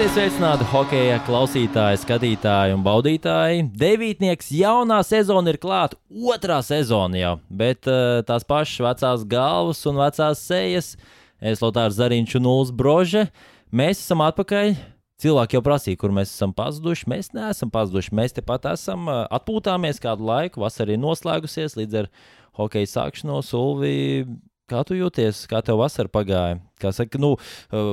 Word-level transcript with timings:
Esiet 0.00 0.14
sveicināti 0.16 0.64
hokeja 0.70 1.18
klausītāji, 1.26 1.98
skatītāji 2.00 2.72
un 2.72 2.80
baudītāji. 2.80 3.66
Devītnieks 3.76 4.46
jaunā 4.56 5.02
sezona 5.04 5.52
ir 5.52 5.58
klāta, 5.60 5.98
otrā 6.08 6.56
sezona 6.64 7.18
jau, 7.20 7.32
bet 7.52 7.84
uh, 7.84 8.22
tās 8.24 8.46
pašas 8.48 8.80
vecās 8.86 9.26
galvas 9.28 9.82
un 9.90 10.00
vecās 10.00 10.40
sejas. 10.40 10.88
Es 11.36 11.60
Lotārs 11.60 11.98
Zariņš 11.98 12.38
un 12.40 12.48
Ulas 12.48 12.72
Brože. 12.72 13.26
Mēs 13.76 14.00
esam 14.00 14.24
atpakaļ. 14.24 14.72
Cilvēki 15.20 15.58
jau 15.58 15.64
prasīja, 15.68 16.00
kur 16.00 16.16
mēs 16.16 16.32
esam 16.32 16.56
pazuduši. 16.56 17.10
Mēs 17.12 17.34
neesam 17.36 17.68
pazuduši. 17.68 18.16
Mēs 18.16 18.38
tepat 18.40 18.70
esam 18.72 19.04
uh, 19.04 19.26
atpūtāmies 19.28 20.00
kādu 20.00 20.30
laiku. 20.32 20.64
Vasarā 20.64 20.96
ir 20.96 21.04
noslēgusies 21.04 21.76
līdz 21.76 22.06
ar 22.06 22.12
hokeja 22.56 22.88
sākšanos. 22.96 23.52
Ulvi, 23.52 24.24
Kā 24.70 24.84
tu 24.86 24.94
jūties, 24.94 25.42
kā 25.50 25.58
tev 25.66 25.80
vasara 25.80 26.10
pagāja? 26.12 26.60
Kā 26.80 26.92
saka, 26.94 27.18
nu, 27.18 27.32
uh, 27.34 27.88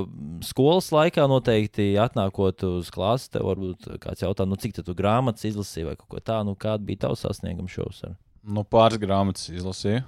skolas 0.45 0.91
laikā 0.94 1.26
noteikti 1.30 1.95
atnākot 2.02 2.67
uz 2.70 2.91
klasi, 2.94 3.31
tev 3.34 3.48
varbūt 3.50 3.88
kāds 4.03 4.22
jautā, 4.22 4.45
nu, 4.45 4.59
cik 4.62 4.77
tu 4.77 4.95
grāmatas 4.98 5.48
izlasīji 5.50 5.88
vai 5.90 5.95
kaut 5.98 6.12
ko 6.12 6.22
tādu. 6.22 6.52
Nu, 6.52 6.59
kāda 6.59 6.86
bija 6.86 7.08
tavs 7.08 7.26
sasniegums 7.26 7.73
šovasar? 7.73 8.13
Nu, 8.45 8.62
pāris 8.63 9.02
grāmatas 9.02 9.50
izlasīju. 9.50 10.05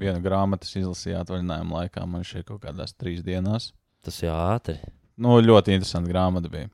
Vienu 0.00 0.22
grāmatu 0.24 0.70
izlasīju 0.80 1.18
atvaļinājuma 1.20 1.82
laikā. 1.82 2.06
Man 2.08 2.24
šeit 2.26 2.48
kaut 2.48 2.62
kādās 2.64 2.96
trīs 2.96 3.20
dienās. 3.26 3.72
Tas 4.04 4.22
jau 4.22 4.32
ātri. 4.32 4.78
Nu, 5.20 5.36
ļoti 5.44 5.76
interesanti 5.76 6.10
grāmata 6.10 6.50
bija. 6.50 6.70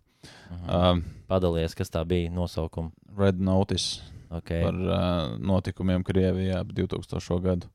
Uh, 0.62 1.02
Padalies, 1.28 1.74
kas 1.76 1.90
tā 1.92 2.04
bija 2.08 2.30
nosaukuma? 2.32 2.92
Red 3.18 3.40
Notice 3.42 4.04
okay. 4.30 4.62
par 4.62 4.78
uh, 4.78 5.34
notikumiem 5.40 6.04
Krievijā 6.06 6.62
ap 6.62 6.70
2000. 6.76 7.40
gadu. 7.44 7.70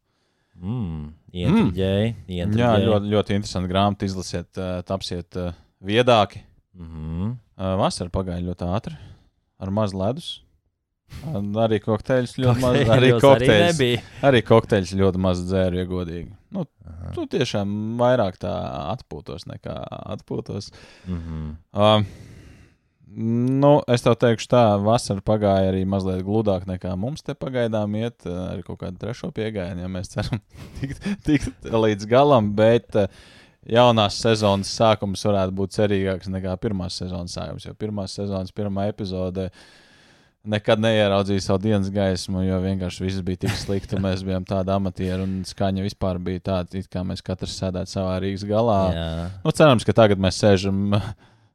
Mm, 0.59 1.13
Ietriģēji, 1.31 2.11
mm. 2.27 2.57
Jā, 2.59 2.73
ļoti, 2.83 3.11
ļoti 3.13 3.35
interesanti 3.38 3.71
grāmatu 3.71 4.07
izlasiet, 4.09 4.49
uh, 4.59 4.79
tapsiet 4.88 5.38
uh, 5.39 5.53
viedāki. 5.79 6.43
Mm 6.75 6.89
-hmm. 6.89 7.31
uh, 7.31 7.73
vasara 7.79 8.11
pagāja 8.11 8.43
ļoti 8.43 8.67
ātri, 8.67 8.97
ar 9.59 9.71
maz 9.71 9.93
ledus. 9.93 10.41
Arī 11.66 11.79
kokteļus 11.83 12.35
ļoti 12.38 12.61
maz. 12.61 12.75
Arī 12.95 13.11
kokteļus, 13.19 13.79
arī, 13.79 13.91
arī 14.29 14.41
kokteļus 14.45 14.93
ļoti 14.99 15.21
maz 15.21 15.41
dzēru, 15.47 15.79
ja 15.81 15.85
godīgi. 15.89 16.29
Nu, 16.53 16.66
Aha. 16.85 17.13
tu 17.16 17.25
tiešām 17.29 17.97
vairāk 17.99 18.38
tā 18.41 18.53
atpūtos 18.94 19.47
nekā 19.49 19.75
atpūtos. 20.16 20.71
Mm 21.07 21.21
-hmm. 21.23 21.55
uh, 21.73 22.05
Nu, 23.15 23.79
es 23.89 24.03
tev 24.05 24.13
teikšu, 24.21 24.45
tā 24.52 24.61
vasara 24.83 25.23
pagāja 25.25 25.71
arī 25.71 25.81
mazliet 25.89 26.21
gludāk 26.27 26.67
nekā 26.69 26.91
mums 26.99 27.23
te 27.25 27.33
pagaidām 27.33 27.95
iet. 27.97 28.21
Eh, 28.27 28.38
ar 28.53 28.61
kaut 28.67 28.83
kādu 28.83 29.01
trešo 29.01 29.31
piegājienu, 29.33 29.81
ja 29.81 29.89
mēs 29.89 30.11
ceram 30.13 30.41
tikt, 30.79 31.07
tikt 31.25 31.69
līdz 31.73 32.05
galam. 32.09 32.51
Bet 32.57 32.93
eh, 32.99 33.09
jaunās 33.79 34.19
sezonas 34.21 34.71
sākums 34.77 35.25
varētu 35.25 35.55
būt 35.57 35.77
cerīgāks 35.79 36.29
nekā 36.29 36.53
pirmās 36.61 36.99
sezonas 37.01 37.33
sākums. 37.38 37.66
Jo 37.66 37.73
pirmās 37.79 38.13
sezonas 38.19 38.53
pirmā 38.53 38.89
epizode 38.91 39.49
nekad 40.49 40.79
neieraudzīja 40.81 41.44
savu 41.44 41.63
dienas 41.66 41.89
gaismu, 41.94 42.44
jo 42.45 42.59
vienkārši 42.63 43.03
viss 43.03 43.25
bija 43.25 43.41
tik 43.41 43.57
slikti. 43.57 43.97
Mēs 44.01 44.21
bijām 44.25 44.45
tādi 44.47 44.71
amatieri 44.71 45.25
un 45.25 45.33
skaņa 45.49 45.83
vispār 45.83 46.21
bija 46.23 46.45
tāda, 46.51 46.79
it 46.79 46.88
kā 46.94 47.03
mēs 47.05 47.25
katrs 47.25 47.57
sēdētu 47.59 47.91
savā 47.91 48.16
Rīgas 48.23 48.45
galā. 48.47 48.79
Jā. 48.95 49.09
Nu, 49.44 49.55
cerams, 49.55 49.85
ka 49.88 49.97
tagad 49.97 50.21
mēs 50.21 50.39
sēžam 50.39 50.94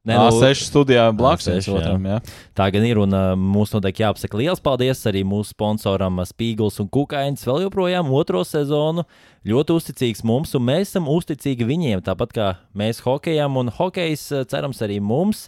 Nē, 0.04 0.18
nu, 0.18 0.24
A6 0.28 0.66
studijā 0.68 1.06
blakus 1.16 1.46
otram. 1.72 2.02
Jā. 2.04 2.18
Tā 2.52 2.66
gan 2.74 2.84
ir, 2.84 2.98
un 3.00 3.14
uh, 3.16 3.30
mums 3.40 3.70
noteikti 3.72 4.02
jāpasaka 4.04 4.36
liels 4.36 4.60
paldies 4.60 5.00
arī 5.08 5.22
mūsu 5.24 5.54
sponsoram 5.54 6.20
Spīgls 6.28 6.76
un 6.82 6.90
Kukainis. 6.92 7.46
Vēl 7.48 7.62
joprojām 7.64 8.10
otro 8.12 8.42
sezonu 8.44 9.06
ļoti 9.48 9.78
uzticīgs 9.78 10.20
mums, 10.28 10.52
un 10.58 10.66
mēs 10.68 10.92
esam 10.92 11.08
uzticīgi 11.08 11.64
viņiem, 11.70 12.04
tāpat 12.04 12.36
kā 12.36 12.50
mēs 12.76 13.00
hokejam, 13.06 13.56
un 13.62 13.72
hokejs 13.72 14.26
cerams 14.52 14.84
arī 14.84 15.00
mums. 15.00 15.46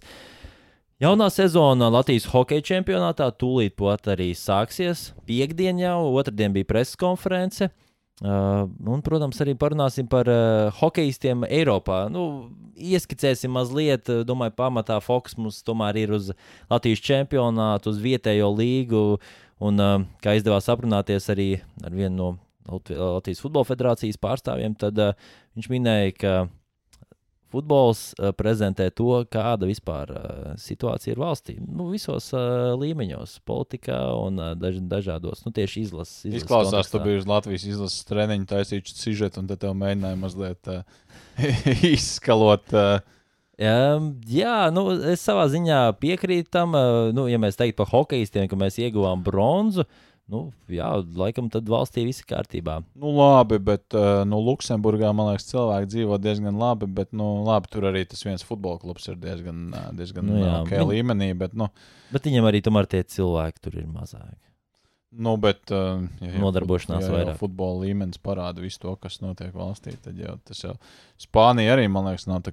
Jaunā 1.05 1.29
sezona 1.29 1.91
Latvijas 1.93 2.25
hokeja 2.33 2.65
čempionātā 2.65 3.29
tūlīt 3.37 3.77
pat 3.77 4.09
arī 4.09 4.31
sāksies. 4.33 5.11
Piektdien 5.29 5.85
jau, 5.85 5.99
otrdien 6.17 6.57
bija 6.57 6.73
preses 6.73 6.97
konference. 6.97 7.69
Uh, 8.25 8.65
un, 8.89 9.03
protams, 9.05 9.37
arī 9.45 9.53
parunāsim 9.61 10.07
par 10.09 10.29
uh, 10.33 10.71
hokeistiem 10.79 11.45
Eiropā. 11.53 12.07
Nu, 12.09 12.49
ieskicēsim 12.73 13.53
mazliet, 13.53 14.09
domāju, 14.25 14.55
pamatā 14.57 14.97
fokus 15.05 15.37
mums 15.37 15.59
tomēr 15.67 15.99
ir 16.01 16.15
uz 16.17 16.31
Latvijas 16.71 17.05
čempionātu, 17.05 17.93
uz 17.93 18.01
vietējo 18.01 18.49
līgu. 18.57 19.03
Un, 19.61 19.83
uh, 19.85 20.07
kā 20.25 20.33
izdevās 20.39 20.71
aprunāties 20.73 21.29
arī 21.33 21.51
ar 21.85 21.93
vienu 21.93 22.17
no 22.17 22.31
Latvijas 22.67 23.45
Futbola 23.45 23.69
Federācijas 23.69 24.17
pārstāvjiem, 24.21 24.79
tad 24.81 24.97
uh, 25.01 25.13
viņš 25.57 25.69
minēja, 25.73 26.17
ka 26.17 26.33
futbols 27.57 28.11
uh, 28.15 28.31
prezentē 28.37 28.89
to, 28.95 29.23
kāda 29.33 29.69
vispār 29.69 30.13
uh, 30.13 30.53
situācija 30.61 31.15
ir 31.15 31.23
valstī. 31.23 31.57
Nu, 31.61 31.89
visos 31.93 32.29
uh, 32.37 32.77
līmeņos, 32.79 33.39
politikā 33.49 33.99
un 34.21 34.39
uh, 34.43 34.53
daž, 34.59 34.79
dažādos, 34.87 35.43
nu, 35.47 35.55
tieši 35.57 35.87
izlases. 35.89 36.23
izlases 36.27 36.45
Izklausās, 36.45 36.91
ka 36.91 36.99
tu 36.99 37.05
biji 37.07 37.25
uz 37.25 37.29
Latvijas 37.31 37.67
izlases 37.73 38.07
treniņu, 38.09 38.49
taisīju 38.53 38.87
sižetu, 38.93 39.43
un 39.43 39.51
tad 39.51 39.65
tev 39.65 39.77
mēģināja 39.81 40.21
mazliet 40.21 40.73
uh, 40.73 40.83
izskalot. 41.97 42.73
Uh, 42.75 42.99
Um, 43.57 44.11
jā, 44.29 44.67
nu, 44.69 44.83
es 45.09 45.23
savā 45.25 45.47
ziņā 45.49 45.79
piekrītu 45.97 46.51
tam, 46.53 46.75
uh, 46.77 47.07
nu, 47.17 47.23
ja 47.33 47.39
mēs 47.41 47.57
teiktu 47.57 47.79
par 47.79 47.89
hokeistiem, 47.89 48.51
ka 48.51 48.59
mēs 48.61 48.77
ieguvām 48.85 49.23
bronzu. 49.25 49.87
Uh, 49.87 50.06
Nu, 50.27 50.41
jā, 50.67 50.89
laikam 51.15 51.47
tad 51.55 51.69
valstī 51.71 52.03
viss 52.09 52.25
ir 52.25 52.27
kārtībā. 52.33 52.81
Nu, 52.99 53.13
labi, 53.15 53.61
bet 53.63 53.95
uh, 53.95 54.25
nu, 54.27 54.41
Luksemburgā, 54.43 55.13
man 55.15 55.31
liekas, 55.31 55.47
cilvēki 55.53 55.91
dzīvo 55.93 56.17
diezgan 56.19 56.57
labi. 56.59 56.89
Bet, 56.91 57.13
nu, 57.15 57.29
labi, 57.47 57.71
tur 57.71 57.87
arī 57.93 58.03
tas 58.11 58.25
viens 58.27 58.43
futbola 58.47 58.81
klubs 58.83 59.07
ir 59.07 59.21
diezgan, 59.23 59.69
diezgan 59.95 60.27
nu, 60.27 60.41
jā, 60.43 60.57
ok 60.65 60.73
Viņ... 60.73 60.89
līmenī. 60.91 61.29
Bet, 61.39 61.55
nu, 61.55 61.69
bet 62.11 62.27
viņam 62.27 62.49
arī 62.51 62.63
tomēr 62.67 62.91
tie 62.91 63.05
cilvēki 63.07 63.63
tur 63.63 63.79
ir 63.79 63.87
mazāki. 63.87 64.43
Nu, 65.17 65.37
bet, 65.41 65.63
uh, 65.71 66.03
ja, 66.19 66.33
ja, 66.33 66.41
Nodarbošanās 66.43 67.07
ja, 67.07 67.13
ja, 67.13 67.15
vairāk. 67.21 67.39
Futbola 67.39 67.85
līmenis 67.85 68.19
parāda 68.19 68.65
visu 68.65 68.83
to, 68.83 68.97
kas 68.99 69.21
notiek 69.23 69.55
valstī. 69.55 69.95
Tad 70.03 70.19
jau 70.19 70.35
tas 70.43 70.65
jau 70.65 70.75
Spānija 71.23 71.77
arī, 71.77 71.87
man 71.87 72.11
liekas, 72.11 72.27
nav 72.27 72.51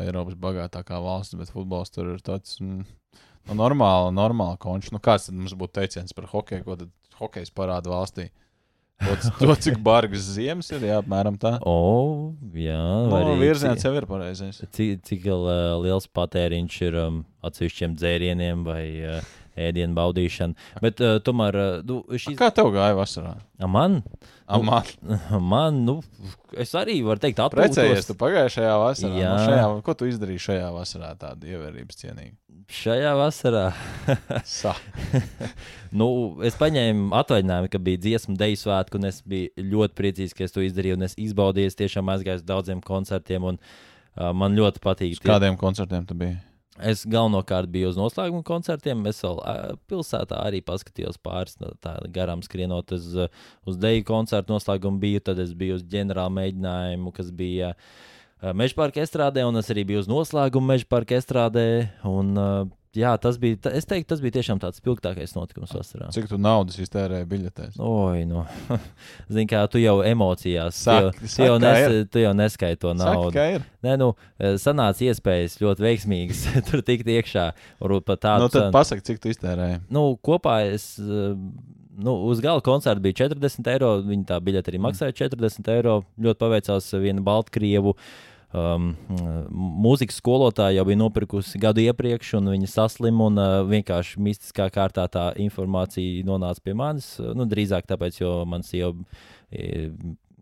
Eiropas 0.00 0.40
bagātākā 0.40 1.02
valsts, 1.04 1.36
bet 1.36 1.52
futbols 1.52 1.92
tur 1.92 2.14
ir 2.14 2.24
tāds. 2.24 2.56
Mm, 2.64 2.88
Nu, 3.48 3.56
normāli, 3.56 4.12
normāli 4.14 4.58
končs. 4.60 4.90
Nu, 4.94 5.00
kāds 5.02 5.26
tad 5.26 5.36
mums 5.38 5.54
būtu 5.58 5.80
teiciens 5.80 6.12
par 6.14 6.28
hokeju, 6.30 6.64
ko 6.66 6.76
tad 6.78 6.90
hokejs 7.20 7.52
parāda 7.54 7.92
valstī? 7.92 8.30
To, 9.00 9.14
to 9.38 9.54
cik 9.64 9.78
bargas 9.80 10.26
ziemas 10.34 10.68
ir, 10.74 10.82
jā, 10.90 10.98
apmēram 11.00 11.38
tā. 11.40 11.54
O, 11.64 12.34
jā, 12.52 12.76
nu, 13.08 13.14
arī 13.16 13.38
virziens 13.40 13.84
jau 13.86 13.94
ir 13.96 14.04
pareizais. 14.08 14.60
Cik, 14.76 15.00
cik 15.08 15.24
liels 15.80 16.08
patēriņš 16.12 16.76
ir 16.84 16.98
um, 17.00 17.22
atsevišķiem 17.48 17.94
dzērieniem 17.96 18.66
vai 18.66 18.84
uh, 19.08 19.30
ēdienu 19.58 19.96
baudīšanu. 19.96 20.68
Bet, 20.82 21.00
uh, 21.02 21.18
tomēr, 21.24 21.58
uh, 21.58 21.78
nu, 21.86 22.02
šis... 22.14 22.36
Kā 22.38 22.50
tev 22.54 22.70
gāja 22.74 22.96
vasarā? 22.98 23.36
A 23.60 23.68
man? 23.70 24.00
A 24.50 24.58
man? 24.58 24.86
Nu, 25.30 25.40
man, 25.40 25.80
nu, 25.86 25.96
es 26.58 26.72
arī 26.78 27.00
varu 27.06 27.22
teikt, 27.22 27.40
atpūtos. 27.42 27.76
Precējies 27.76 28.08
tu 28.08 28.16
pagājušajā 28.18 28.76
vasarā. 28.82 29.18
Jā. 29.20 29.32
Nu, 29.34 29.48
šajā, 29.48 29.66
ko 29.86 29.94
tu 29.98 30.08
izdarīji 30.10 30.44
šajā 30.46 30.70
vasarā 30.74 31.12
tādu 31.20 31.50
ievērības 31.50 32.00
cienīgu? 32.02 32.34
Šajā 32.70 33.12
vasarā. 33.18 33.64
nu, 36.00 36.08
es 36.46 36.58
paņēmu 36.58 37.10
atvaļinājumu, 37.20 37.70
ka 37.72 37.82
bija 37.82 38.02
dziesmu 38.06 38.36
deju 38.38 38.60
svētku, 38.60 39.00
un 39.00 39.10
es 39.10 39.22
biju 39.26 39.66
ļoti 39.72 39.98
priecīgs, 40.02 40.36
ka 40.36 40.46
es 40.46 40.54
to 40.54 40.64
izdarīju. 40.66 41.00
Es 41.06 41.18
izbaudīju, 41.18 41.74
tiešām 41.82 42.12
aizgāju 42.14 42.42
uz 42.42 42.46
daudziem 42.46 42.82
koncertiem, 42.84 43.48
un 43.52 43.58
uh, 43.58 44.30
man 44.36 44.58
ļoti 44.58 44.82
patīk. 44.84 45.18
Uz 45.18 45.24
kādiem 45.24 45.58
koncertiem 45.60 46.06
tu 46.06 46.18
biji? 46.18 46.38
Es 46.86 47.02
galvenokārt 47.08 47.70
biju 47.72 47.90
uz 47.90 47.98
noslēguma 47.98 48.44
koncertiem. 48.46 49.02
Es 49.10 49.20
vēl 49.24 49.40
pilsētā 49.90 50.38
arī 50.46 50.62
paskatījos 50.64 51.20
pāris 51.22 51.58
garām 52.14 52.44
skrienot 52.46 52.94
uz, 52.96 53.10
uz 53.68 53.80
deju 53.80 54.06
koncertu 54.08 54.54
noslēgumu. 54.54 55.00
Biju, 55.02 55.24
tad 55.28 55.42
es 55.42 55.52
biju 55.56 55.78
uz 55.78 55.84
ģenerāla 55.90 56.32
mēģinājumu, 56.40 57.12
kas 57.16 57.32
bija 57.34 57.74
Meža 58.56 58.72
parka 58.72 59.02
estrādē, 59.04 59.42
un 59.44 59.60
es 59.60 59.68
arī 59.68 59.84
biju 59.90 60.00
uz 60.00 60.08
noslēguma 60.08 60.74
Meža 60.74 60.88
parka 60.88 61.18
estrādē. 61.18 61.66
Un, 62.08 62.32
jā, 62.96 63.12
tas 63.22 63.38
bija, 63.40 63.58
es 63.76 63.86
teiktu, 63.88 64.08
tas 64.12 64.22
bija 64.22 64.34
tiešām 64.38 64.60
tāds 64.62 64.80
spilgtākais 64.80 65.34
notikums 65.36 65.72
vasarā. 65.76 66.08
Cik 66.14 66.28
tu 66.30 66.38
naudas 66.40 66.78
iztērēji 66.82 67.28
biļetēs? 67.30 67.78
Oi, 67.84 68.24
nu, 68.28 68.44
zini, 69.32 69.46
kā 69.50 69.62
tu 69.70 69.82
jau 69.82 70.00
emocijās, 70.06 70.78
Saki, 70.80 71.12
tu, 71.20 71.28
jau, 71.28 71.34
tu, 71.36 71.44
jau 71.46 71.58
nes, 71.62 72.08
tu 72.10 72.24
jau 72.24 72.32
neskaiti 72.36 72.80
to 72.82 72.94
naudu. 72.98 73.34
Saki, 73.36 73.62
Nē, 73.86 73.96
nu, 74.00 74.12
sanāca 74.62 75.06
iespējas 75.06 75.60
ļoti 75.62 75.86
veiksmīgas 75.86 76.46
tur 76.70 76.82
tikt 76.86 77.10
iekšā. 77.10 77.50
Varbūt 77.82 78.08
pat 78.08 78.24
tādu. 78.26 78.48
Nu, 78.48 78.54
tad 78.54 78.72
pasaki, 78.74 79.06
cik 79.06 79.22
tu 79.22 79.30
iztērēji? 79.32 79.84
Nu, 79.94 80.10
kopā 80.20 80.62
es. 80.72 80.92
Nu, 82.00 82.14
uz 82.30 82.38
gala 82.40 82.62
koncerta 82.64 83.02
bija 83.04 83.26
40 83.26 83.66
eiro. 83.74 83.90
Viņa 84.06 84.28
tā 84.30 84.38
biļete 84.40 84.72
arī 84.72 84.78
maksāja 84.80 85.16
40 85.26 85.66
eiro. 85.74 85.98
Ļoti 86.22 86.40
paveicās 86.40 86.86
viena 87.02 87.20
Baltkrievu 87.24 87.92
uh, 87.92 88.04
um, 88.56 88.92
mūzikas 89.84 90.20
skolotāja 90.22 90.80
jau 90.80 90.86
bija 90.88 91.00
nopirkusi 91.02 91.60
gadu 91.62 91.84
iepriekš, 91.84 92.34
un 92.40 92.52
viņa 92.54 92.70
saslima. 92.70 93.28
Un, 93.30 93.40
uh, 93.40 93.60
vienkārši 93.70 94.22
mistiskā 94.22 94.70
kārtā 94.74 95.06
tā 95.12 95.30
informācija 95.42 96.26
nonāca 96.28 96.64
pie 96.64 96.74
manis. 96.78 97.14
Nu, 97.20 97.48
drīzāk 97.50 97.88
tāpēc, 97.90 98.22
jo 98.22 98.40
mans 98.48 98.74
jau 98.74 98.94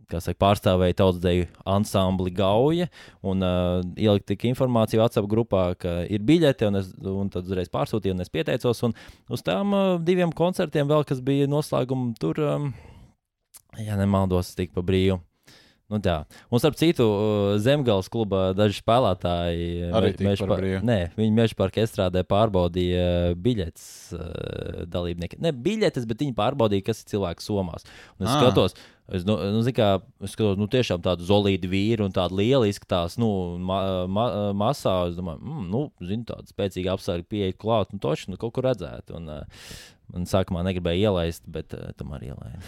kā 0.08 0.20
saka, 0.24 0.38
pārstāvēja 0.40 0.96
tautsdeju 1.02 1.46
ansambli 1.68 2.32
Gauja 2.36 2.88
un 3.26 3.44
uh, 3.44 3.80
ielika 3.98 4.32
tik 4.32 4.46
informāciju 4.50 5.02
WhatsApp 5.02 5.28
grupā, 5.30 5.64
ka 5.80 5.94
ir 6.08 6.24
biļete, 6.28 6.70
un, 6.70 6.80
es, 6.80 6.90
un 7.12 7.30
tad 7.32 7.48
uzreiz 7.48 7.70
pārsūtīju, 7.72 8.16
un 8.16 8.24
es 8.24 8.32
pieteicos. 8.32 8.82
Un 8.88 8.96
uz 9.32 9.44
tām 9.46 9.76
uh, 9.76 9.94
diviem 10.04 10.32
koncertiem 10.36 10.88
vēl, 10.90 11.04
kas 11.08 11.22
bija 11.24 11.48
noslēguma 11.50 12.14
tur, 12.20 12.40
um, 12.44 12.70
ja 13.84 13.98
nemaldos, 14.00 14.54
tik 14.58 14.72
pa 14.76 14.84
brīvu. 14.84 15.20
Nu, 15.88 15.96
tā. 16.04 16.18
Un, 16.52 16.60
starp 16.60 16.76
citu, 16.76 17.04
Zemgājas 17.64 18.10
kluba 18.12 18.50
daži 18.52 18.82
spēlētāji 18.82 19.68
tika 20.18 20.26
meža 20.26 20.44
par 20.44 20.50
par- 20.52 20.60
parka 21.56 21.80
estrādē 21.80 22.22
pārbaudīja 22.28 23.06
biļetes 23.40 23.86
uh, 24.12 24.84
dalībnieki. 24.92 25.40
Ne 25.40 25.54
biļetes, 25.56 26.04
bet 26.10 26.20
viņi 26.26 26.36
pārbaudīja, 26.36 26.84
kas 26.90 27.00
ir 27.00 27.14
cilvēks 27.14 27.48
somās. 27.48 27.88
Un 28.20 28.28
es 28.28 28.34
Ah. 28.34 28.36
skatos, 28.36 28.76
es, 29.08 29.24
nu, 29.24 29.38
nu, 29.56 29.64
kā, 29.72 29.88
es 30.20 30.36
skatos, 30.36 30.60
nu, 30.60 30.68
tiešām 30.68 31.00
tādu 31.00 31.24
zolīdu 31.24 31.72
vīru 31.72 32.04
un 32.04 32.12
tādu 32.12 32.36
lielu 32.36 32.68
izskatās, 32.68 33.16
nu, 33.16 33.56
ma, 33.56 34.04
ma, 34.04 34.28
masā. 34.52 35.08
Es 35.08 35.16
domāju, 35.16 35.40
mm, 35.40 35.70
nu, 35.72 35.86
zinu, 36.04 36.28
tādu 36.28 36.52
spēcīgu 36.52 36.92
apsargu 36.98 37.24
pieeja 37.32 37.56
klāt, 37.56 37.96
nu, 37.96 37.98
toši, 38.04 38.28
nu, 38.28 38.36
kaut 38.36 38.52
kur 38.52 38.68
redzēt. 38.68 39.08
Un, 39.16 39.32
uh, 39.40 39.64
Man 40.14 40.24
sākumā 40.28 40.62
negribēja 40.64 41.10
ielaist, 41.10 41.42
bet 41.52 41.74
uh, 41.76 41.90
tomēr 41.98 42.30
ielaida. 42.30 42.62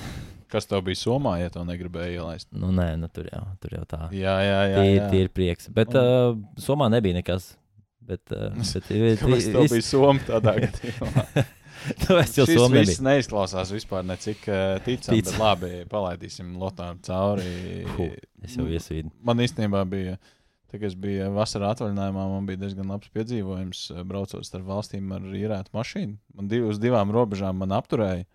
Kas 0.52 0.66
tev 0.68 0.82
bija 0.88 0.98
Somā, 1.00 1.36
ja 1.40 1.48
to 1.54 1.62
negribēja 1.64 2.18
ielaist? 2.18 2.48
Nu, 2.52 2.68
nē, 2.74 2.90
nu, 3.00 3.08
tur, 3.14 3.28
jau, 3.32 3.44
tur 3.62 3.78
jau 3.78 3.84
tā. 3.88 4.00
Jā, 4.12 4.34
jā, 4.44 4.58
jā. 4.72 4.82
Tie 4.82 4.90
jā. 4.98 5.06
tie 5.14 5.22
ir 5.24 5.30
prieks. 5.32 5.70
Bet 5.72 5.94
uh, 5.96 6.34
Somā 6.60 6.90
nebija 6.92 7.16
nekas. 7.20 7.52
Bet, 8.10 8.24
uh, 8.34 8.50
bet, 8.58 8.90
bet 8.90 9.22
tev 9.22 9.32
vis- 9.64 9.72
bija 9.72 9.86
Soma 9.86 10.20
tādā 10.26 10.56
gadījumā? 10.66 11.24
Tu 11.96 12.12
esi 12.20 12.42
jau 12.42 12.44
Somā. 12.50 12.82
viss 12.82 13.00
neizklausās 13.00 13.70
vispār 13.72 14.02
necik 14.04 14.42
uh, 14.52 14.74
ticami, 14.84 15.22
Tic. 15.22 15.30
bet 15.30 15.38
labi, 15.40 15.70
palaidīsim 15.88 16.50
Lotāru 16.60 17.00
cauri. 17.06 17.86
Hu, 17.94 18.10
Es 18.44 18.58
jau 18.58 18.66
iesvīdu. 18.68 19.08
Man 19.24 19.40
īstenībā 19.40 19.80
bija, 19.88 20.18
tā, 20.70 20.78
kad 20.78 20.88
es 20.90 20.96
biju 20.98 21.30
vasarā 21.34 21.72
atvaļinājumā, 21.74 22.26
man 22.32 22.48
bija 22.48 22.62
diezgan 22.64 22.90
labs 22.92 23.10
piedzīvojums, 23.14 23.82
eh, 23.94 24.02
braucot 24.06 24.46
starp 24.46 24.68
valstīm 24.70 25.10
ar 25.16 25.20
īrētu 25.20 25.74
mašīnu. 25.76 26.18
Man 26.34 26.48
div, 26.48 26.68
uz 26.70 26.80
divām 26.82 27.12
robežām 27.14 27.58
man 27.60 27.74
apturēja. 27.76 28.26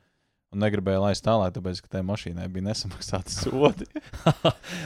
Un 0.56 0.64
negribēju 0.64 1.02
laist 1.04 1.24
tālāk, 1.26 1.52
tāpēc, 1.58 1.82
ka 1.84 1.90
tai 1.98 2.02
mašīnai 2.08 2.46
bija 2.52 2.70
nesamaksāti 2.70 3.34
sodi. 3.36 3.88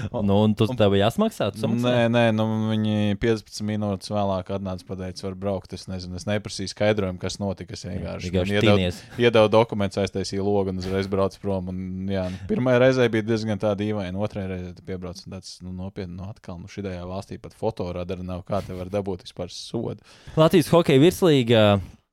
Nu, 0.10 0.40
un 0.44 0.54
tu 0.58 0.66
tev 0.78 0.96
jāsmaksā? 0.98 1.52
Nē, 1.70 2.08
nē, 2.12 2.24
nu, 2.36 2.46
viņi 2.72 3.18
15 3.22 3.62
minūtes 3.68 4.10
vēlāk 4.12 4.50
atnāca 4.56 4.86
pateikt, 4.88 5.22
var 5.24 5.36
braukt. 5.40 5.74
Es 5.78 5.86
nezinu, 5.90 6.18
es 6.18 6.26
neprasīju 6.28 6.72
skaidrojumu, 6.72 7.20
kas 7.22 7.38
notika. 7.42 7.78
Es 7.78 7.86
vienkārši, 7.86 8.32
Vienkārši 8.32 8.64
tīnies. 8.66 9.00
iedeva 9.22 9.52
dokumentus, 9.52 10.00
aiztaisīju 10.02 10.46
logu 10.46 10.74
un 10.74 10.82
uzreiz 10.82 11.10
braucu 11.12 11.42
prom. 11.44 11.70
Un, 11.72 12.10
jā, 12.12 12.26
nu, 12.34 12.42
pirmā 12.50 12.76
reize 12.82 13.06
bija 13.14 13.28
diezgan 13.30 13.62
tāda 13.62 13.78
dīvaina, 13.84 14.18
otrā 14.18 14.48
reize 14.50 14.74
piebrauc 14.88 15.22
un 15.26 15.38
tāds 15.38 15.56
nu, 15.62 15.74
nopietni, 15.76 16.18
nu, 16.18 16.26
atkal, 16.32 16.58
nu, 16.62 16.72
šajā 16.72 17.06
valstī 17.06 17.38
pat 17.42 17.56
fotoradara 17.60 18.26
nav. 18.26 18.44
Kā 18.50 18.64
te 18.66 18.76
var 18.78 18.90
dabūt 18.92 19.28
vispār 19.28 19.54
sodu? 19.54 20.02
Latvijas 20.40 20.72
hokeja 20.74 21.02
virslīga 21.06 21.64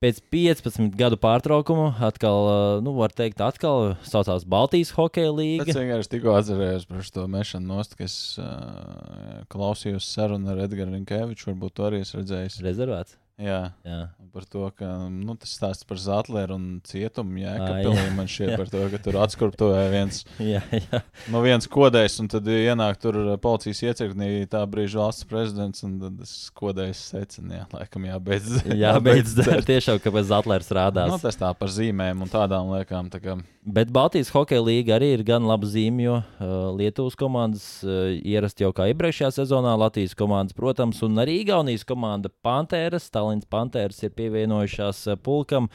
pēc 0.05 0.19
15 0.33 0.91
gadu 0.99 1.17
pārtraukuma 1.21 1.89
atkal, 2.05 2.49
nu, 2.85 2.93
var 2.99 3.15
teikt, 3.17 3.41
atkal 3.45 3.95
saucās 4.07 4.45
Baltijas 4.45 4.93
hokeja 4.97 5.31
Es 5.33 5.37
līga. 5.39 5.67
vienkārši 5.73 6.13
tikko 6.17 6.35
atcerējos 6.37 6.85
par 6.91 7.07
šo 7.09 7.27
mešanu 7.33 7.71
nost, 7.75 7.97
kas 7.99 8.17
uh, 8.43 9.45
klausījos 9.53 10.09
sarunu 10.13 10.53
ar 10.53 10.65
Edgars 10.67 10.93
Rinkeviču. 10.93 11.49
Varbūt 11.53 11.77
to 11.79 11.89
arī 11.89 12.03
es 12.05 12.13
redzēju. 12.17 12.59
Rezervēts. 12.67 13.17
Jā. 13.37 13.73
Jā. 13.85 13.99
Par 14.33 14.45
to, 14.49 14.63
ka 14.77 14.87
nu, 15.13 15.35
tas 15.41 15.51
stāsts 15.57 15.85
par 15.89 15.99
Zetleru 16.01 16.57
un 16.57 16.65
cietumu 16.85 17.37
Ā, 17.41 17.43
jēkabpilī 17.43 17.97
jā. 17.99 18.13
man 18.17 18.29
šķiet 18.33 18.53
Jā. 18.53 18.57
par 18.61 18.71
to, 18.73 18.83
ka 18.93 19.01
tur 19.05 19.19
atskurptoja 19.25 19.83
viens, 19.93 20.23
Jā, 20.53 20.63
jā. 20.73 21.01
no 21.33 21.43
viens 21.45 21.69
kodējs, 21.73 22.19
un 22.25 22.31
tad 22.33 22.49
ienāk 22.53 23.01
tur 23.01 23.19
policijas 23.45 23.83
iecirknī 23.91 24.31
tā 24.53 24.63
brīža 24.69 25.03
valsts 25.03 25.29
prezidents, 25.29 25.85
un 25.85 25.99
tad 26.01 26.17
tas 26.23 26.35
kodējs 26.57 27.03
secina, 27.13 27.63
jā, 27.63 27.67
laikam 27.77 28.09
jābeidz. 28.09 28.63
jā 28.73 28.95
beidz 29.07 29.37
dzert 29.37 29.69
tiešām, 29.73 30.01
kāpēc 30.05 30.31
Zatlers 30.33 30.73
rādās. 30.77 31.13
Nu, 31.13 31.21
tas 31.21 31.41
tā 31.41 31.53
par 31.57 31.73
zīmēm 31.73 32.25
un 32.25 32.33
tādām 32.33 32.73
liekām. 32.73 33.13
Tā 33.13 33.21
kā, 33.25 33.37
Bet 33.67 33.89
Baltijas 33.91 34.29
hokeja 34.31 34.63
līga 34.63 34.95
arī 34.95 35.09
ir 35.17 35.25
gan 35.27 35.43
laba 35.43 35.67
zīme, 35.67 36.05
jo 36.05 36.13
uh, 36.21 36.51
Lietuvas 36.79 37.17
komandas 37.19 37.65
uh, 37.83 38.13
ierasti 38.15 38.63
jau 38.63 38.71
kā 38.71 38.87
iepriekšējā 38.93 39.33
sezonā, 39.41 39.73
Latvijas 39.81 40.15
komandas, 40.15 40.55
protams, 40.55 41.01
un 41.03 41.19
arī 41.19 41.41
Igaunijas 41.41 41.83
komanda 41.89 42.31
Pantēras, 42.47 43.09
Tallinas 43.27 43.49
Pantēras 43.51 44.03
ir 44.07 44.15
pievienojušās 44.15 45.07
uh, 45.11 45.19
pulkam. 45.19 45.69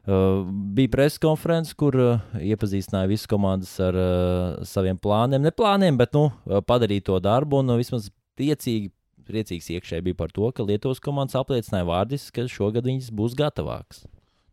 Uh, 0.00 0.46
bija 0.74 0.90
preses 0.92 1.20
konferences, 1.20 1.74
kur 1.76 1.96
uh, 1.96 2.38
iepazīstināja 2.40 3.08
visas 3.10 3.28
komandas 3.30 3.72
ar 3.84 3.96
uh, 3.96 4.62
saviem 4.68 4.98
plāniem. 5.00 5.42
Ne 5.44 5.52
plāniem, 5.52 5.98
bet 6.00 6.16
nu, 6.16 6.30
padarīt 6.68 7.06
to 7.08 7.18
darbu. 7.20 7.60
Un 7.60 7.76
vismaz 7.80 8.10
priecīgi, 8.40 8.90
priecīgs 9.28 9.70
iekšēji 9.76 10.08
bija 10.08 10.18
par 10.18 10.32
to, 10.34 10.48
ka 10.56 10.66
Lietuvas 10.66 11.02
komandas 11.04 11.38
apliecināja 11.40 11.88
vārdis, 11.88 12.30
ka 12.34 12.48
šogad 12.48 12.88
viņas 12.88 13.12
būs 13.16 13.36
gatavākas. 13.38 14.04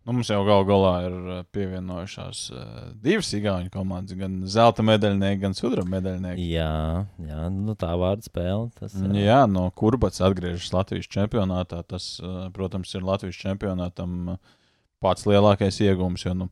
Nu, 0.08 0.16
mums 0.16 0.30
jau 0.32 0.40
gal 0.48 0.64
galā 0.68 0.92
ir 1.04 1.16
uh, 1.18 1.40
pievienojušās 1.52 2.44
uh, 2.56 2.78
divas 3.04 3.30
igauņu 3.36 3.72
komandas, 3.74 4.16
gan 4.18 4.40
zelta 4.48 4.86
medaļnieki, 4.88 5.42
gan 5.42 5.58
sudraba 5.58 5.92
medaļnieki. 5.98 6.46
Jā, 6.56 7.06
jā 7.28 7.48
nu, 7.52 7.76
tā 7.80 7.92
vārda 8.00 8.24
spēle. 8.26 8.70
Tas, 8.80 8.96
uh, 8.96 9.12
Jā, 9.20 9.42
no 9.52 9.68
kurbats 9.76 10.24
atgriežas 10.24 10.72
Latvijas 10.72 11.12
čempionātā. 11.12 11.84
Tas, 11.92 12.14
uh, 12.24 12.48
protams, 12.56 12.96
ir 12.96 13.04
Latvijas 13.06 13.40
čempionātam 13.44 14.38
uh, 14.38 14.56
pats 15.04 15.28
lielākais 15.28 15.82
iegūms. 15.84 16.24
Jo, 16.26 16.36
nu, 16.40 16.50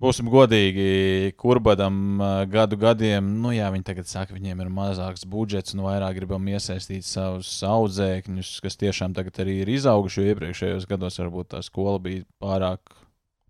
būsim 0.00 0.30
godīgi, 0.32 1.34
kurbadam 1.40 2.22
gadu 2.50 2.78
gadiem, 2.80 3.34
nu 3.42 3.52
jā, 3.52 3.68
viņi 3.72 3.86
tagad 3.90 4.08
saka, 4.08 4.36
viņiem 4.36 4.64
ir 4.64 4.72
mazāks 4.72 5.26
budžets 5.28 5.76
un 5.76 5.84
vairāk 5.84 6.16
gribam 6.16 6.48
iesaistīt 6.48 7.04
savus 7.06 7.52
audzēkņus, 7.66 8.54
kas 8.64 8.80
tiešām 8.80 9.14
tagad 9.16 9.42
arī 9.44 9.60
ir 9.60 9.74
izauguši, 9.76 10.22
jo 10.22 10.34
iepriekšējos 10.34 10.88
gados 10.90 11.20
varbūt 11.20 11.52
tā 11.54 11.62
skola 11.66 12.00
bija 12.02 12.24
pārāk 12.40 12.96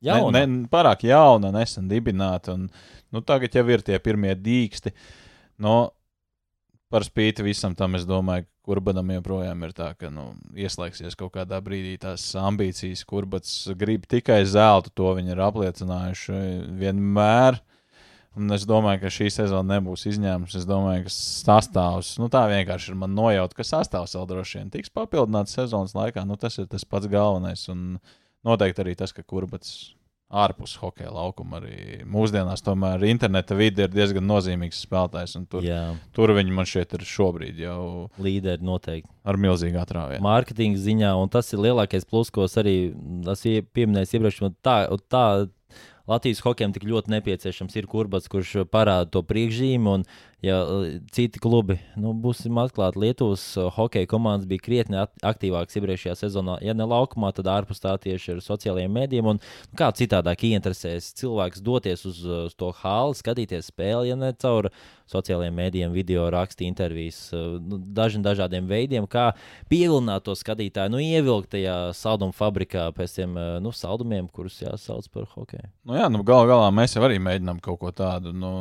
Jauna. 0.01 0.33
Ne, 0.33 0.47
ne, 0.49 0.67
pārāk 0.73 1.05
jauna, 1.05 1.51
nesen 1.53 1.89
dibināta. 1.91 2.57
Un, 2.57 2.69
nu, 3.13 3.21
tagad 3.21 3.57
jau 3.57 3.67
ir 3.69 3.83
tie 3.85 3.99
pirmie 4.01 4.33
dīksti. 4.33 4.95
No, 5.61 5.91
par 6.91 7.07
spīti 7.07 7.45
visam 7.47 7.75
tam, 7.79 7.95
es 7.99 8.07
domāju, 8.09 8.47
ka 8.47 8.71
Kurbanam 8.71 9.09
joprojām 9.15 9.65
ir 9.67 9.73
tā, 9.75 9.89
ka 9.99 10.11
nu, 10.15 10.29
ieslēgsies 10.59 11.17
kaut 11.19 11.33
kādā 11.35 11.59
brīdī 11.65 11.97
tās 12.03 12.23
ambīcijas. 12.39 13.07
Kurbats 13.09 13.55
grib 13.79 14.05
tikai 14.11 14.43
zeltu, 14.47 14.93
to 14.95 15.15
viņi 15.17 15.35
ir 15.35 15.43
apliecinājuši 15.47 16.41
vienmēr. 16.79 17.59
Un 18.39 18.55
es 18.55 18.63
domāju, 18.69 19.01
ka 19.03 19.11
šī 19.11 19.27
sezona 19.35 19.77
nebūs 19.77 20.07
izņēmums. 20.07 20.55
Es 20.61 20.67
domāju, 20.69 21.09
ka 21.09 21.15
sastāvs, 21.15 22.13
nu 22.23 22.29
tā 22.31 22.45
vienkārši 22.53 22.93
ir 22.93 23.01
man 23.01 23.17
nojauta, 23.17 23.59
ka 23.59 23.67
sastāvs 23.67 24.15
vēl 24.15 24.29
droši 24.31 24.61
vien 24.61 24.71
tiks 24.77 24.93
papildināts 24.95 25.57
sezonas 25.59 25.97
laikā. 25.99 26.23
Nu, 26.29 26.39
tas 26.39 26.61
ir 26.63 26.69
tas 26.71 26.87
pats 26.87 27.11
galvenais. 27.11 27.67
Un 27.73 27.99
noteikti 28.47 28.85
arī 28.85 28.95
tas, 28.99 29.17
ka 29.17 29.27
kurbats 29.27 29.97
ārpus 30.31 30.77
hokeja 30.79 31.11
laukuma 31.11 31.59
arī 31.59 32.05
mūsdienās 32.07 32.63
tomēr 32.63 33.03
interneta 33.11 33.57
vide 33.59 33.89
ir 33.89 33.93
diezgan 33.93 34.27
nozīmīgs 34.31 34.85
spēlētājs. 34.87 35.35
Tur, 35.51 35.65
Jā, 35.67 35.81
tur 36.15 36.31
viņi 36.37 36.55
man 36.55 36.69
šeit 36.71 36.95
ir 36.95 37.03
šobrīd 37.07 37.59
jau 37.65 38.09
līderi 38.23 38.63
noteikti. 38.63 39.11
ar 39.25 39.37
milzīgu 39.37 39.81
atrāvienu. 39.83 40.23
Mārketinga 40.25 40.79
ziņā, 40.79 41.15
un 41.19 41.29
tas 41.29 41.51
ir 41.53 41.59
lielākais 41.67 42.07
plus, 42.07 42.31
ko 42.31 42.47
es 42.47 42.55
arī 42.63 42.77
esmu 43.27 43.67
pieminējis 43.75 44.15
iepriekš. 44.19 44.45
Tā, 44.63 44.77
tā 45.11 45.25
Latvijas 46.11 46.41
hokejam 46.43 46.73
tik 46.75 46.87
ļoti 46.91 47.13
nepieciešams 47.13 47.77
ir 47.79 47.87
kurbats, 47.87 48.27
kurš 48.31 48.65
parāda 48.73 49.07
to 49.15 49.23
priekšzīmi. 49.23 49.87
Un, 49.93 50.07
ja 50.43 50.61
uh, 50.65 50.87
citi 51.13 51.41
klubi, 51.43 51.79
nu, 52.01 52.13
būsim 52.17 52.59
atklāti, 52.63 53.01
Lietuvas 53.05 53.43
uh, 53.59 53.69
hokeja 53.77 54.09
komandas 54.11 54.49
bija 54.51 54.65
krietni 54.65 55.01
aktīvākas 55.01 55.77
iepriekšējā 55.81 56.17
sezonā. 56.23 56.59
Ja 56.65 56.75
ne 56.77 56.87
laukumā, 56.89 57.33
tad 57.37 57.51
ārpus 57.53 57.83
tā 57.83 57.97
tieši 58.01 58.37
ar 58.37 58.45
sociālajiem 58.45 58.97
mēdījiem. 58.97 59.33
Un, 59.35 59.43
nu, 59.43 59.79
kā 59.79 59.91
citādāk 59.97 60.47
ieinteresēs 60.49 61.13
cilvēks 61.21 61.65
doties 61.67 62.07
uz, 62.09 62.23
uh, 62.27 62.47
uz 62.49 62.57
to 62.57 62.73
hāli, 62.83 63.19
skatīties 63.21 63.69
spēli, 63.73 64.13
ja 64.13 64.19
ne 64.19 64.33
caur 64.41 64.71
sociālajiem 65.11 65.57
mēdījiem, 65.59 65.95
video 65.95 66.29
rakstu, 66.31 66.65
intervijas, 66.69 67.19
nu, 67.35 67.81
dažiem 67.97 68.23
dažādiem 68.23 68.69
veidiem, 68.71 69.09
kā 69.11 69.31
pievilināt 69.71 70.23
to 70.27 70.37
skatītāju, 70.39 70.93
nu, 70.95 71.01
ievilkt 71.03 71.51
tajā 71.57 71.77
salduma 71.99 72.37
fabrikā 72.37 72.87
pēc 72.95 73.17
tiem 73.19 73.35
nu, 73.65 73.73
saldumiem, 73.75 74.29
kurus 74.31 74.61
jāsauc 74.63 75.09
par 75.11 75.27
hokeju. 75.35 75.67
Nu, 75.89 75.97
jā, 75.99 76.07
nu, 76.13 76.23
gal 76.27 76.47
galā 76.51 76.71
mēs 76.75 76.95
jau 76.95 77.03
arī 77.07 77.19
mēģinām 77.23 77.59
kaut 77.65 77.81
ko 77.83 77.91
tādu 77.97 78.33
nu, 78.37 78.53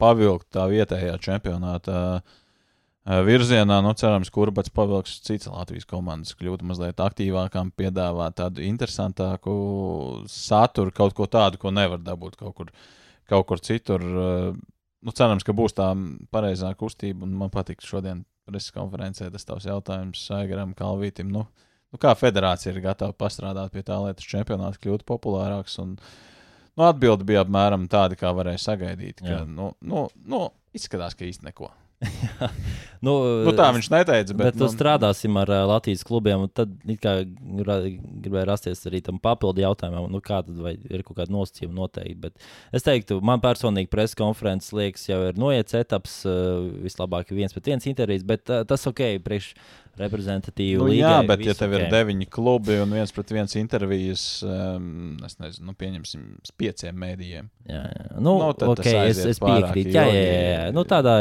pavilkt 0.00 0.50
tā 0.52 0.67
vietējā 0.72 1.16
čempionātā 1.24 1.98
eh, 2.18 3.20
virzienā. 3.26 3.80
Nu, 3.84 3.94
cerams, 3.98 4.30
ka 4.32 4.44
Urbats 4.44 4.72
pavilks 4.74 5.18
citas 5.26 5.50
Latvijas 5.52 5.88
komandas, 5.88 6.36
kļūt 6.38 6.64
mazliet 6.66 7.02
aktīvākām, 7.04 7.74
piedāvāt 7.78 8.38
tādu 8.40 8.64
interesantāku 8.66 9.58
saturu, 10.30 10.94
kaut 10.94 11.16
ko 11.18 11.28
tādu, 11.30 11.60
ko 11.60 11.74
nevar 11.74 12.02
dabūt 12.02 12.40
kaut 12.40 12.56
kur, 12.58 12.74
kaut 13.28 13.48
kur 13.50 13.64
citur. 13.64 14.04
Eh, 14.08 14.66
Nu, 14.98 15.14
cerams, 15.14 15.44
ka 15.46 15.54
būs 15.54 15.76
tā 15.78 15.92
pareizā 16.34 16.72
kustība, 16.78 17.22
un 17.22 17.36
man 17.38 17.52
patīk 17.54 17.84
šodien 17.86 18.24
preses 18.48 18.74
konferencē 18.74 19.28
tas 19.30 19.46
tavs 19.46 19.68
jautājums 19.68 20.24
Saigaram 20.26 20.72
Kalvītim. 20.78 21.30
Nu, 21.34 21.44
nu, 21.92 22.00
kā 22.02 22.14
federācija 22.18 22.72
ir 22.74 22.82
gatava 22.82 23.14
pastrādāt 23.14 23.74
pie 23.74 23.84
tā, 23.86 24.00
lai 24.02 24.16
tas 24.18 24.26
čempionāts 24.26 24.80
kļūtu 24.82 25.06
populārāks. 25.06 25.78
Un, 25.84 25.94
Nu, 26.78 26.86
atbildi 26.86 27.26
bija 27.26 27.42
apmēram 27.42 27.88
tāda, 27.90 28.14
kā 28.18 28.30
varēja 28.36 28.60
sagaidīt. 28.62 29.18
Ka, 29.24 29.40
Jā. 29.40 29.42
nu, 29.50 29.72
nu, 29.82 30.04
nu, 30.30 30.44
izskatās, 30.78 31.16
ka 31.18 31.26
īsti 31.26 31.48
neko. 31.50 31.72
Nu, 32.98 33.12
Nu, 33.46 33.52
tā 33.54 33.68
viņš 33.74 33.88
neteica, 33.92 34.34
Bet, 34.34 34.40
bet, 34.52 34.56
nu, 34.58 34.66
strādāsim 34.72 35.36
ar 35.38 35.50
uh, 35.54 35.60
Latvijas 35.70 36.02
klubiem. 36.06 36.44
Tad 36.50 36.72
gra- 36.82 37.20
gribēja 37.22 38.46
rasties 38.48 38.82
arī 38.90 39.00
tam 39.06 39.20
papildu 39.22 39.62
jautājumam, 39.62 40.08
nu, 40.10 40.18
kā 40.24 40.40
tad 40.46 40.58
vai 40.58 40.74
ir 40.90 41.04
kaut 41.06 41.20
kāda 41.20 41.34
nosacījuma 41.34 41.76
noteikti. 41.78 42.18
Bet 42.26 42.48
es 42.74 42.86
teiktu, 42.86 43.20
man 43.22 43.42
personīgi 43.44 43.90
preses 43.92 44.18
konferences 44.18 44.74
liekas, 44.74 45.06
jau 45.10 45.20
ir 45.28 45.38
noiets 45.38 45.78
etaps, 45.78 46.20
uh, 46.26 46.66
vislabāk 46.86 47.30
viens 47.34 47.54
pret 47.54 47.70
viens 47.70 47.86
intervijas, 47.90 48.26
bet 48.26 48.50
uh, 48.50 48.64
tas 48.66 48.86
ok, 48.90 49.04
priekš 49.22 49.52
reprezentatīvu 49.98 50.82
nu, 50.84 50.90
līgai. 50.92 51.10
jā, 51.10 51.22
bet 51.26 51.40
ja 51.42 51.52
viss 51.52 51.58
tev 51.62 51.72
ir 51.74 51.86
deviņi 51.90 52.26
klubi 52.30 52.76
un 52.82 52.92
viens 52.94 53.14
pret 53.14 53.32
viens 53.34 53.54
intervijas, 53.58 54.24
um, 54.46 55.16
es 55.26 55.38
nezinu, 55.42 55.70
nu, 55.70 55.74
pieņemsim, 55.78 56.26
pieciem 56.60 56.98
mēdījiem. 57.02 57.48
Jā, 57.70 57.82
jā. 57.82 58.10
Nu, 58.18 58.36
Nu, 58.38 58.52
tad 58.54 58.74
ok, 58.74 58.82
tas 58.84 59.16
es, 59.16 59.22
es 59.34 59.40
piekrītu. 59.42 59.94
Jā, 59.96 60.04
jā, 60.06 60.20
jā, 60.22 60.44
jā. 60.52 60.60
Nu, 60.76 60.84
tādā 60.86 61.16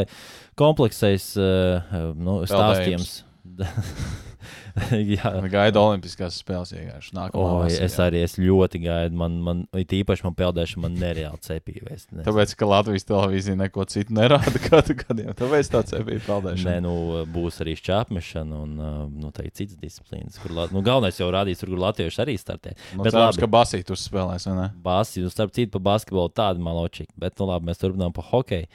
kompleksais 0.67 1.31
uh, 1.39 2.13
nu, 2.15 2.41
stāstījums. 2.49 3.17
jā. 5.17 5.31
Gaida 5.51 5.81
Olimpiskās 5.81 6.37
spēles 6.41 6.71
vienkārši. 6.75 7.13
O, 7.33 7.45
vasarā. 7.63 7.85
es 7.85 7.95
arī 8.01 8.21
es 8.25 8.35
ļoti 8.39 8.81
gaidu. 8.83 9.17
Man, 9.19 9.37
man 9.43 9.63
īpaši 9.73 10.25
man 10.25 10.35
peldēšana, 10.37 10.83
man 10.85 10.97
nereāli 11.01 11.39
cepīja. 11.43 11.85
Nezinu. 11.87 12.25
Tāpēc, 12.27 12.53
ka 12.59 12.69
Latvijas 12.69 13.07
televīzija 13.07 13.57
neko 13.59 13.87
citu 13.89 14.15
nerāda 14.17 14.61
kādu 14.67 14.97
gadiem. 15.01 15.31
Tāpēc 15.37 15.71
tāds 15.73 15.95
bija 16.07 16.23
peldēšana. 16.27 16.75
Nē, 16.75 16.83
nu, 16.85 17.23
būs 17.33 17.61
arī 17.65 17.77
šķērsmešana 17.79 18.61
un 18.67 18.77
uh, 18.77 18.99
nu, 19.09 19.31
tā 19.35 19.47
ir 19.47 19.55
citas 19.57 19.79
disciplīnas. 19.81 20.37
Kur, 20.43 20.53
nu, 20.73 20.83
galvenais 20.85 21.19
jau 21.21 21.31
rādīs, 21.33 21.63
kur 21.63 21.81
latvieši 21.87 22.23
arī 22.25 22.37
startē. 22.41 22.75
Nu, 22.93 23.05
bet 23.07 23.15
cerams, 23.15 23.33
labi. 23.33 23.43
ka 23.43 23.51
Basīt 23.57 23.91
uzspēlēs, 23.93 24.47
vai 24.51 24.59
ne? 24.59 24.69
Bāzi, 24.83 25.25
nu, 25.25 25.33
starp 25.33 25.55
citu, 25.57 25.73
pa 25.77 25.83
basketbolu 25.93 26.33
tādu 26.35 26.63
maločiku. 26.63 27.13
Bet, 27.19 27.37
nu, 27.41 27.49
labi, 27.51 27.71
mēs 27.71 27.81
turpinām 27.81 28.15
pa 28.15 28.25
hokeju. 28.29 28.69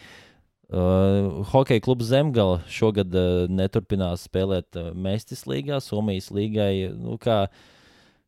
Uh, 0.73 1.45
hokeja 1.53 1.83
klubs 1.85 2.07
Zemgala 2.09 2.63
šogad 2.73 3.13
uh, 3.13 3.43
neturpinās 3.53 4.23
spēlēt 4.25 4.79
uh, 4.81 4.87
Mēstis 4.97 5.43
līgā, 5.45 5.83
Somijas 5.85 6.31
līgai. 6.33 6.95
Nu, 6.97 7.19
kā 7.21 7.43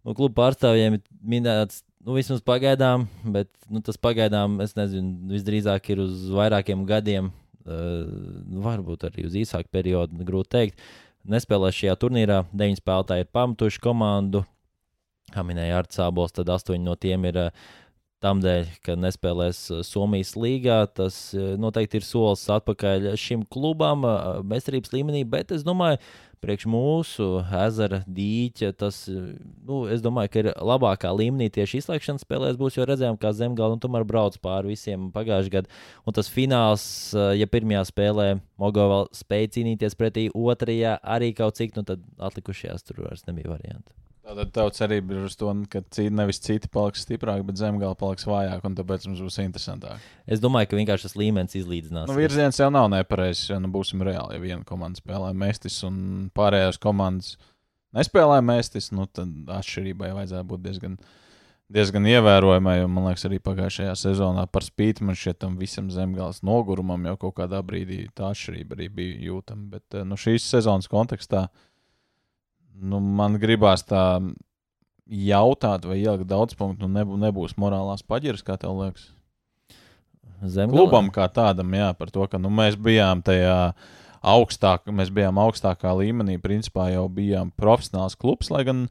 nu, 0.04 0.12
kluba 0.12 0.34
pārstāvjiem 0.42 0.98
minēts, 1.24 1.80
nu, 2.04 2.18
vismaz 2.18 2.42
pagaidām, 2.44 3.06
bet 3.24 3.48
nu, 3.72 3.80
tas 3.80 3.96
pagaidām, 3.96 4.58
es 4.60 4.76
nezinu, 4.76 5.30
visdrīzāk 5.32 5.88
ir 5.94 6.02
uz 6.04 6.26
vairākiem 6.36 6.84
gadiem, 6.90 7.30
uh, 7.64 8.04
nu, 8.44 8.60
varbūt 8.66 9.08
arī 9.08 9.24
uz 9.30 9.38
īsāku 9.40 9.72
periodu, 9.72 10.20
grūti 10.28 10.52
pateikt. 10.52 10.84
Nespēlēs 11.24 11.80
šajā 11.80 11.96
turnīrā, 11.96 12.42
deviņi 12.52 12.82
spēlētāji 12.82 13.24
ir 13.24 13.32
pametuši 13.32 13.80
komandu. 13.80 14.44
Kā 15.32 15.40
minēja 15.48 15.80
Arts 15.80 15.96
Sābols, 15.96 16.36
tad 16.36 16.52
astoņi 16.52 16.84
no 16.84 16.92
tiem 17.00 17.24
ir 17.30 17.40
uh, 17.46 17.72
tam 18.24 18.40
dēļ, 18.40 18.68
ka 18.84 18.96
nespēlēs 18.98 19.64
uh, 19.70 19.80
Somijas 19.86 20.34
līgā. 20.40 20.82
Tas 20.96 21.16
uh, 21.36 21.54
noteikti 21.60 22.00
ir 22.00 22.06
solis 22.06 22.44
atpakaļ 22.52 23.12
šim 23.20 23.44
klubam, 23.52 24.06
uh, 24.08 24.38
mestarības 24.48 24.94
līmenī, 24.94 25.24
bet 25.28 25.52
es 25.54 25.66
domāju, 25.66 26.00
priekš 26.44 26.66
mūsu 26.68 27.26
ezera 27.56 28.02
dīķa, 28.04 28.74
tas, 28.76 28.98
nu, 29.08 29.78
es 29.88 30.02
domāju, 30.04 30.32
ka 30.32 30.42
ir 30.42 30.50
labākā 30.52 31.08
līmenī 31.16 31.48
tieši 31.54 31.80
izslēgšanas 31.80 32.26
spēlēs 32.26 32.58
būs, 32.60 32.76
jo 32.76 32.84
redzējām, 32.90 33.16
kā 33.20 33.32
Zemgala 33.36 33.78
un 33.78 33.80
tomēr 33.80 34.04
brauc 34.08 34.36
pāri 34.44 34.74
visiem 34.74 35.08
pagājušajā 35.14 35.56
gadā. 35.56 35.72
Un 36.04 36.18
tas 36.20 36.28
fināls, 36.28 36.86
ja 37.16 37.48
pirmajā 37.48 37.86
spēlē 37.88 38.28
Mogova 38.60 39.06
spēja 39.16 39.54
cīnīties 39.56 39.96
pretī 39.96 40.28
otrajā 40.28 40.98
arī 41.16 41.32
kaut 41.36 41.56
cik, 41.56 41.78
nu 41.80 41.88
tad 41.88 42.04
atlikušajās 42.28 42.90
tur 42.90 43.06
vairs 43.06 43.24
nebija 43.30 43.56
variantu. 43.56 44.03
Tātad 44.24 44.54
tev 44.56 44.70
cerība 44.72 45.18
ir 45.18 45.24
uz 45.26 45.34
to, 45.36 45.50
ka 45.68 45.82
citi, 45.92 46.08
nevis 46.16 46.38
citi 46.40 46.68
paliks 46.72 47.02
stiprāki, 47.04 47.44
bet 47.44 47.58
zemgala 47.60 47.96
paliks 47.98 48.24
vājāk, 48.24 48.62
un 48.64 48.76
tāpēc 48.78 49.02
mums 49.10 49.20
būs 49.20 49.36
interesantāk. 49.42 50.04
Es 50.24 50.40
domāju, 50.40 50.70
ka 50.70 50.78
vienkārši 50.78 51.10
tas 51.10 51.16
līmenis 51.20 51.58
izlīdzinās. 51.60 52.08
Nu, 52.08 52.16
virziens 52.16 52.56
jau 52.56 52.70
nav 52.72 52.88
nepareizs, 52.94 53.50
ja 53.50 53.58
nu 53.60 53.68
būsim 53.74 54.00
reāli. 54.06 54.38
Ja 54.38 54.40
viena 54.40 54.64
komanda 54.64 55.02
spēlē 55.02 55.34
mēstis 55.36 55.76
un 55.84 55.98
pārējās 56.32 56.80
komandas 56.80 57.34
nespēlē 57.92 58.38
mēstis, 58.44 58.88
nu, 58.96 59.04
tad 59.12 59.52
atšķirībai 59.58 60.14
vajadzētu 60.16 60.48
būt 60.54 60.64
diezgan, 60.70 60.96
diezgan 61.76 62.08
ievērojamai. 62.14 62.78
un, 62.86 62.96
Man 62.96 63.10
liekas, 63.10 63.26
arī 63.28 63.42
pagājušajā 63.44 63.92
sezonā 64.06 64.46
par 64.48 64.64
spīti 64.64 65.04
man 65.04 65.20
šķiet 65.20 65.42
tam 65.44 65.60
visam 65.60 65.92
zemgājas 65.92 66.40
nogurumam 66.48 67.04
jau 67.12 67.18
kaut 67.26 67.36
kādā 67.42 67.60
brīdī 67.60 68.06
tā 68.16 68.32
atšķirība 68.32 68.80
arī 68.80 68.88
bija 69.02 69.20
jūtama. 69.28 69.68
Bet 69.76 70.00
eh, 70.00 70.08
nu, 70.08 70.16
šīs 70.16 70.48
sezonas 70.56 70.88
kontekstā 70.88 71.50
nu, 72.74 73.00
man 73.00 73.38
gribās 73.42 73.84
tā 73.86 74.04
jautāt, 75.04 75.84
vai 75.88 75.98
ielikt 76.00 76.28
daudz 76.30 76.56
punktu, 76.58 76.86
nu 76.86 77.00
nebū, 77.00 77.18
nebūs 77.20 77.58
morālās 77.60 78.04
paģiras, 78.06 78.44
kā 78.44 78.56
tev 78.60 78.78
liekas. 78.80 79.10
Zemgala? 80.44 80.84
Klubam 80.84 81.10
kā 81.14 81.26
tādam, 81.32 81.72
jā, 81.76 81.90
par 81.96 82.10
to, 82.12 82.24
ka 82.28 82.40
nu, 82.40 82.50
mēs 82.52 82.76
bijām 82.80 83.22
tajā 83.24 83.74
augstāk, 84.24 84.88
mēs 84.92 85.12
bijām 85.14 85.38
augstākā 85.40 85.92
līmenī, 86.00 86.38
principā 86.40 86.88
jau 86.92 87.06
bijām 87.12 87.52
profesionāls 87.60 88.16
klubs, 88.16 88.50
lai 88.52 88.64
gan 88.68 88.86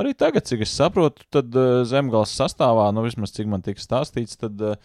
arī 0.00 0.14
tagad, 0.16 0.48
cik 0.48 0.64
es 0.64 0.74
saprotu, 0.76 1.24
tad 1.32 1.54
uh, 1.56 1.82
zemgājas 1.88 2.34
sastāvā, 2.40 2.88
nu 2.96 3.04
vismaz 3.04 3.34
cik 3.36 3.48
man 3.52 3.64
tika 3.64 3.84
stāstīts, 3.84 4.40
tad 4.40 4.60
uh, 4.64 4.76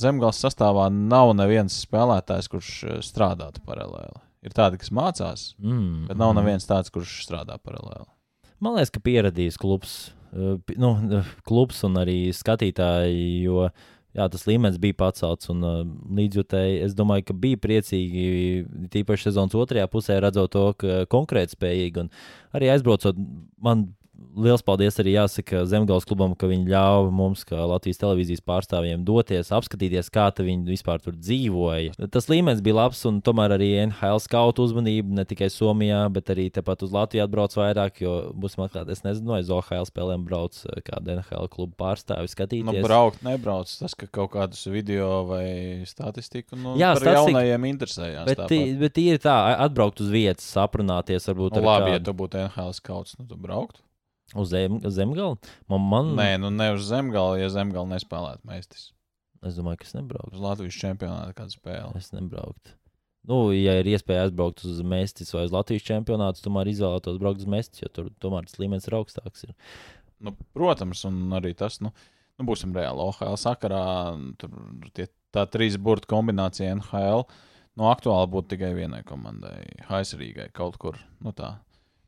zemgājas 0.00 0.40
sastāvā 0.46 0.88
nav 0.92 1.34
neviens 1.36 1.82
spēlētājs, 1.84 2.52
kurš 2.52 2.74
uh, 2.88 3.00
strādātu 3.04 3.64
paralēli. 3.68 4.31
Ir 4.42 4.50
tādi, 4.56 4.78
kas 4.82 4.90
mācās, 4.90 5.42
Mm, 5.62 6.08
bet 6.08 6.18
nav 6.18 6.32
mm. 6.32 6.40
neviens 6.40 6.66
tāds, 6.66 6.90
kurš 6.90 7.20
strādā 7.26 7.58
paralēli. 7.62 8.08
Man 8.62 8.74
liekas, 8.76 8.90
ka 8.94 9.00
pieradījis 9.02 9.58
klubs, 9.58 9.92
pi- 10.66 10.76
nu, 10.82 10.92
uh, 11.18 11.32
klubs 11.46 11.82
un 11.86 11.98
arī 12.02 12.32
skatītāji, 12.34 13.42
jo 13.46 13.68
jā, 14.14 14.26
tas 14.28 14.44
līmenis 14.46 14.78
bija 14.82 14.98
pacelts. 14.98 15.48
Un, 15.54 15.62
uh, 15.66 15.80
līdzjutēji, 16.18 16.82
es 16.86 16.94
domāju, 16.98 17.26
ka 17.30 17.34
bija 17.38 17.56
priecīgi, 17.62 18.26
tīpaši 18.92 19.28
sezonas 19.30 19.54
otrajā 19.58 19.86
pusē, 19.90 20.18
redzot 20.22 20.52
to, 20.54 20.66
ka 20.78 21.02
konkrēti 21.10 21.54
spējīgi. 21.56 22.06
Un 22.06 22.10
arī 22.58 22.70
aizbraucot, 22.74 23.18
man 23.62 23.88
liels 24.36 24.62
paldies 24.64 24.96
arī 25.02 25.14
jāsaka 25.16 25.62
Zemgājas 25.68 26.06
klubam, 26.08 26.34
ka 26.38 26.48
viņi 26.50 26.68
ļāva 26.70 27.10
mums, 27.12 27.42
kā 27.48 27.58
Latvijas 27.68 28.00
televīzijas 28.00 28.42
pārstāvjiem, 28.46 29.02
doties, 29.06 29.50
apskatīties, 29.54 30.10
kā 30.14 30.28
viņi 30.38 30.64
vispār 30.70 31.02
tur 31.04 31.14
dzīvoja. 31.18 31.94
Tas 32.12 32.28
līmenis 32.30 32.62
bija 32.64 32.78
labs, 32.80 33.02
un 33.08 33.20
tomēr 33.24 33.54
arī 33.56 33.68
NHL 33.86 34.20
skautu 34.24 34.64
uzmanība 34.66 35.12
ne 35.18 35.24
tikai 35.28 35.48
Somijā, 35.52 36.00
bet 36.12 36.32
arī 36.34 36.48
tepat 36.54 36.82
uz 36.86 36.94
Latviju 36.94 37.24
atbrauc 37.26 37.56
vairāk, 37.58 38.00
jo 38.04 38.14
būsim 38.34 38.64
atklāti, 38.66 38.94
es 38.96 39.04
nezinu, 39.04 39.34
vai 39.34 39.42
uz 39.44 39.52
OHL 39.52 39.86
spēlēm 39.90 40.24
brauc 40.28 40.56
eh, 40.66 40.80
kāda 40.86 41.18
NHL 41.18 41.48
kluba 41.52 41.76
pārstāvi 41.84 42.30
skatīties. 42.32 42.66
Nu, 42.70 42.86
braukt, 42.86 43.22
nebrauc. 43.26 43.70
Tas, 43.82 43.94
ka 43.98 44.08
kaut 44.10 44.32
kādus 44.36 44.64
video 44.72 45.24
vai 45.28 45.82
statistiku 45.88 46.56
nu, 46.56 46.76
Jā, 46.80 46.94
par 46.96 47.02
statistika- 47.04 47.16
jaunajiem 47.32 47.68
interesējās. 47.72 48.26
Bet, 48.26 48.44
tī- 48.50 48.78
bet 48.80 48.98
ir 49.02 49.18
tā, 49.22 49.36
atbraukt 49.66 50.00
uz 50.00 50.10
vietas, 50.12 50.48
aprunāties, 50.56 51.28
varbūt 51.30 51.58
Nu, 51.60 51.66
labi, 51.68 51.90
ja 51.92 51.98
kādu- 51.98 52.04
tu 52.04 52.12
būtu 52.22 52.40
NHL 52.48 52.72
skauts, 52.72 53.18
nu 53.18 53.26
tu 53.28 53.36
brauktu. 53.36 53.80
Uz 54.34 54.52
zem, 54.52 54.80
zemgala. 54.88 55.38
Man, 55.70 55.88
man, 55.92 56.12
Nē, 56.18 56.36
nu 56.42 56.50
ne 56.54 56.72
uz 56.76 56.86
zemgala, 56.88 57.40
ja 57.40 57.50
zemgala 57.52 57.90
nespēlētu 57.94 58.46
mēstis. 58.48 58.90
es 59.42 59.58
domāju, 59.58 59.82
ka 59.82 59.88
es 59.88 59.96
nebrauktu. 59.96 60.36
Uz 60.38 60.44
Latvijas 60.44 60.78
čempionāta 60.78 61.34
kādu 61.36 61.56
spēli. 61.56 61.98
Es 61.98 62.12
nebrauktu. 62.14 62.76
Nu, 63.28 63.52
ja 63.54 63.76
ir 63.78 63.86
iespēja 63.86 64.26
aizbraukt 64.26 64.64
uz 64.66 64.80
Mēstis 64.82 65.30
vai 65.34 65.44
uz 65.46 65.52
Latvijas 65.54 65.84
čempionātu, 65.86 66.42
tomēr 66.42 66.70
izvēlētos 66.72 67.20
braukt 67.22 67.44
uz 67.44 67.50
Mēstis, 67.50 67.84
jo 67.84 67.90
tur 67.94 68.08
tomēr 68.22 68.48
tas 68.48 68.58
līmenis 68.58 68.88
ir 68.88 68.96
augstāks. 68.98 69.44
Ir. 69.46 69.54
Nu, 70.22 70.34
protams, 70.56 71.04
un 71.06 71.20
arī 71.38 71.52
tas, 71.58 71.78
nu, 71.84 71.92
nu 72.38 72.46
būsim 72.48 72.74
reāli. 72.74 73.04
OHL 73.04 73.38
sakarā 73.38 73.84
tur 74.42 74.56
tie, 74.96 75.06
tā 75.34 75.46
trīs 75.50 75.78
burbuļu 75.78 76.10
kombinācija 76.10 76.74
NHL. 76.80 77.22
Nu, 77.78 77.86
aktuāli 77.88 78.28
būtu 78.34 78.56
tikai 78.56 78.72
vienai 78.76 79.04
komandai, 79.06 79.70
Haisrīgai 79.88 80.50
kaut 80.52 80.76
kur. 80.82 80.98
Nu, 81.22 81.30
tā. 81.36 81.54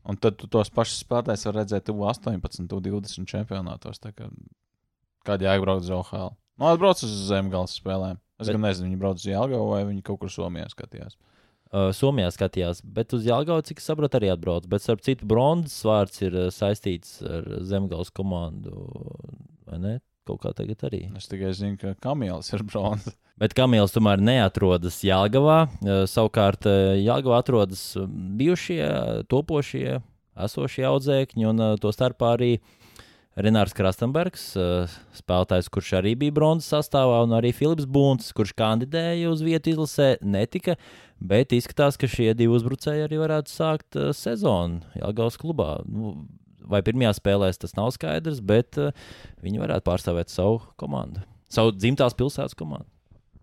Un 0.04 0.16
tad 0.20 0.37
tu 0.40 0.49
tos 0.50 0.70
pašus 0.75 1.02
spēlētājus 1.04 1.46
var 1.49 1.58
redzēt 1.62 1.90
U18, 1.92 2.68
U20 2.78 3.28
čempionātos. 3.30 4.00
Kā, 4.00 4.28
kādi 5.25 5.49
jābrauc 5.49 5.84
uz 5.84 5.90
OHL? 5.90 6.34
Nu, 6.61 6.68
atbrauc 6.70 7.00
uz 7.02 7.14
zemgājas 7.30 7.78
spēlēm. 7.80 8.20
Es 8.38 8.46
Bet- 8.49 8.56
gan 8.56 8.64
nezinu, 8.66 8.90
viņi 8.90 8.99
brauc 9.00 9.20
uz 9.23 9.26
Jālgavu 9.30 9.70
vai 9.70 9.84
viņi 9.84 10.02
kaut 10.06 10.20
kur 10.20 10.28
Somijā 10.28 10.66
skatījās. 10.70 11.16
Uh, 11.75 11.90
Somijā 11.90 12.28
skatījās, 12.30 12.82
bet 12.84 13.12
uz 13.16 13.25
Jālgauju, 13.26 13.64
cik 13.66 13.80
es 13.82 13.88
saprotu, 13.88 14.18
arī 14.20 14.28
atbrauc. 14.30 14.66
Bet, 14.70 14.82
starp 14.84 15.00
citu, 15.02 15.26
bronzas 15.26 15.80
vārds 15.82 16.20
ir 16.23 16.37
saistīts 16.54 17.16
ar 17.26 17.49
Zemgājas 17.66 18.12
komandu. 18.14 18.87
Kaut 20.25 20.40
kā 20.40 20.54
tagad 20.57 20.81
arī. 20.88 21.02
Es 21.19 21.28
tikai 21.28 21.50
zinu, 21.52 21.76
ka 21.81 21.93
Kamils 22.00 22.49
ir 22.57 22.62
bronzas. 22.64 23.16
Bet 23.40 23.52
Kamils 23.57 23.93
tomēr 23.93 24.23
neatrodas 24.23 25.00
Jālgavā. 25.04 25.64
Uh, 25.83 26.04
Savukārt 26.09 26.69
uh, 26.71 26.95
Jālgavā 26.97 27.43
atrodas 27.43 27.83
uh, 27.99 28.07
bijušie, 28.09 28.81
topošie, 29.28 29.99
esošie 30.47 30.87
audzēkņi, 30.88 31.47
un 31.50 31.64
to 31.83 31.93
starpā 31.95 32.33
arī 32.38 32.54
Renārs 33.35 33.75
Krastenbergs, 33.75 34.45
spēlētājs, 35.19 35.66
kurš 35.75 35.88
arī 35.99 36.12
bija 36.19 36.35
bronzas 36.35 36.71
sastāvā, 36.71 37.21
un 37.26 37.35
arī 37.35 37.50
Filips 37.54 37.87
Bunts, 37.90 38.31
kurš 38.35 38.52
kandidēja 38.59 39.33
uz 39.33 39.43
vietu 39.43 39.73
izlasē, 39.73 40.12
netika. 40.23 40.76
Bet 41.19 41.54
izskatās, 41.54 41.99
ka 41.99 42.07
šie 42.11 42.31
divi 42.38 42.54
uzbrucēji 42.54 43.07
arī 43.09 43.19
varētu 43.19 43.50
sākt 43.50 43.99
sezonu 44.14 44.83
Jālgavas 45.00 45.38
klubā. 45.43 45.81
Nu, 45.90 46.14
vai 46.71 46.83
pirmajā 46.87 47.14
spēlē 47.18 47.50
tas 47.59 47.76
nav 47.78 47.92
skaidrs, 47.94 48.40
bet 48.44 48.78
uh, 48.80 48.94
viņi 49.44 49.62
varētu 49.62 49.87
pārstāvēt 49.88 50.33
savu 50.33 50.62
komandu. 50.80 51.23
savu 51.49 51.75
dzimtās 51.76 52.16
pilsētas 52.18 52.56
komandu. 52.59 52.88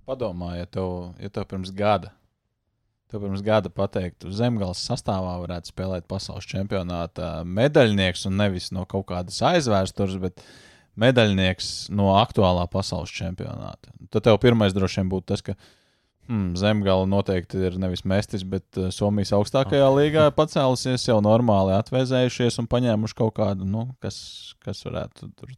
Padomā, 0.07 0.57
ja 0.57 0.65
tev, 0.67 1.13
ja 1.21 1.29
tev 1.31 1.45
pirms 1.51 1.71
gada, 1.71 2.11
tev 3.11 3.23
pirms 3.23 3.43
gada 3.45 3.69
pateiktu, 3.71 4.31
zemgājas 4.35 4.81
sastāvā 4.89 5.37
varētu 5.43 5.71
spēlēt 5.71 6.07
pasaules 6.09 6.47
čempionāta 6.49 7.45
medaļnieks 7.47 8.25
un 8.27 8.35
nevis 8.41 8.71
no 8.75 8.83
kaut 8.89 9.07
kādas 9.11 9.37
aizvēstures, 9.51 10.17
bet 10.23 10.43
medaļnieks 10.99 11.91
no 11.95 12.11
aktuālā 12.17 12.65
pasaules 12.71 13.13
čempionāta. 13.15 13.93
Tad 14.11 14.27
tev 14.27 14.41
pirmais 14.43 14.75
droši 14.75 15.01
vien 15.01 15.13
būtu 15.13 15.31
tas, 15.31 15.45
ka 15.45 15.55
hmm, 16.27 16.51
zemgala 16.59 17.07
noteikti 17.09 17.63
ir 17.69 17.79
nevis 17.81 18.05
mestis, 18.07 18.43
bet 18.47 18.79
uh, 18.79 18.91
Somijas 18.93 19.33
augstākajā 19.37 19.87
līgā 19.95 20.27
pacēlusies, 20.37 21.07
jau 21.09 21.19
normāli 21.23 21.75
atvēzējušies 21.79 22.61
un 22.61 22.69
paņēmuši 22.71 23.17
kaut 23.23 23.35
kādu, 23.39 23.67
nu, 23.67 23.87
kas, 24.03 24.21
kas 24.65 24.85
varētu 24.87 25.31
tur 25.33 25.55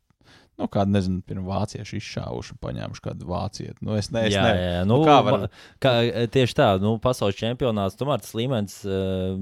nu, 0.59 0.67
kādu, 0.69 0.93
nezinu, 0.93 1.21
pirms 1.25 1.47
vācieši 1.47 1.97
izšāvuši 1.99 2.53
un 2.53 2.59
paņēmuši 2.61 3.03
kādu 3.03 3.29
vācieti. 3.29 3.77
Nu, 3.81 3.95
es 3.97 4.11
nezinu, 4.13 4.35
jā, 4.35 4.43
jā, 4.53 4.71
jā. 4.77 4.81
Nu, 4.85 4.99
nu, 5.01 5.07
kā 5.07 5.15
var... 5.25 5.45
kā, 5.81 5.93
tieši 6.33 6.57
tā, 6.59 6.67
nu, 6.81 6.95
pasaules 7.03 7.39
čempionāts, 7.39 7.97
tomēr 7.99 8.21
tas 8.21 8.35
līmenis 8.37 8.79
uh, 8.85 9.33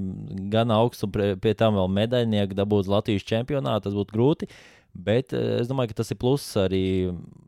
gan 0.52 0.72
augsts, 0.74 1.04
un 1.06 1.12
pie, 1.14 1.32
pie 1.42 1.52
tam 1.58 1.76
vēl 1.80 1.90
medaļnieku 2.00 2.56
dabūt 2.58 2.90
Latvijas 2.92 3.28
čempionātā, 3.28 3.84
tas 3.88 3.98
būtu 3.98 4.16
grūti. 4.16 4.48
Bet 4.92 5.32
uh, 5.36 5.58
es 5.60 5.70
domāju, 5.70 5.92
ka 5.92 6.02
tas 6.02 6.12
ir 6.12 6.20
pluss 6.20 6.56
arī 6.60 6.84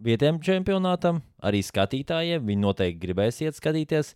vietējiem 0.04 0.40
čempionātam, 0.44 1.20
arī 1.44 1.60
skatītājiem. 1.64 2.44
Viņi 2.48 2.64
noteikti 2.64 3.02
gribēs 3.02 3.42
iet 3.44 3.58
skatīties 3.58 4.14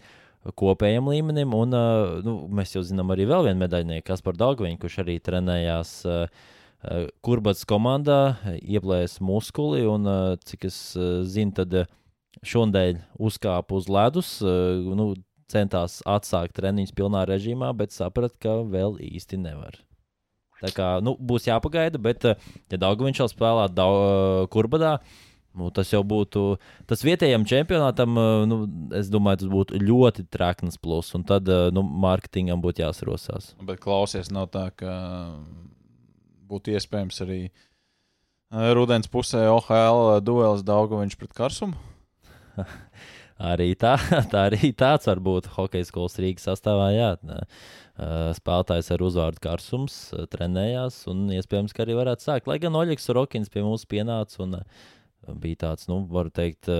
kopējam 0.58 1.10
līmenim. 1.12 1.52
Un, 1.56 1.74
uh, 1.76 2.20
nu, 2.24 2.40
mēs 2.48 2.76
jau 2.76 2.84
zinām 2.86 3.12
arī 3.12 3.28
vēl 3.28 3.50
vienu 3.50 3.64
medaļnieku, 3.64 4.06
Kasparu 4.08 4.40
Dārgoviņu, 4.40 4.80
kurš 4.84 5.02
arī 5.04 5.18
trenējās 5.20 5.98
Eh, 6.78 7.08
Kurbats 7.26 7.64
komandā 7.66 8.38
eh, 8.46 8.58
ieplēs 8.76 9.18
muskuli, 9.24 9.82
un 9.90 10.06
eh, 10.06 10.36
cik 10.46 10.68
es 10.68 10.78
zinu, 11.26 11.54
tad 11.56 11.74
šodien 12.46 13.02
uzkāpa 13.18 13.74
uz 13.74 13.88
ledus. 13.90 14.36
Nu, 14.44 15.10
centās 15.50 15.98
atsākt 16.06 16.54
treniņus 16.60 16.94
pilnā 16.94 17.24
režīmā, 17.26 17.72
bet 17.74 17.96
saprata, 17.96 18.36
ka 18.38 18.56
vēl 18.68 19.00
īsti 19.02 19.40
nevar. 19.42 19.80
Tā 20.58 20.72
kā 20.74 20.90
nu, 21.04 21.14
būs 21.20 21.46
jāpagaida, 21.46 22.00
bet, 22.02 22.26
ja 22.26 22.82
Dārgājiņš 22.82 23.22
vēl 23.22 23.30
spēlētu 23.30 23.88
Kurbadā, 24.50 24.96
nu, 25.58 25.70
tas 25.74 25.92
jau 25.92 26.02
būtu. 26.06 26.42
Tas 26.90 27.04
vietējam 27.06 27.46
čempionātam, 27.46 28.18
nu, 28.50 28.58
es 28.98 29.10
domāju, 29.12 29.44
tas 29.44 29.52
būtu 29.54 29.82
ļoti 29.84 30.26
trakns 30.34 30.80
plus, 30.82 31.12
un 31.14 31.26
tad 31.28 31.46
nu, 31.74 31.86
mārketingam 32.06 32.62
būtu 32.64 32.82
jāsarosās. 32.82 33.52
Bet 33.62 33.82
klausies, 33.84 34.32
nav 34.34 34.50
tā, 34.54 34.68
ka 34.74 34.98
būtu 36.48 36.74
iespējams 36.76 37.22
arī 37.26 37.40
eh, 37.48 38.70
rudens 38.76 39.10
pusē 39.12 39.46
OHL 39.52 40.18
duels 40.24 40.64
Daugoviņš 40.66 41.18
pret 41.20 41.34
Karsumu. 41.36 41.76
arī, 43.52 43.72
tā, 43.78 43.96
tā 44.32 44.48
arī 44.50 44.72
tāds 44.76 45.08
var 45.10 45.22
būt 45.24 45.50
hokeja 45.56 45.88
skolas 45.88 46.18
Rīgas 46.20 46.48
sastāvā. 46.48 46.90
Jā, 46.96 47.10
eh, 47.18 47.44
spēlētājs 48.38 48.92
ar 48.94 49.02
uzvārdu 49.02 49.42
Karsums 49.42 49.96
eh, 50.14 50.26
trenējās 50.30 51.02
un 51.10 51.26
iespējams, 51.34 51.74
ka 51.74 51.84
arī 51.84 51.98
varētu 51.98 52.28
sākt. 52.28 52.50
Lai 52.50 52.60
gan 52.62 52.78
Oļegs 52.78 53.10
Rokins 53.16 53.50
pie 53.52 53.64
mums 53.66 53.86
pienāca 53.90 54.42
un 54.44 54.60
bija 55.42 55.58
tāds, 55.66 55.88
nu, 55.90 55.98
varu 56.08 56.30
teikt, 56.32 56.70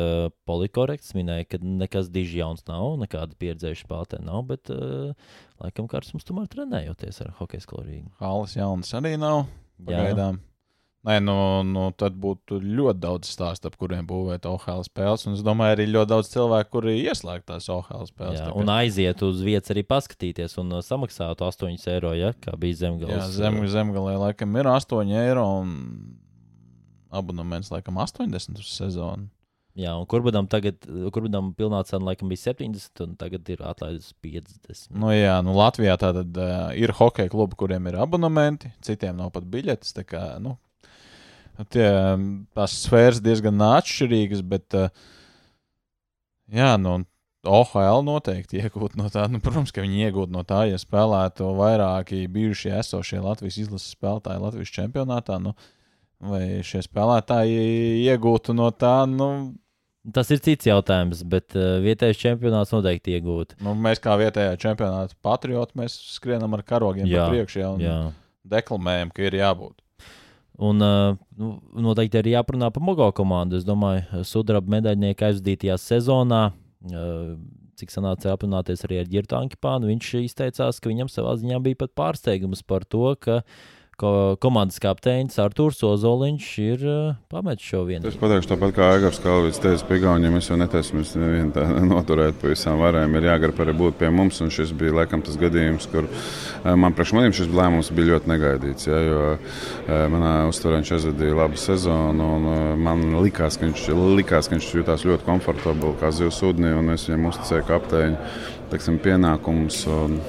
polikorekts. 0.48 1.12
Minēja, 1.18 1.44
ka 1.50 1.60
nekas 1.60 2.08
diži 2.14 2.38
jauns 2.40 2.62
nav, 2.70 2.94
nekāda 3.02 3.37
pieredzējuša 3.42 3.84
spēlētāja 3.84 4.25
nav, 4.25 4.46
bet 4.48 4.72
laikam 5.58 5.90
Karsums 5.90 6.25
tomēr 6.25 6.48
trenējoties 6.54 7.20
ar 7.26 7.34
hokeja 7.42 7.66
skolu 7.66 7.90
Rīgā. 7.90 8.14
Halas 8.22 8.56
jaunas 8.56 8.94
arī 8.96 9.18
nav. 9.20 9.42
Pagaidām. 9.84 10.40
Nē, 11.08 11.22
nu, 11.24 11.34
nu, 11.64 11.86
tad 11.96 12.18
būtu 12.20 12.58
ļoti 12.60 13.00
daudz 13.00 13.30
stāstu, 13.32 13.70
ap 13.70 13.78
kuriem 13.80 14.04
būvēt 14.08 14.44
OHL 14.48 14.83
spēles. 14.85 15.24
Un 15.24 15.38
es 15.38 15.44
domāju, 15.46 15.78
arī 15.78 15.87
ļoti 15.88 16.11
daudz 16.11 16.28
cilvēku, 16.35 16.70
kuri 16.74 16.98
ieslēgt 17.00 17.46
tās 17.48 17.70
OHL 17.72 18.04
spēles. 18.11 18.42
Jā, 18.42 18.50
un 18.52 18.68
aiziet 18.74 19.24
uz 19.24 19.40
vietas 19.44 19.72
arī 19.72 19.87
paskatīties 19.88 20.59
un 20.61 20.76
uh, 20.76 20.85
samaksāt 20.85 21.40
8 21.46 21.88
eiro, 21.94 22.12
ja, 22.12 22.35
kā 22.37 22.52
bija 22.61 22.83
zemgājas. 22.83 23.24
Jā, 23.24 23.30
zem, 23.38 23.62
zemgālē 23.72 24.18
laikam 24.26 24.61
ir 24.61 24.68
8 24.68 25.16
eiro 25.22 25.46
un 25.62 25.72
abonements 27.09 27.72
laikam 27.72 27.96
80 28.04 28.61
uz 28.61 28.68
sezonu. 28.68 29.30
Jā, 29.78 29.92
un 29.94 30.04
kurbadam 30.11 30.48
tagad, 30.50 30.83
kurbadam 31.14 31.52
pilnā 31.56 31.80
cena 31.87 32.11
laikam 32.11 32.28
bija 32.28 32.50
70, 32.50 33.04
un 33.06 33.16
tagad 33.16 33.48
ir 33.48 33.64
atlaides 33.64 34.11
50. 34.20 34.88
Nu, 34.92 35.12
jā, 35.14 35.37
nu 35.46 35.56
Latvijā 35.56 35.94
tātad 36.02 36.37
uh, 36.37 36.70
ir 36.76 36.92
hokeja 36.98 37.33
klubi, 37.33 37.56
kuriem 37.56 37.87
ir 37.88 38.00
abonementi, 38.02 38.74
citiem 38.85 39.16
nav 39.16 39.30
pat 39.33 39.46
biļetes. 39.48 39.94
Tā 39.96 40.04
kā, 40.04 40.24
nu, 40.42 40.59
tie, 41.66 41.87
tās 42.55 42.75
sfēras 42.85 43.23
diezgan 43.25 43.62
atšķirīgas, 43.66 44.42
bet, 44.47 44.77
uh, 44.79 44.90
jā, 46.55 46.75
nu, 46.83 47.01
OHL 47.49 48.03
noteikti 48.05 48.61
iegūt 48.62 48.97
no 48.99 49.09
tā. 49.12 49.29
Nu, 49.31 49.40
protams, 49.42 49.73
ka 49.75 49.85
viņi 49.85 50.09
iegūtu 50.09 50.35
no 50.35 50.42
tā, 50.47 50.64
ja 50.71 50.79
spēlētu 50.81 51.53
vairāki 51.59 52.27
bijušie 52.33 52.75
esošie 52.81 53.23
Latvijas 53.25 53.61
izlases 53.62 53.94
spēlētāji 53.94 54.42
Latvijas 54.42 54.75
čempionātā. 54.75 55.38
Nu, 55.42 55.55
vai 56.18 56.61
šie 56.66 56.83
spēlētāji 56.85 58.05
iegūtu 58.11 58.57
no 58.59 58.71
tā, 58.75 59.01
nu, 59.11 59.31
Tas 60.09 60.31
ir 60.33 60.38
cits 60.40 60.64
jautājums, 60.64 61.18
bet 61.29 61.53
uh, 61.59 61.83
vietējais 61.85 62.21
čempionāts 62.21 62.71
noteikti 62.73 63.12
iegūt. 63.18 63.59
Nu, 63.61 63.75
mēs 63.77 64.01
kā 64.01 64.14
vietējā 64.16 64.55
čempionāta 64.62 65.12
patrioti, 65.21 65.77
mēs 65.77 65.99
skrienam 66.14 66.55
ar 66.57 66.62
karogiem 66.64 67.05
jā, 67.11 67.27
ja, 67.29 67.73
un 67.75 67.83
jā. 67.83 67.97
deklamējam, 68.49 69.11
ka 69.12 69.27
ir 69.27 69.37
jābūt. 69.37 69.75
Un 70.59 70.83
uh, 70.83 71.14
nu, 71.38 71.53
noteikti 71.87 72.18
arī 72.18 72.35
jāparunā 72.35 72.73
par 72.75 72.83
Mogo 72.83 73.07
komandu. 73.14 73.61
Es 73.61 73.66
domāju, 73.66 74.25
sudraba 74.27 74.75
medaļnieka 74.75 75.29
aizvadītajā 75.29 75.77
sezonā, 75.79 76.42
uh, 76.90 77.33
cik 77.79 77.94
sanāca 77.94 78.33
aprunāties 78.35 78.83
arī 78.88 78.99
ar 79.05 79.11
Girtu 79.12 79.38
Ankipānu, 79.38 79.92
viņš 79.92 80.12
izteicās, 80.25 80.81
ka 80.83 80.90
viņam 80.90 81.11
savā 81.12 81.37
ziņā 81.38 81.61
bija 81.62 81.85
pat 81.85 81.94
pārsteigums 81.99 82.64
par 82.66 82.83
to, 82.90 83.12
ka 83.23 83.40
uh, 83.44 83.77
ko, 83.98 84.37
komandas 84.40 84.78
kapteinis 84.82 85.38
Arthurs 85.42 85.80
Ozoliņš 85.82 86.46
ir 86.62 86.84
uh, 86.87 87.16
pametis 87.32 87.66
šo 87.66 87.80
vienu. 87.88 88.06
Es 88.06 88.18
pateikšu 88.18 88.52
tāpat 88.52 88.74
kā 88.76 88.90
Egars 88.96 89.18
Kalvis 89.22 89.58
teica, 89.62 89.84
pie 89.88 89.98
Igauniem 89.98 90.37
mēs 90.38 90.50
jau 90.50 90.58
netaisam 90.61 91.02
nevienu 91.02 91.50
tā 91.56 91.64
noturēt 91.92 92.38
pa 92.38 92.52
visām 92.52 92.78
varēm. 92.82 93.16
Ir 93.18 93.28
jāgar 93.30 93.54
arī 93.64 93.74
būt 93.80 93.98
pie 94.00 94.11
mums, 94.14 94.38
un 94.44 94.52
šis 94.54 94.72
bija 94.78 94.94
laikam 95.00 95.24
tas 95.26 95.38
gadījums, 95.40 95.88
kur 95.90 96.06
uh, 96.06 96.72
man 96.78 96.94
priekš 96.94 97.14
maniem 97.18 97.34
šis 97.34 97.50
lēmums 97.58 97.90
bija 97.96 98.12
ļoti 98.14 98.32
negaidīts. 98.34 98.88
Ja, 98.90 99.02
jo 99.02 99.22
uh, 99.34 100.04
manā 100.14 100.34
uztverē 100.52 100.78
viņš 100.78 100.94
aizvadīja 100.98 101.38
labu 101.42 101.58
sezonu, 101.58 102.32
un 102.38 102.82
man 102.84 103.06
likās, 103.24 103.58
ka 103.58 103.66
viņš, 103.66 103.88
likās, 104.18 104.46
ka 104.46 104.56
viņš 104.56 104.74
jutās 104.78 105.06
ļoti 105.08 105.26
komfortabli 105.26 105.96
kā 105.98 106.12
zivs 106.14 106.38
sūdnī, 106.38 106.70
un 106.78 106.94
es 106.94 107.08
viņam 107.11 107.32
uzticēju 107.32 107.66
kapteiņu 107.72 108.37
teiksim, 108.70 109.00
pienākumus. 109.02 109.82
Un, 109.90 110.20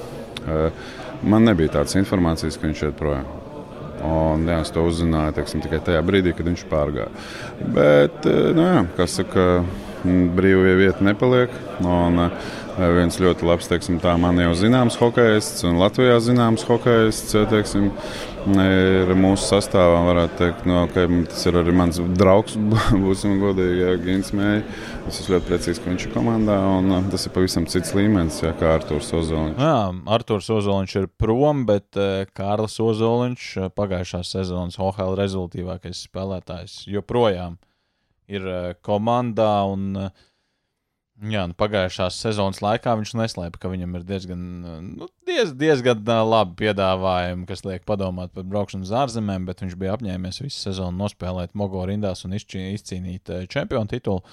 Man 1.20 1.44
nebija 1.44 1.74
tādas 1.74 1.98
informācijas, 2.00 2.56
ka 2.56 2.70
viņš 2.70 2.86
iet 2.88 2.96
projām. 2.96 3.39
Un, 4.06 4.48
jā, 4.48 4.62
es 4.64 4.72
to 4.72 4.86
uzzināju 4.88 5.36
teiksim, 5.36 5.64
tikai 5.64 5.82
tajā 5.84 6.02
brīdī, 6.08 6.34
kad 6.36 6.48
viņš 6.48 6.66
pārgāja. 6.72 7.10
Bet, 7.60 8.26
eh, 8.26 8.52
nu, 8.56 8.64
jā, 8.64 8.82
kas 8.98 9.20
saka, 9.20 9.46
brīvie 10.06 10.78
vieta 10.80 11.04
nepaliek. 11.04 11.50
Un, 11.84 12.20
eh, 12.20 12.32
viens 12.96 13.20
ļoti 13.20 13.44
labs, 13.44 13.68
teiksim, 13.68 14.00
tā 14.00 14.18
man 14.20 14.38
jau 14.40 14.54
zināms 14.56 14.96
hokeists 14.96 15.66
un 15.68 15.76
Latvijā 15.82 16.20
zināms 16.24 16.64
hokeists, 16.64 17.36
teiksim, 17.52 17.92
ir 18.64 19.12
mūsu 19.20 19.46
sastāvā. 19.48 20.00
Varētu 20.08 20.38
teikt, 20.40 20.66
no, 20.70 20.84
ka 20.92 21.06
tas 21.30 21.46
ir 21.50 21.58
arī 21.60 21.74
mans 21.76 22.00
draugs, 22.20 22.58
būsim 23.06 23.38
godīgi, 23.42 23.80
ja 23.84 23.96
Gins 24.02 24.34
Mēja. 24.36 24.64
Es 25.10 25.22
esmu 25.22 25.36
ļoti 25.36 25.50
priecīgs, 25.50 25.82
ka 25.82 25.92
viņš 25.92 26.06
ir 26.08 26.14
komandā, 26.14 26.58
un 26.78 27.10
tas 27.12 27.26
ir 27.26 27.34
pavisam 27.36 27.66
cits 27.70 27.96
līmenis, 27.98 28.42
ja, 28.46 28.54
kā 28.58 28.76
Arthurs 28.78 29.12
Ozoliņš. 29.16 29.58
Jā, 29.60 29.80
Arthurs 30.16 30.52
Ozoliņš 30.54 30.98
ir 31.02 31.10
prom, 31.22 31.66
bet 31.70 32.00
Kārlis 32.38 32.78
Ozoliņš 32.84 33.50
pagājušās 33.78 34.36
sezonas 34.38 34.80
OHL 34.80 35.18
rezultātīvākais 35.20 36.06
spēlētājs 36.08 36.84
joprojām 36.94 37.58
ir 38.30 38.46
komandā. 38.86 39.54
Un, 39.74 39.92
uh, 39.98 40.26
Jā, 41.20 41.42
nu, 41.52 41.56
pagājušās 41.60 42.16
sezonas 42.24 42.62
laikā 42.64 42.94
viņš 42.96 43.12
neslēpa, 43.20 43.60
ka 43.60 43.72
viņam 43.72 43.98
ir 43.98 44.06
diezgan, 44.08 44.44
nu, 44.86 45.08
diez, 45.28 45.52
diezgan 45.60 46.08
labi 46.08 46.56
piedāvājumi, 46.62 47.44
kas 47.50 47.66
liek 47.68 47.84
padomāt 47.88 48.32
par 48.32 48.46
braukšanu 48.48 48.88
uz 48.88 48.94
ārzemēm, 48.96 49.44
bet 49.50 49.66
viņš 49.66 49.76
bija 49.82 49.98
apņēmies 49.98 50.40
visu 50.46 50.62
sezonu 50.62 50.96
nospēlēt 51.02 51.58
Mogo 51.60 51.84
rindās 51.90 52.24
un 52.24 52.38
izcīnīt 52.40 53.34
čempionu 53.52 53.92
titulu. 53.92 54.24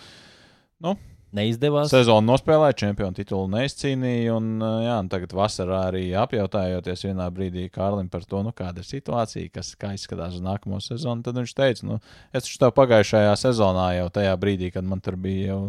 Nu, 0.87 0.95
neizdevās. 1.37 1.93
Sezonu 1.93 2.27
nospēlēja, 2.33 2.77
čempionu 2.83 3.17
titulu 3.17 3.47
neizcīnīja. 3.53 4.35
Un, 4.37 4.51
jā, 4.85 4.99
un 5.05 5.11
tagad 5.13 5.35
vasarā 5.37 5.85
arī 5.91 6.05
apjautājoties 6.19 7.07
vienā 7.09 7.29
brīdī 7.35 7.69
Kārlim 7.73 8.11
par 8.13 8.27
to, 8.29 8.43
nu, 8.47 8.55
kāda 8.57 8.83
ir 8.83 8.89
situācija, 8.89 9.53
kas 9.55 9.75
izskatās 9.77 10.37
uz 10.39 10.45
nākamo 10.45 10.81
sezonu. 10.83 11.25
Tad 11.27 11.41
viņš 11.41 11.57
teica, 11.57 11.89
nu, 11.89 11.99
es 12.33 12.47
taču 12.47 12.61
tev 12.63 12.75
pagājušajā 12.77 13.35
sezonā 13.47 13.89
jau 14.01 14.13
tajā 14.19 14.37
brīdī, 14.43 14.73
kad 14.75 14.87
man 14.87 15.03
tur 15.05 15.19
bija, 15.21 15.55
jau 15.55 15.61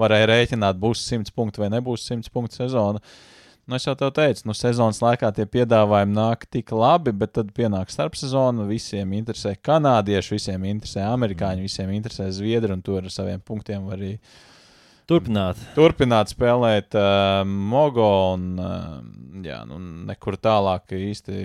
varēja 0.00 0.30
rēķināt, 0.32 0.78
būs 0.82 1.06
100 1.10 1.34
punkti 1.36 1.64
vai 1.64 1.72
nebūs 1.74 2.06
100 2.10 2.32
punktu 2.34 2.62
sezona. 2.64 3.02
Nu, 3.66 3.74
es 3.74 3.82
jau 3.82 3.96
teicu, 3.98 4.44
nu, 4.46 4.54
sezonas 4.54 5.00
laikā 5.02 5.32
tie 5.34 5.42
piedāvājumi 5.50 6.14
nāk 6.14 6.44
tik 6.54 6.70
labi, 6.70 7.10
bet 7.10 7.32
tad 7.34 7.48
pienāk 7.54 7.90
starpsezona. 7.90 8.62
Visiem 8.68 9.16
interesē 9.18 9.56
kanādieši, 9.58 10.36
visiem 10.36 10.68
interesē 10.70 11.02
amerikāņi, 11.08 11.64
visiem 11.66 11.90
interesē 11.96 12.28
zviedri, 12.30 12.70
un 12.76 12.84
tur 12.86 13.00
ar 13.02 13.10
saviem 13.10 13.42
punktiem 13.42 13.88
var 13.88 13.98
arī 13.98 14.12
Turpināt. 15.06 15.58
turpināt 15.76 16.32
spēlēt 16.32 16.96
uh, 16.98 17.44
Mogo. 17.46 18.08
Un, 18.34 18.46
uh, 18.58 18.96
jā, 19.46 19.60
nu, 19.68 19.78
nekur 20.08 20.34
tālāk 20.42 20.96
īsti, 20.98 21.42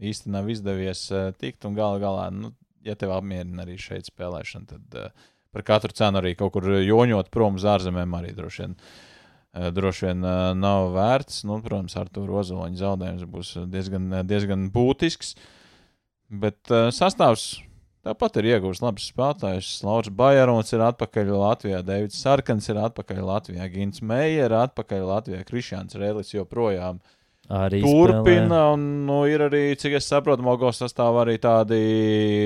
īsti 0.00 0.32
nav 0.32 0.48
izdevies 0.52 1.04
uh, 1.12 1.28
tikt. 1.36 1.66
Un 1.68 1.76
gala 1.76 2.00
galā, 2.00 2.30
nu, 2.32 2.54
ja 2.86 2.96
tev 2.96 3.12
apmierina 3.12 3.66
arī 3.66 3.76
šeit 3.80 4.08
spēlēšana, 4.08 4.68
tad 4.70 4.96
uh, 4.96 5.28
par 5.52 5.66
katru 5.68 5.92
cenu 5.92 6.22
arī 6.22 6.32
kaut 6.38 6.54
kur 6.54 6.70
joņot 6.80 7.28
prom 7.34 7.60
uz 7.60 7.66
ārzemēm 7.68 8.16
arī 8.16 8.32
droši 8.36 8.64
vien. 8.64 8.78
Uh, 9.52 9.68
droši 9.76 10.08
vien 10.08 10.24
uh, 10.24 10.38
nav 10.56 10.94
vērts. 10.96 11.42
Nu, 11.44 11.60
protams, 11.60 11.98
ar 12.00 12.08
to 12.08 12.24
rozoliņu 12.30 12.80
zaudējums 12.80 13.28
būs 13.28 13.52
diezgan, 13.68 14.08
diezgan 14.24 14.70
būtisks. 14.72 15.34
Bet 16.32 16.72
uh, 16.72 16.88
sastāvs 16.88 17.58
tāpat 18.06 18.38
ir 18.40 18.50
iegūts 18.54 18.82
labs 18.82 19.08
spēlētājs. 19.12 19.72
Lauris 19.86 20.12
Bajārons 20.18 20.74
ir 20.74 20.84
atpakaļ 20.86 21.32
Latvijā, 21.38 21.82
Deivids 21.86 22.20
Sarkans 22.22 22.68
ir 22.72 22.80
atpakaļ 22.82 23.24
Latvijā, 23.28 23.66
Gins 23.72 24.02
Meijers 24.02 24.50
ir 24.50 24.56
atpakaļ 24.60 25.08
Latvijā, 25.08 25.42
Krišjāns 25.48 25.98
Rēlis 25.98 26.34
joprojām 26.34 27.02
Arī 27.52 27.82
turpina. 27.82 28.68
Un, 28.72 28.84
nu, 29.08 29.22
ir 29.28 29.42
arī, 29.48 29.62
cik 29.78 29.98
es 29.98 30.06
saprotu, 30.08 30.44
Mogos 30.46 30.78
sastāvā 30.80 31.24
arī 31.24 31.36
tādi 31.42 31.80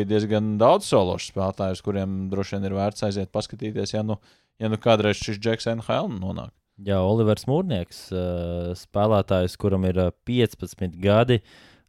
diezgan 0.09 0.57
daudz 0.61 0.89
sološu 0.89 1.31
spēlētājus, 1.31 1.83
kuriem 1.85 2.25
droši 2.33 2.57
vien 2.57 2.69
ir 2.71 2.77
vērts 2.79 3.07
aiziet 3.07 3.33
paskatīties, 3.35 3.93
ja 3.95 4.03
nu, 4.07 4.17
ja 4.63 4.73
nu 4.73 4.81
kādreiz 4.81 5.21
šis 5.21 5.39
Džeks 5.43 5.69
NHL 5.77 6.17
nonāk. 6.17 6.55
Jā, 6.87 6.99
Olivers 7.01 7.47
Mūrnieks, 7.49 8.03
uh, 8.13 8.73
spēlētājs, 8.77 9.55
kuram 9.61 9.87
ir 9.89 10.01
uh, 10.09 10.13
15 10.29 10.99
gadi, 11.01 11.39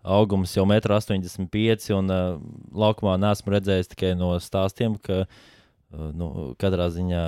augums 0.07 0.55
jau 0.55 0.65
1,85 0.67 1.39
m. 1.43 1.99
Un 1.99 2.13
uh, 2.13 2.41
laukumā 2.85 3.17
nesmu 3.21 3.55
redzējis 3.57 3.93
tikai 3.93 4.13
no 4.19 4.33
stāstiem, 4.43 4.97
ka 5.03 5.25
uh, 5.25 6.09
nu, 6.15 6.53
katrā 6.61 6.89
ziņā 6.93 7.23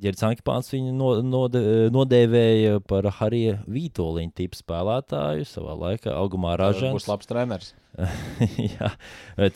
Girts 0.00 0.22
Ankpāns 0.22 0.70
viņu 0.70 0.92
no, 0.94 1.08
node, 1.26 1.60
nodēvēja 1.90 2.78
par 2.86 3.08
Harija 3.16 3.56
Vītoliņa 3.66 4.36
tipu 4.38 4.58
spēlētāju 4.60 5.46
savā 5.50 5.74
laikā, 5.80 6.12
augumā 6.14 6.54
ražants. 6.60 6.94
būs 6.94 7.08
labs 7.10 7.30
treneris. 7.30 7.72
Jā, 8.76 8.92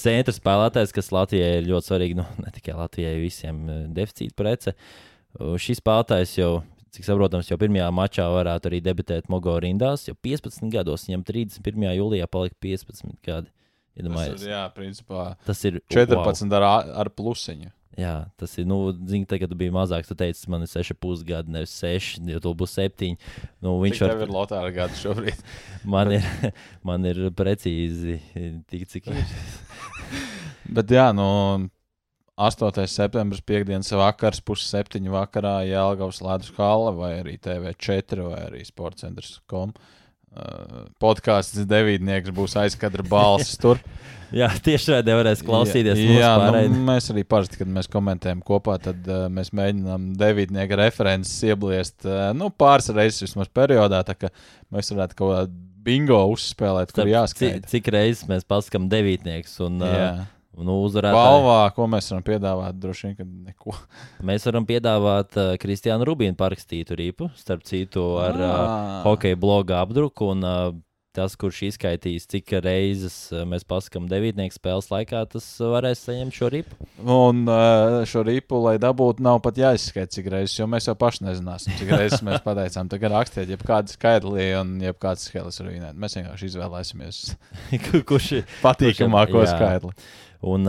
centra 0.03 0.35
spēlētājs, 0.35 0.95
kas 0.97 1.13
Latvijai 1.15 1.61
ir 1.61 1.69
ļoti 1.69 1.91
svarīgi, 1.91 2.19
nu, 2.19 2.27
ne 2.43 2.51
tikai 2.55 2.75
Latvijai, 2.81 3.15
visiem 3.23 3.63
eh, 3.71 3.85
deficīta 3.95 4.35
prece. 4.41 4.75
Šis 5.35 5.81
spēlētājs 5.83 6.35
jau, 6.41 6.51
cik 6.95 7.07
saprotams, 7.09 7.51
jau 7.51 7.59
pirmajā 7.61 7.91
mačā 7.95 8.27
varētu 8.31 8.71
arī 8.71 8.81
debitēt 8.85 9.31
Mogo 9.33 9.57
rindās, 9.63 10.07
jau 10.09 10.17
15 10.27 10.71
gados, 10.73 11.07
viņam 11.09 11.25
31. 11.27 11.89
jūlijā 11.99 12.31
palika 12.31 12.59
15 12.65 13.19
gadi. 13.25 13.51
Tas 13.95 14.03
Iedomājieties, 14.03 14.43
ir, 14.43 14.51
jā, 14.51 14.63
principā 14.75 15.25
tas 15.47 15.61
ir 15.69 15.77
14 15.87 16.49
wow. 16.51 16.57
ar, 16.59 16.89
ar 17.05 17.11
plusiņu. 17.15 17.71
Jā, 17.95 18.15
tas 18.41 18.51
ir. 18.59 18.67
Nu, 18.67 18.79
zini, 19.07 19.23
tagad, 19.23 19.45
kad 19.45 19.53
tu 19.53 19.59
biji 19.61 19.75
mazāks, 19.75 20.09
tu 20.11 20.17
teici, 20.19 20.49
man 20.51 20.65
ir 20.67 20.71
6,5 20.71 21.23
gadi, 21.29 21.53
nevis 21.55 21.77
6, 21.79 22.25
jo 22.33 22.41
tu 22.43 22.53
būsi 22.59 22.89
7. 22.89 23.13
Nu, 23.63 23.77
Viņš 23.79 23.85
viņš 23.85 24.01
jau 24.03 24.09
var, 24.11 24.25
ir 24.25 24.33
Lotāra 24.35 24.73
gada 24.75 24.99
šobrīd. 24.99 25.45
man, 25.95 26.11
ir, 26.17 26.27
man 26.87 27.07
ir 27.07 27.23
precīzi 27.39 28.19
tik, 28.67 28.89
cik 28.91 29.13
ir. 29.13 29.23
Bet 30.75 30.91
jā, 30.91 31.07
nu, 31.15 31.29
8. 32.35 32.87
septembris, 32.90 33.42
piekdienas 33.47 33.92
vakars, 33.94 34.40
pusseptiņu 34.42 35.12
vakarā 35.14 35.61
Jēlgavas 35.68 36.18
Latvijas 36.25 36.57
Halla 36.59 36.94
vai 36.97 37.12
arī 37.20 37.37
TV4 37.38 38.25
vai 38.27 38.40
arī 38.49 38.64
Sportcentrs.com. 38.66 39.75
Uh, 40.35 40.88
podkāsts 40.99 41.62
devītnieks 41.70 42.33
būs 42.35 42.57
aizkadra 42.59 43.05
balss 43.07 43.55
tur. 43.62 43.79
Jā, 44.35 44.49
tieši 44.51 44.97
tādā 44.97 45.14
varēs 45.20 45.44
klausīties. 45.47 46.01
Jā, 46.01 46.33
jā 46.40 46.64
nu, 46.66 46.81
mēs 46.88 47.07
arī 47.12 47.23
parasti, 47.23 47.61
kad 47.61 47.70
mēs 47.70 47.87
komentējam 47.92 48.40
kopā, 48.42 48.81
tad 48.83 49.07
uh, 49.07 49.29
mēs 49.31 49.53
mēģinām 49.55 50.09
devītnieka 50.18 50.81
references 50.81 51.37
iebliest 51.47 52.09
uh, 52.09 52.33
nu, 52.35 52.51
pāris 52.51 52.90
reizes 52.90 53.29
vismaz 53.29 53.53
periodā, 53.55 54.03
tā 54.03 54.18
ka 54.18 54.33
mēs 54.75 54.90
varētu 54.90 55.20
kaut 55.20 55.37
kādu 55.37 55.62
bingo 55.87 56.18
uzspēlēt, 56.33 56.90
kur 56.97 57.12
jāskaita. 57.12 57.61
Cik, 57.62 57.70
cik 57.70 57.94
reizes 57.94 58.27
mēs 58.27 58.42
pasakām 58.49 58.90
devītnieks 58.90 59.61
un, 59.62 59.79
uh, 59.87 60.25
nu, 60.59 60.79
uzvarētāji. 60.87 61.19
Balvā, 61.19 61.59
ko 61.77 61.88
mēs 61.90 62.12
varam 62.12 62.25
piedāvāt, 62.31 62.79
droši 62.83 63.09
vien, 63.11 63.17
ka 63.19 63.27
neko. 63.51 63.75
Mēs 64.31 64.47
varam 64.51 64.67
piedāvāt 64.69 65.38
uh, 65.40 65.53
Kristiānu 65.61 66.07
Rubīnu 66.09 66.38
parakstītu 66.38 66.97
rīpu, 67.01 67.31
starp 67.40 67.67
citu, 67.67 68.14
ar 68.23 68.38
uh, 68.40 68.51
Ah. 68.55 68.99
hokeja 69.09 69.37
bloga 69.40 69.81
apdruku. 69.83 70.31
Un, 70.35 70.45
uh, 70.47 70.75
tas, 71.14 71.37
kurš 71.38 71.61
izskaitīs, 71.69 72.25
cik 72.27 72.49
reizes 72.64 73.14
uh, 73.31 73.45
mēs 73.47 73.62
pasakām 73.71 74.09
devītnieku 74.11 74.57
spēles 74.57 74.88
laikā, 74.90 75.21
tas 75.31 75.45
uh, 75.62 75.69
varēs 75.71 76.01
saņemt 76.09 76.35
šo 76.35 76.49
ripu. 76.51 76.75
Un 76.99 77.45
uh, 77.47 78.01
šo 78.11 78.25
ripu, 78.27 78.59
lai 78.64 78.73
dabūtu, 78.83 79.23
nav 79.23 79.38
pat 79.45 79.61
jāizskaita, 79.62 80.11
cik 80.17 80.27
reizes, 80.35 80.57
jo 80.59 80.67
mēs 80.67 80.88
jau 80.90 80.97
paši 80.99 81.23
nezināsim, 81.29 81.77
cik 81.79 81.93
reizes 81.95 82.25
mēs 82.27 82.43
pateicām. 82.49 82.90
Tagad 82.90 83.14
rakstiet, 83.14 83.47
jebkādu 83.55 83.95
skaitli 83.95 84.49
un 84.59 84.75
jebkāds 84.83 85.29
skaitlis 85.31 85.62
var 85.62 85.71
vinēt. 85.71 86.03
Mēs 86.03 86.19
vienkārši 86.19 86.51
izvēlēsimies 86.51 87.23
kurš 88.11 88.31
ir 88.40 88.47
patīkamāko 88.67 89.47
skaitli. 89.55 89.95
Un, 90.45 90.69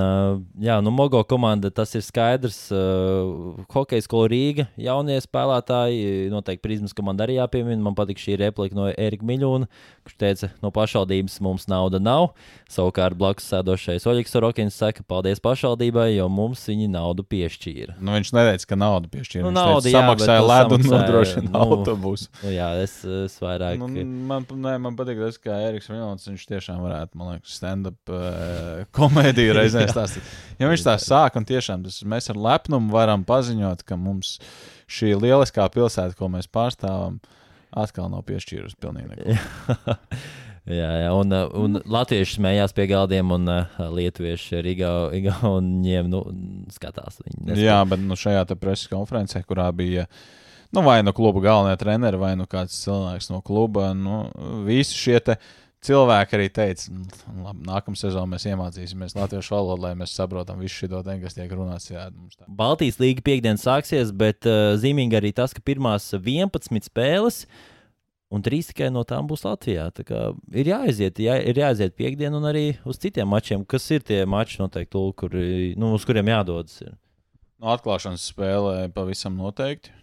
jā, 0.63 0.77
nu, 0.79 0.91
Mogo 0.95 1.19
komanda 1.27 1.67
tas 1.73 1.91
ir 1.97 2.03
skaidrs. 2.05 2.59
Uh, 2.71 3.57
Hokeja 3.73 4.05
skola 4.05 4.29
Rīga, 4.31 4.67
jaunie 4.79 5.17
spēlētāji. 5.19 6.29
Noteikti 6.31 6.63
prizmas 6.63 6.95
komanda 6.95 7.25
arī 7.25 7.35
jāpiemina. 7.41 7.81
Man 7.83 7.97
patīk 7.97 8.21
šī 8.21 8.37
replika 8.39 8.77
no 8.77 8.87
Erika 8.93 9.27
Miļūna, 9.27 9.67
kurš 10.07 10.17
teica, 10.21 10.51
no 10.63 10.71
pašvaldības 10.75 11.41
mums 11.43 11.67
nauda 11.71 11.99
nav. 11.99 12.29
Savukārt 12.65 13.13
blakus 13.13 13.45
sēdošais 13.51 14.07
Oļegs 14.09 14.31
Sorokins 14.33 14.77
saka, 14.79 15.03
paldies 15.05 15.37
pašvaldībai, 15.43 16.07
jo 16.15 16.25
mums 16.33 16.63
viņi 16.65 16.87
naudu 16.89 17.21
piešķīra. 17.29 17.97
Nu, 18.01 18.15
viņš 18.15 18.31
neteica, 18.33 18.65
ka 18.71 18.77
naudu 18.79 19.11
piešķīra. 19.11 19.43
Nu, 19.45 19.51
nauda, 19.53 19.83
teica, 19.85 19.91
jā, 19.93 19.99
samaksāja 20.01 20.45
ledu 20.49 20.79
un 20.79 20.87
nodrošina 20.89 21.51
nu, 21.51 21.59
autobusu. 21.61 22.25
Nu, 22.41 22.53
jā, 22.55 22.71
es, 22.81 22.95
es 23.05 23.35
vairāk. 23.43 23.77
Nu, 23.77 23.89
man, 24.31 24.47
nē, 24.65 24.73
man 24.81 24.97
patīk 24.97 25.21
tas, 25.21 25.37
ka 25.41 25.59
Eriks 25.67 25.91
Vilnius 25.91 26.25
viņš 26.31 26.47
tiešām 26.55 26.79
varētu, 26.81 27.19
man 27.21 27.35
liekas, 27.35 27.53
stand-up 27.59 28.13
uh, 28.15 28.81
komēdiju 28.97 29.53
reizē 29.59 29.85
stāstīt. 29.91 30.33
Ja 30.57 30.71
viņš 30.71 30.87
tā 30.87 30.97
sāk, 31.05 31.37
un 31.37 31.45
tiešām 31.45 31.85
tas, 31.85 31.99
mēs 32.01 32.31
ar 32.33 32.41
lepnumu 32.47 32.89
varam 32.97 33.27
paziņot, 33.29 33.85
ka 33.85 33.99
mums 33.99 34.39
šī 34.89 35.13
lieliskā 35.21 35.69
pilsēta, 35.69 36.17
ko 36.17 36.33
mēs 36.33 36.49
pārstāvam, 36.49 37.21
atkal 37.77 38.09
nav 38.09 38.25
piešķīrusi 38.25 38.81
pilnīgi 38.81 39.13
neko. 39.13 39.99
Jā, 40.65 40.87
jā, 41.03 41.09
un, 41.13 41.33
uh, 41.35 41.51
un 41.61 41.77
latvieši 41.85 42.39
smējās 42.39 42.71
pie 42.73 42.87
galdiem, 42.89 43.29
un 43.35 43.43
uh, 43.53 43.75
lietuvieši 43.93 44.55
ar 44.57 44.69
Igau- 44.71 45.11
Igauniem 45.13 46.09
nu, 46.09 46.23
skatās. 46.73 47.19
Jā, 47.53 47.83
bet 47.85 48.01
nu, 48.01 48.17
šajā 48.17 48.47
preses 48.57 48.89
konferencē, 48.89 49.43
kurā 49.45 49.67
bija 49.77 50.07
nu, 50.73 50.81
vai 50.81 51.03
nu 51.05 51.13
kluba 51.13 51.43
galvenie 51.43 51.77
treneri, 51.77 52.17
vai 52.17 52.33
nu 52.39 52.47
kāds 52.49 52.79
cilvēks 52.81 53.29
no 53.29 53.43
kluba, 53.45 53.91
nu, 53.93 54.23
visi 54.65 54.97
šie 54.97 55.19
te 55.23 55.37
cilvēki 55.85 56.33
arī 56.39 56.47
teica, 56.49 56.89
"Nu, 56.89 57.05
labi, 57.45 57.61
nākamā 57.69 57.99
sezonā 57.99 58.25
mēs 58.33 58.47
iemācīsimies 58.49 59.15
latviešu 59.15 59.53
valodu, 59.53 59.83
lai 59.85 59.93
mēs 59.93 60.17
saprotam 60.17 60.57
visu 60.59 60.81
šo 60.87 61.03
tēmu, 61.05 61.21
kas 61.21 61.37
tiek 61.37 61.51
runāts. 61.51 61.91
Jā. 61.91 62.09
Baltijas 62.49 62.97
līga 62.97 63.21
piekdien 63.21 63.61
sāksies, 63.61 64.11
bet 64.11 64.45
uh, 64.49 64.73
zīmīgi 64.81 65.13
arī 65.13 65.33
tas, 65.33 65.53
ka 65.53 65.61
pirmās 65.61 66.09
11 66.17 66.89
spēles. 66.89 67.45
Un 68.35 68.43
trīs 68.43 68.67
tikai 68.71 68.89
no 68.91 69.05
tām 69.07 69.27
būs 69.29 69.45
Latvijā. 69.47 69.87
Tā 69.95 70.03
kā 70.07 70.21
Ir 70.51 70.67
jāaiziet, 70.73 71.19
jā, 71.23 71.37
ir 71.47 71.55
jāaiziet 71.61 71.95
piekdien, 71.95 72.35
un 72.35 72.43
arī 72.49 72.65
uz 72.85 72.99
citiem 72.99 73.29
mačiem, 73.31 73.63
kas 73.65 73.85
ir 73.95 74.03
tie 74.03 74.21
mači, 74.27 74.59
noteikti, 74.59 75.01
kur, 75.15 75.35
nu, 75.79 75.93
uz 75.95 76.03
kuriem 76.07 76.27
jādodas. 76.33 76.81
Ir. 76.83 76.95
No 77.63 77.71
atklāšanas 77.71 78.25
spēlē 78.33 78.89
pavisam 78.93 79.37
noteikti. 79.39 79.93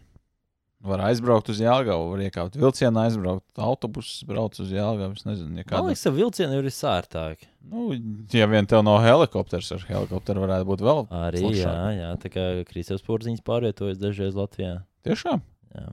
Var 0.82 0.98
aizbraukt 1.06 1.46
uz 1.52 1.60
Jālgavu, 1.62 2.08
var 2.10 2.22
iekāpt 2.24 2.56
vilcienā, 2.58 3.04
aizbraukt 3.06 3.60
autobusu, 3.62 4.24
braukt 4.26 4.58
uz 4.58 4.72
Jālgavu. 4.74 5.14
Es 5.14 5.22
nezinu, 5.28 5.52
ja 5.60 5.62
Man 5.62 5.68
kādā. 5.70 5.82
liekas, 5.92 6.02
ka 6.08 6.10
vilcieni 6.16 6.56
ir 6.58 6.66
sārtāki. 6.74 7.46
Nu, 7.70 7.92
ja 8.34 8.48
vien 8.50 8.66
tev 8.66 8.82
nav 8.82 8.98
helikopters, 9.04 9.68
ar 9.76 9.84
helikopteru 9.86 10.42
varētu 10.42 10.66
būt 10.72 10.82
vēl. 10.82 11.04
Arī, 11.20 11.44
foršāk. 11.44 11.62
jā, 11.62 11.76
jā, 12.00 12.08
tā 12.24 12.32
kā 12.34 12.46
Kristofers 12.66 13.06
Porziņš 13.06 13.44
pārvietojas 13.46 14.00
dažreiz 14.02 14.34
Latvijā. 14.34 14.80
Tiešām? 15.06 15.44
Jā. 15.78 15.86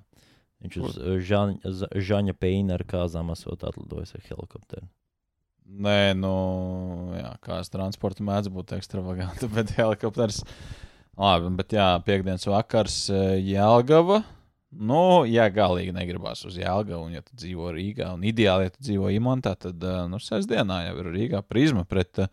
Viņš 0.64 0.80
uz 0.82 0.98
uh, 1.00 1.18
Žaņa, 1.24 1.74
Žaņa 2.10 2.36
Peina 2.40 2.76
ar 2.76 2.84
kāzām 2.88 3.32
esot 3.34 3.64
atlidojis 3.68 4.16
ar 4.18 4.26
helikopteru. 4.28 4.88
Nē, 5.70 6.16
nu, 6.18 6.34
jā, 7.14 7.30
kāds 7.46 7.70
transporta 7.70 8.26
mēdz 8.26 8.50
būt 8.52 8.74
ekstravagants, 8.80 9.46
bet 9.56 9.76
helikopters. 9.78 10.42
Labi, 11.20 11.52
bet 11.60 11.76
jā, 11.76 11.88
piekdienas 12.06 12.48
vakars 12.48 13.06
eh, 13.14 13.38
Jēlgava. 13.44 14.24
Nu, 14.70 15.26
ja 15.26 15.48
galīgi 15.50 15.94
negribās 15.96 16.44
uz 16.46 16.58
Jēlgavu, 16.60 17.08
un 17.08 17.16
ja 17.18 17.24
tu 17.26 17.34
dzīvo 17.38 17.72
Rīgā, 17.74 18.12
un 18.16 18.26
ideāli, 18.30 18.68
ja 18.68 18.74
tu 18.74 18.84
dzīvo 18.86 19.10
Imantā, 19.16 19.56
tad, 19.58 19.82
eh, 19.84 20.04
nu, 20.10 20.22
sestdienā 20.24 20.84
jau 20.88 21.00
ir 21.02 21.12
Rīgā 21.16 21.42
prizma 21.46 21.86
pret 21.90 22.24
uh, 22.24 22.30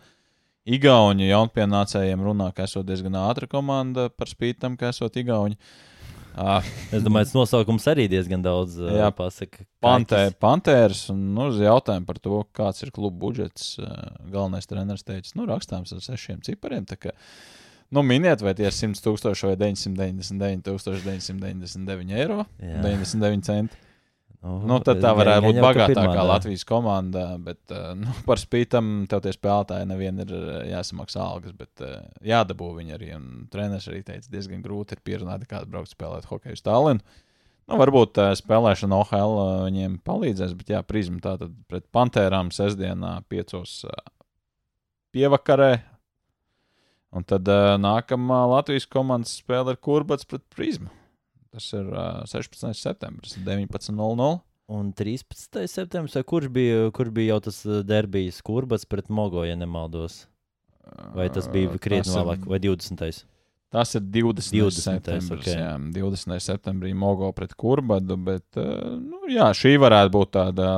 Igauniju 0.67 1.29
jaunpienācējiem 1.31 2.23
runā, 2.27 2.49
ka 2.55 2.65
esot 2.67 2.89
diezgan 2.89 3.15
ātra 3.21 3.47
komanda 3.47 4.09
par 4.11 4.27
spīti 4.27 4.59
tam, 4.65 4.75
ka 4.79 4.91
esot 4.91 5.15
Igauni. 5.21 5.55
Ah, 6.37 6.61
Es 6.93 7.01
domāju, 7.01 7.31
tas 7.31 7.35
nosaukums 7.37 7.87
arī 7.89 8.05
diezgan 8.13 8.43
daudz 8.45 8.77
uh, 8.79 8.91
Jā. 8.93 9.09
pasaka. 9.17 9.65
Pantē. 9.81 10.27
Pantērs 10.37 11.07
un 11.15 11.23
nu, 11.35 11.47
uz 11.49 11.61
jautājumu 11.63 12.05
par 12.09 12.19
to, 12.21 12.43
kāds 12.57 12.83
ir 12.85 12.93
kluba 12.93 13.17
budžets. 13.27 13.79
eh, 13.81 13.87
Galvenais 14.33 14.69
treneris 14.69 15.07
teica, 15.07 15.33
nu, 15.39 15.47
rakstāms 15.49 15.95
ar 15.97 16.03
sešiem 16.05 16.43
cipariem. 16.45 16.85
ka, 16.87 17.15
Nu, 17.95 18.03
miniet, 18.03 18.43
vai 18.43 18.53
tie 18.59 18.67
ir 18.67 18.75
100 18.75 18.99
tūkstoši 18.99 19.47
vai 19.47 19.57
999, 19.57 20.65
999 20.67 22.11
eiro, 22.19 22.45
Jā. 22.59 22.83
99 22.83 23.45
centi. 23.47 23.77
Nu, 24.47 24.57
Nu, 24.63 24.79
tad 24.85 25.01
tā 25.03 25.11
varētu 25.17 25.49
būt 25.49 25.59
bagātākā 25.59 26.07
pirmā. 26.07 26.25
Latvijas 26.29 26.65
komanda, 26.69 27.25
bet 27.43 27.75
eh, 27.75 27.93
nu, 27.99 28.13
par 28.29 28.39
spītam 28.39 28.91
tev 29.11 29.25
tie 29.25 29.33
spēlētāji 29.35 29.89
nevien 29.91 30.23
ir 30.23 30.33
eh, 30.37 30.59
jāsamaksā 30.71 31.23
algas, 31.25 31.55
bet 31.57 31.83
eh, 31.83 31.97
jādabū 32.31 32.71
viņi 32.77 32.95
arī. 32.95 33.11
Un 33.17 33.47
treneris 33.53 33.89
arī 33.91 34.05
teica, 34.07 34.31
diezgan 34.31 34.63
grūti 34.63 34.95
ir 34.95 35.03
pierunāt 35.07 35.49
kādu 35.51 35.71
braukt 35.73 35.91
spēlēt 35.91 36.29
hokeju 36.31 36.59
uz 36.59 36.63
Tallinu. 36.67 37.03
Nu, 37.67 37.81
varbūt 37.81 38.21
uh, 38.23 38.31
spēlēšana 38.39 38.95
OHL 39.03 39.33
uh, 39.35 39.49
viņiem 39.67 39.97
palīdzēs, 40.07 40.53
bet 40.55 40.69
jā, 40.71 40.85
prizma 40.87 41.19
tātad 41.25 41.51
pret 41.67 41.83
Pantērām 41.91 42.53
sestdienā 42.55 43.17
piecos 43.27 43.81
uh, 43.89 43.97
pievakarē. 45.11 45.73
Un 47.19 47.27
tad 47.27 47.51
uh, 47.51 47.73
nākamā 47.83 48.45
Latvijas 48.53 48.87
komandas 48.87 49.35
spēle 49.41 49.75
ir 49.75 49.83
Kurbats 49.83 50.29
pret 50.31 50.47
prizmu. 50.55 50.93
Tas 51.57 51.71
ir 51.73 51.87
uh, 51.89 52.21
16. 52.29 52.69
septembris, 52.77 53.39
19.00. 53.41 54.33
Un 54.77 54.91
13. 54.99 55.63
septembris, 55.71 56.17
kurš 56.27 56.51
bija, 56.53 56.89
kur 56.93 57.09
bija 57.15 57.37
jau 57.37 57.45
tas 57.47 57.63
uh, 57.65 57.79
derbijs, 57.87 58.43
kurbats 58.45 58.85
pret 58.85 59.09
Mogo, 59.09 59.45
ja 59.47 59.55
nemaldos? 59.57 60.25
Vai 61.17 61.31
tas 61.33 61.49
bija 61.51 61.71
Uh, 61.73 61.81
krietni 61.83 62.13
vēlāk, 62.13 62.45
vai 62.51 62.61
20. 62.63 63.25
Tas 63.73 63.95
ir 63.99 64.05
20. 64.15 64.53
20., 64.53 64.83
septembris. 64.85 65.31
ok. 65.33 65.47
Jā, 65.49 65.73
20. 65.97 66.37
septembrī 66.45 66.93
Mogo 66.95 67.33
pret 67.35 67.55
Kurbadu. 67.59 68.19
Bet, 68.29 68.45
nu, 68.57 69.25
jā, 69.33 69.49
šī 69.59 69.75
varētu 69.83 70.13
būt 70.15 70.31
tāda 70.37 70.69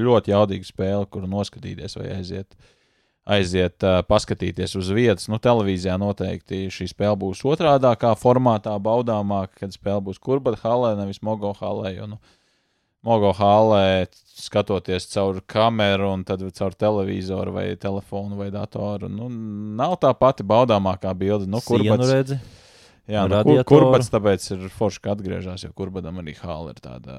ļoti 0.00 0.32
jaudīga 0.32 0.68
spēle, 0.68 1.08
kur 1.12 1.26
noskatīties 1.28 1.98
vai 2.00 2.08
aiziet. 2.16 2.56
Aiziet, 3.28 3.76
uh, 3.84 4.00
paskatīties 4.08 4.72
uz 4.80 4.88
vietas. 4.96 5.28
Nu, 5.28 5.36
televīzijā 5.42 5.98
noteikti 6.00 6.64
šī 6.72 6.88
spēle 6.90 7.18
būs 7.20 7.42
otrādākā 7.46 8.14
formātā, 8.18 8.72
baudāmāka, 8.80 9.64
kad 9.64 9.76
spēle 9.76 10.00
būs 10.06 10.20
Kurbada 10.22 10.58
halē, 10.62 10.94
nevis 10.98 11.20
Mogo 11.26 11.52
halē. 11.58 11.92
Jo, 11.98 12.08
nu, 12.14 12.20
Mogo 13.06 13.34
halē, 13.36 14.08
skatoties 14.40 15.06
caur 15.12 15.42
kameru, 15.48 16.08
un 16.16 16.24
tad 16.28 16.42
caur 16.56 16.74
televizoru, 16.76 17.54
vai 17.58 17.66
telefonu, 17.80 18.40
vai 18.40 18.48
datoru. 18.54 19.12
Nu, 19.12 19.28
nav 19.76 19.98
tā 20.00 20.14
pati 20.16 20.46
baudāmākā 20.46 21.12
bilde. 21.16 21.48
Nu, 21.48 21.60
Kurbats, 21.64 22.08
redzi? 22.10 22.40
Jā, 23.10 23.26
nu, 23.28 23.42
kur, 23.44 23.60
kurbats 23.68 24.10
tāpēc 24.12 24.44
ir 24.54 24.68
forši, 24.72 25.02
ka 25.04 25.14
atgriežas, 25.16 25.64
jo 25.66 25.74
kurbadam 25.76 26.20
arī 26.22 26.36
hāla 26.38 26.72
ir 26.72 26.80
tāda 26.84 27.16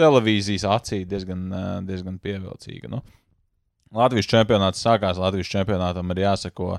televīzijas 0.00 0.66
acī 0.68 1.02
diezgan, 1.08 1.48
diezgan 1.88 2.18
pievilcīga. 2.22 2.90
Nu. 2.92 3.02
Latvijas 3.94 4.28
čempionāts 4.30 4.82
sākās, 4.84 5.18
Latvijas 5.18 5.50
čempionātam 5.50 6.12
ir 6.14 6.24
jāsako. 6.26 6.76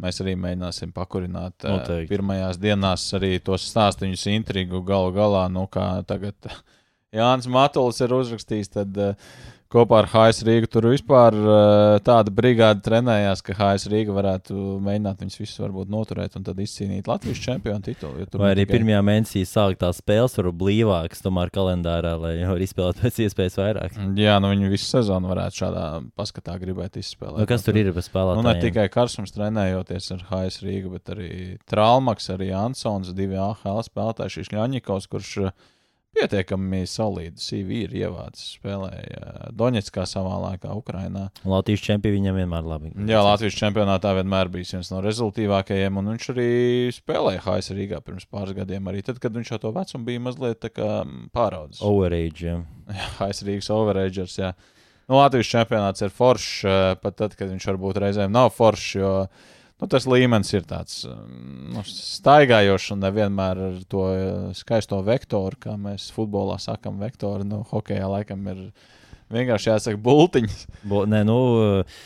Mēs 0.00 0.18
arī 0.24 0.32
mēģināsim 0.34 0.90
pakurināt 0.90 1.62
ā, 1.62 1.70
Noteikti. 1.76 2.08
pirmajās 2.10 2.58
dienās 2.58 3.02
arī 3.14 3.36
tos 3.38 3.62
stāstīņus, 3.70 4.24
intrigu 4.32 4.80
galu 4.82 5.12
galā. 5.14 5.44
Nu, 5.52 5.68
kā 5.70 6.00
tagad 6.08 6.34
Jānis 7.14 7.46
Matulis 7.46 8.02
ir 8.02 8.14
uzrakstījis, 8.16 8.72
tad 8.74 8.98
uh, 8.98 9.36
kopā 9.74 9.98
ar 10.02 10.08
HS 10.12 10.44
Rīgu 10.46 10.68
tur 10.70 10.86
vispār 10.92 11.34
uh, 11.34 11.96
tāda 12.06 12.32
brigāde 12.34 12.82
trenējās, 12.86 13.42
ka 13.44 13.56
HS 13.58 13.88
Rīga 13.92 14.14
varētu 14.14 14.54
mēģināt 14.84 15.24
viņus 15.24 15.38
visus 15.42 15.60
varbūt 15.64 15.90
noturēt 15.92 16.36
un 16.38 16.46
tad 16.46 16.60
izcīnīt 16.62 17.10
Latvijas 17.10 17.42
čempionu 17.42 17.82
titulu. 17.84 18.26
Vai 18.38 18.52
arī 18.54 18.64
tikai- 18.64 18.78
pirmajā 18.78 19.00
mēnesī 19.10 19.42
sākt 19.48 19.82
tās 19.82 19.98
spēles, 20.00 20.36
varbūt 20.38 20.58
blīvākas, 20.62 21.22
tomēr 21.24 21.50
kalendārā, 21.54 22.14
lai 22.20 22.34
var 22.46 22.62
izspēlēt 22.64 23.02
pēc 23.02 23.20
iespējas 23.26 23.58
vairāk. 23.60 23.98
Jā, 24.20 24.38
nu 24.42 24.52
viņi 24.54 24.70
visu 24.72 24.88
sezonu 24.94 25.30
varētu 25.32 25.60
šādā 25.64 25.84
paskatā 26.16 26.56
gribēt 26.62 26.96
izspēlēt. 27.02 27.42
Nu, 27.42 27.48
kas 27.50 27.66
tur 27.66 27.76
ir 27.80 27.92
bez 27.92 28.06
Nu, 28.14 28.14
ne 28.14 28.54
spēlētājiem? 28.54 28.64
tikai 28.68 28.88
Karsums 28.94 29.34
trenējoties 29.34 30.10
ar 30.14 30.24
HS 30.30 30.62
Rīgu, 30.62 30.94
bet 30.94 31.14
arī 31.16 31.30
Trālmaks, 31.70 32.30
arī 32.34 32.52
Ansons, 32.54 33.12
divi 33.16 33.36
AHL 33.40 33.82
spēlētāji, 33.88 34.38
šis 34.38 34.52
Ļaņikovs, 34.54 35.10
kurš 35.10 35.32
uh, 35.48 35.54
pietiekami 36.14 36.82
solīdu 36.88 37.42
CV 37.42 37.80
ir 37.84 37.94
ievācis, 38.04 38.54
spēlēja 38.58 39.50
Doņetskā 39.56 40.04
savā 40.08 40.36
laikā, 40.48 40.74
Ukrainā. 40.78 41.26
Latvijas 41.48 41.84
čempioni 41.84 42.18
viņam 42.18 42.38
vienmēr 42.40 42.68
labi. 42.68 42.92
Jā, 43.10 43.22
Latvijas 43.26 43.58
čempionātā 43.58 44.14
vienmēr 44.18 44.50
bijis 44.52 44.74
viens 44.76 44.92
no 44.92 45.00
rezultātīvākajiem, 45.04 45.98
un 46.00 46.12
viņš 46.14 46.28
arī 46.34 46.50
spēlēja 46.94 47.42
HS 47.44 47.74
Rīgā 47.78 48.00
pirms 48.04 48.28
pāris 48.30 48.56
gadiem. 48.58 48.92
Arī 48.92 49.02
tad, 49.06 49.18
kad 49.22 49.34
viņš 49.34 49.54
jau 49.54 49.60
to 49.64 49.74
vecumu 49.74 50.08
bija 50.08 50.22
mazliet 50.28 50.68
mm, 50.70 51.26
pāraudzis. 51.34 51.82
Overage. 51.84 52.46
Jā. 52.46 52.60
Jā, 52.92 53.10
HS 53.18 53.44
Rīgas 53.48 53.72
overagers. 53.74 54.38
Jā. 54.40 54.54
Nu, 55.08 55.18
Latvijas 55.18 55.50
čempionāts 55.52 56.04
ir 56.04 56.12
foršs, 56.14 56.52
eh, 56.64 56.94
pat 57.00 57.18
tad, 57.20 57.34
kad 57.36 57.50
viņš 57.50 57.68
varbūt 57.72 58.00
reizēm 58.00 58.32
nav 58.32 58.52
foršs, 58.56 58.94
jo 58.96 59.12
nu, 59.80 59.88
tas 59.90 60.06
līmenis 60.08 60.52
ir 60.54 60.66
tāds 60.68 61.02
mm, 61.08 61.74
nu, 61.74 61.84
staigājošs 61.88 62.94
un 62.94 63.04
nevienmēr 63.04 63.62
ar 63.68 63.78
to 63.90 64.08
eh, 64.12 64.34
skaisto 64.56 65.00
vektoru, 65.06 65.60
kā 65.66 65.78
mēs 65.80 66.10
futbolā 66.14 66.58
sakām, 66.62 67.00
vektoru. 67.02 67.46
Nu, 67.48 67.62
hokejā 67.70 68.08
laikam 68.10 68.44
ir 68.52 68.66
vienkārši 69.34 69.72
jāsaka 69.72 70.00
bultiņas. 70.04 70.66
Bo, 70.86 71.04
nē, 71.10 71.22
nu, 71.26 71.38
uh, 71.58 72.04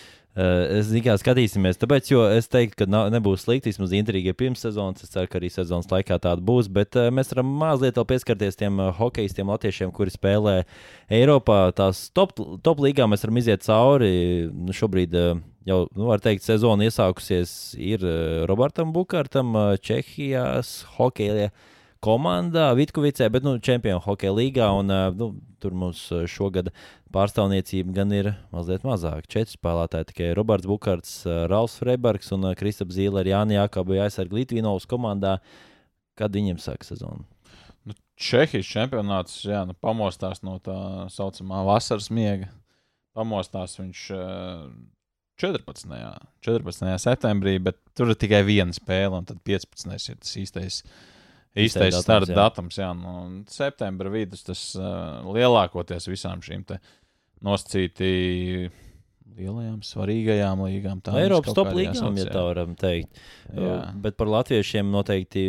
es 0.79 0.91
tikai 0.93 1.17
skatīsimies, 1.21 1.81
tāpēc, 1.81 2.11
es 2.39 2.49
teiktu, 2.51 2.85
ka 2.85 2.89
nav, 2.89 3.09
nebūs 3.13 3.45
slikti. 3.45 3.73
Vismaz 3.73 3.93
intriga 3.99 4.33
ir 4.33 4.39
pirms 4.39 4.63
sezonas. 4.65 5.05
Es 5.05 5.13
ceru, 5.13 5.29
ka 5.31 5.41
arī 5.41 5.51
sezonas 5.53 5.91
laikā 5.93 6.21
tāda 6.25 6.45
būs. 6.45 6.71
Bet 6.73 6.97
uh, 6.99 7.11
mēs 7.15 7.35
varam 7.35 7.51
mazliet 7.61 7.99
pieskarties 8.09 8.59
tiem 8.61 8.81
uh, 8.81 8.93
hokeistiem, 8.97 9.51
latviešiem, 9.51 9.93
kuri 9.95 10.15
spēlē 10.15 10.57
Eiropā. 11.21 11.61
Tās 11.77 12.07
top, 12.17 12.37
top 12.65 12.83
līgā 12.85 13.11
mēs 13.11 13.27
varam 13.27 13.43
iziet 13.43 13.67
cauri. 13.67 14.13
Nu, 14.55 14.77
šobrīd 14.77 15.19
uh, 15.19 15.43
jau, 15.69 15.81
nu, 15.97 16.07
var 16.09 16.23
teikt, 16.25 16.45
sezona 16.47 16.89
iesākusies 16.89 17.53
ir 17.79 18.05
uh, 18.07 18.45
Robertam 18.49 18.95
Bukārtam, 18.95 19.53
uh, 19.57 19.75
Čehijas 19.81 20.83
hokeja 20.97 21.51
komandā, 22.05 22.71
Vitkavicē, 22.79 23.29
bet 23.35 23.47
nu, 23.47 23.57
čempionu 23.63 24.01
hokeja 24.05 24.35
līgā. 24.37 24.71
Un, 24.81 24.93
uh, 24.95 25.09
nu, 25.19 25.31
tur 25.63 25.77
mums 25.77 26.07
uh, 26.15 26.25
šogad 26.31 26.73
pārstāvniecība 27.15 27.97
gan 27.97 28.13
ir 28.15 28.33
mazliet 28.55 28.85
mazāka. 28.87 29.29
Četri 29.31 29.57
spēlētāji 29.57 30.13
tikai 30.13 30.35
Roberts 30.39 30.69
Bukārts, 30.69 31.17
uh, 31.27 31.45
Ralfs 31.51 31.79
Freibergs 31.83 32.33
un 32.37 32.51
uh, 32.51 32.57
Kristaps 32.59 32.97
Zīle 32.99 33.23
ar 33.23 33.33
Jāni 33.33 33.59
Jākabu 33.59 33.99
aizsargu 34.05 34.41
Litvinovas 34.41 34.89
komandā. 34.89 35.39
Kad 36.19 36.35
viņiem 36.35 36.59
sāk 36.59 36.83
sezonu? 36.87 37.23
Nu, 37.87 37.95
Čehijas 38.19 38.69
čempionāts 38.69 39.43
jā, 39.47 39.63
nu, 39.69 39.77
pamostās 39.79 40.43
no 40.43 40.59
tā 40.63 41.07
saucamā 41.15 41.63
vasaras 41.69 42.11
miega. 42.11 42.51
Pamostās 43.17 43.79
viņš 43.79 44.03
eh, 44.15 44.65
14. 45.39 45.87
14. 46.45 46.89
septembrī, 47.03 47.59
bet 47.63 47.79
tur 47.97 48.11
ir 48.13 48.19
tikai 48.19 48.43
viena 48.47 48.75
spēle, 48.75 49.21
un 49.21 49.29
tad 49.29 49.39
15. 49.47 49.95
ir 50.11 50.19
tas 50.19 50.35
īstais. 50.41 50.83
Īstais 51.59 51.97
starta 52.05 52.35
datums, 52.37 52.77
jā, 52.79 52.91
nu, 52.95 53.13
un 53.25 53.39
septembra 53.51 54.11
vidus 54.13 54.45
tas 54.47 54.61
uh, 54.79 55.25
lielākoties 55.35 56.07
visām 56.07 56.43
šīm 56.45 56.63
te 56.69 56.77
nosacīti 57.43 58.69
lielajām, 59.39 59.81
svarīgajām 59.87 60.63
līgām. 60.67 61.03
Tā 61.03 61.17
Eiropas 61.23 61.57
top 61.57 61.73
līgām, 61.75 62.19
ja 62.19 62.29
tā 62.31 62.45
varam 62.47 62.75
teikt. 62.79 63.19
Jā. 63.49 63.79
Uh, 63.79 64.01
Bet 64.05 64.19
par 64.21 64.31
latviešiem 64.31 64.91
noteikti 64.93 65.45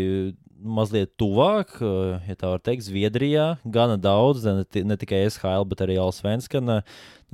mazliet 0.60 1.14
tuvāk, 1.20 1.78
uh, 1.84 2.18
ja 2.30 2.38
tā 2.40 2.54
var 2.56 2.64
teikt, 2.64 2.88
Zviedrijā. 2.88 3.52
Gana 3.66 4.00
daudz, 4.02 4.48
ne, 4.48 4.66
ne 4.66 5.00
tikai 5.00 5.26
SHL, 5.28 5.68
bet 5.70 5.84
arī 5.86 6.00
Alsvenskana. 6.02 6.82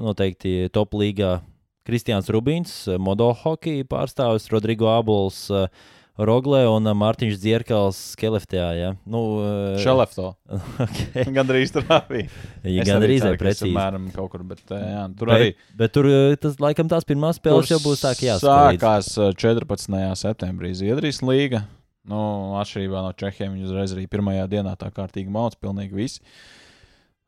Noteikti 0.01 0.65
top 0.75 0.97
līgā 0.99 1.37
Kristians 1.86 2.32
Rubīns, 2.34 2.78
uh, 2.89 2.98
Modo 3.02 3.32
hockey 3.43 3.86
pārstāvis, 3.88 4.50
Rodrigo 4.54 4.89
Abols. 4.93 5.45
uh, 5.54 5.69
Roglē 6.15 6.62
un 6.71 6.88
uh, 6.88 6.95
Mārtiņš 6.95 7.36
Zierkals 7.41 7.98
Skeleftijā. 8.13 8.67
Ja? 8.78 8.89
Nu, 9.04 9.21
uh, 9.41 9.80
Šelefto. 9.84 10.30
okay. 10.86 11.26
Gan 11.36 11.52
arī 11.52 11.65
strāpīgi. 11.67 12.30
ja 12.71 12.86
gan 12.88 13.04
ka 13.04 13.10
es 13.12 13.26
precīzi. 13.41 13.74
Apmēram 13.74 14.08
kaut 14.15 14.32
kur, 14.32 14.45
bet 14.48 14.63
eh, 14.71 14.86
jā, 14.93 15.04
tur 15.19 15.34
arī. 15.36 15.50
Bet, 15.52 15.74
bet 15.82 15.95
tur 15.98 16.08
uh, 16.08 16.38
tas 16.39 16.56
laikam 16.63 16.91
tās 16.91 17.08
pirmās 17.08 17.41
spēles 17.41 17.74
jau 17.74 17.82
būs 17.84 18.06
tā, 18.06 18.13
ka 18.15 18.30
jāsaka. 18.30 18.78
Sākās 18.80 19.12
eh, 19.19 19.34
14. 19.43 19.98
septembrī 20.21 20.71
Zviedrijas 20.80 21.19
līga. 21.26 21.65
Nu, 22.08 22.21
atšķirībā 22.62 23.02
no 23.02 23.12
Čehijas, 23.17 23.52
viņi 23.52 23.67
uzreiz 23.67 23.95
arī 23.98 24.06
pirmajā 24.08 24.48
dienā 24.48 24.78
tā 24.80 24.91
kārtīgi 24.95 25.34
mauc, 25.34 25.58
pilnīgi 25.60 26.00
visi. 26.00 26.24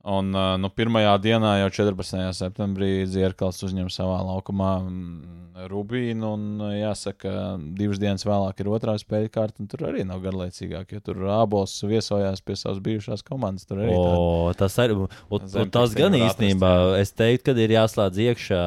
Un 0.08 0.32
eh, 0.32 0.54
nu, 0.62 0.70
pirmajā 0.72 1.16
dienā, 1.20 1.58
jau 1.64 1.72
14. 1.82 2.30
septembrī, 2.38 2.92
Zierkals 3.12 3.60
uzņem 3.68 3.90
savā 3.92 4.22
laukumā 4.24 4.70
mm, 4.80 5.66
Rubīnu. 5.68 6.30
Un, 6.38 6.46
eh, 6.70 6.78
jāsaka, 6.86 7.34
divas 7.76 8.00
dienas 8.00 8.24
vēlāk 8.28 8.64
ir 8.64 8.72
otrā 8.72 8.96
spēļu 9.02 9.32
kārta, 9.34 9.60
un 9.64 9.68
tur 9.72 9.84
arī 9.90 10.06
nav 10.08 10.22
garlaicīgāk, 10.24 10.96
jo 10.96 11.04
tur 11.04 11.26
Ābols 11.36 11.76
viesojās 11.84 12.40
pie 12.46 12.56
savas 12.56 12.80
bijušās 12.86 13.26
komandas. 13.28 13.68
Tur 13.68 13.84
arī 13.84 13.98
O, 13.98 14.54
tas 14.58 14.80
arī 14.80 14.96
un, 14.96 15.10
un 15.44 15.74
tas 15.76 15.98
gan 15.98 16.16
īstenībā, 16.16 16.72
jā. 16.72 17.02
es 17.04 17.12
teiktu, 17.12 17.52
ka 17.52 17.68
ir 17.68 17.76
jāslēdz 17.76 18.24
iekšā. 18.30 18.64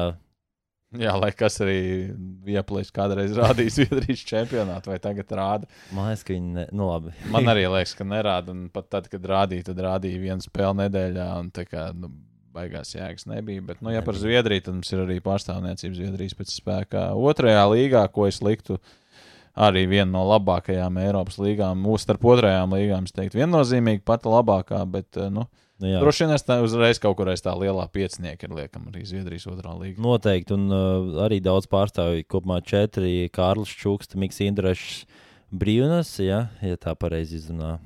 Jā, 0.99 1.13
lai 1.15 1.29
kas 1.31 1.55
arī 1.63 1.77
Vieplīs 2.43 2.89
kādreiz 2.91 3.31
rādīs 3.37 3.77
Zviedrijas 3.77 4.25
čempionātu, 4.27 4.91
vai 4.91 4.97
tagad 4.99 5.29
rāda. 5.39 5.69
Man 5.95 6.09
liekas, 6.09 6.25
ka 6.27 6.35
viņi, 6.35 6.51
ne... 6.57 6.65
nu 6.75 6.89
labi. 6.89 7.13
Man 7.31 7.47
arī 7.47 7.63
liekas, 7.77 7.93
ka 7.95 8.07
nerāda. 8.07 8.51
Un 8.51 8.65
pat 8.73 8.89
tad, 8.91 9.07
kad 9.11 9.29
rādīja, 9.31 9.69
tad 9.69 9.79
rādīja 9.85 10.19
vienu 10.19 10.43
spēli 10.43 10.81
nedēļā. 10.81 11.29
Un 11.39 11.53
tā 11.55 11.63
kā 11.69 11.85
nu, 11.95 12.11
baigās 12.51 12.91
jēgas 12.95 13.27
nebija. 13.31 13.63
Bet, 13.69 13.79
nu, 13.79 13.93
ja 13.95 14.03
par 14.03 14.19
Zviedriju, 14.19 14.65
tad 14.65 14.77
mums 14.79 14.91
ir 14.91 15.05
arī 15.05 15.21
pārstāvniecība 15.23 15.95
Zviedrijas 15.95 16.35
pēc 16.41 16.51
spēkā. 16.57 17.05
Otrajā 17.31 17.63
līgā, 17.71 18.03
ko 18.11 18.27
es 18.27 18.41
liktu, 18.43 18.81
arī 19.55 19.85
viena 19.93 20.09
no 20.11 20.25
labākajām 20.33 20.99
Eiropas 21.05 21.39
līgām. 21.39 21.79
Mūsu 21.87 22.09
starp 22.09 22.27
otrajām 22.33 22.75
līgām, 22.75 23.07
es 23.07 23.15
teiktu, 23.15 23.39
viennozīmīgi 23.39 24.03
pati 24.07 24.31
labākā. 24.31 24.83
Bet, 24.91 25.23
nu, 25.31 25.47
Nu. 25.81 25.97
Droši 26.03 26.25
vien 26.27 26.35
es 26.35 26.43
tā 26.45 26.59
uzreiz 26.61 26.99
kaut 27.01 27.15
kur 27.17 27.31
aiz 27.31 27.41
tā 27.41 27.53
lielā 27.57 27.87
piecinieka 27.89 28.45
ir 28.45 28.53
liekam 28.59 28.85
arī 28.91 29.01
Zviedrijas 29.09 29.47
otrā 29.49 29.73
līga. 29.79 29.97
Noteikti, 30.03 30.53
un 30.53 30.67
uh, 30.69 31.23
arī 31.25 31.39
daudz 31.41 31.65
pārstāvju, 31.71 32.27
kopumā 32.29 32.59
četri- 32.61 33.25
Kārlis 33.37 33.73
Čukste, 33.81 34.19
Miks 34.21 34.37
Indrašs, 34.45 35.07
Brīvnas, 35.49 36.13
ja, 36.21 36.45
ja 36.61 36.77
tā 36.77 36.93
pareizi 36.95 37.39
izrunā. 37.41 37.79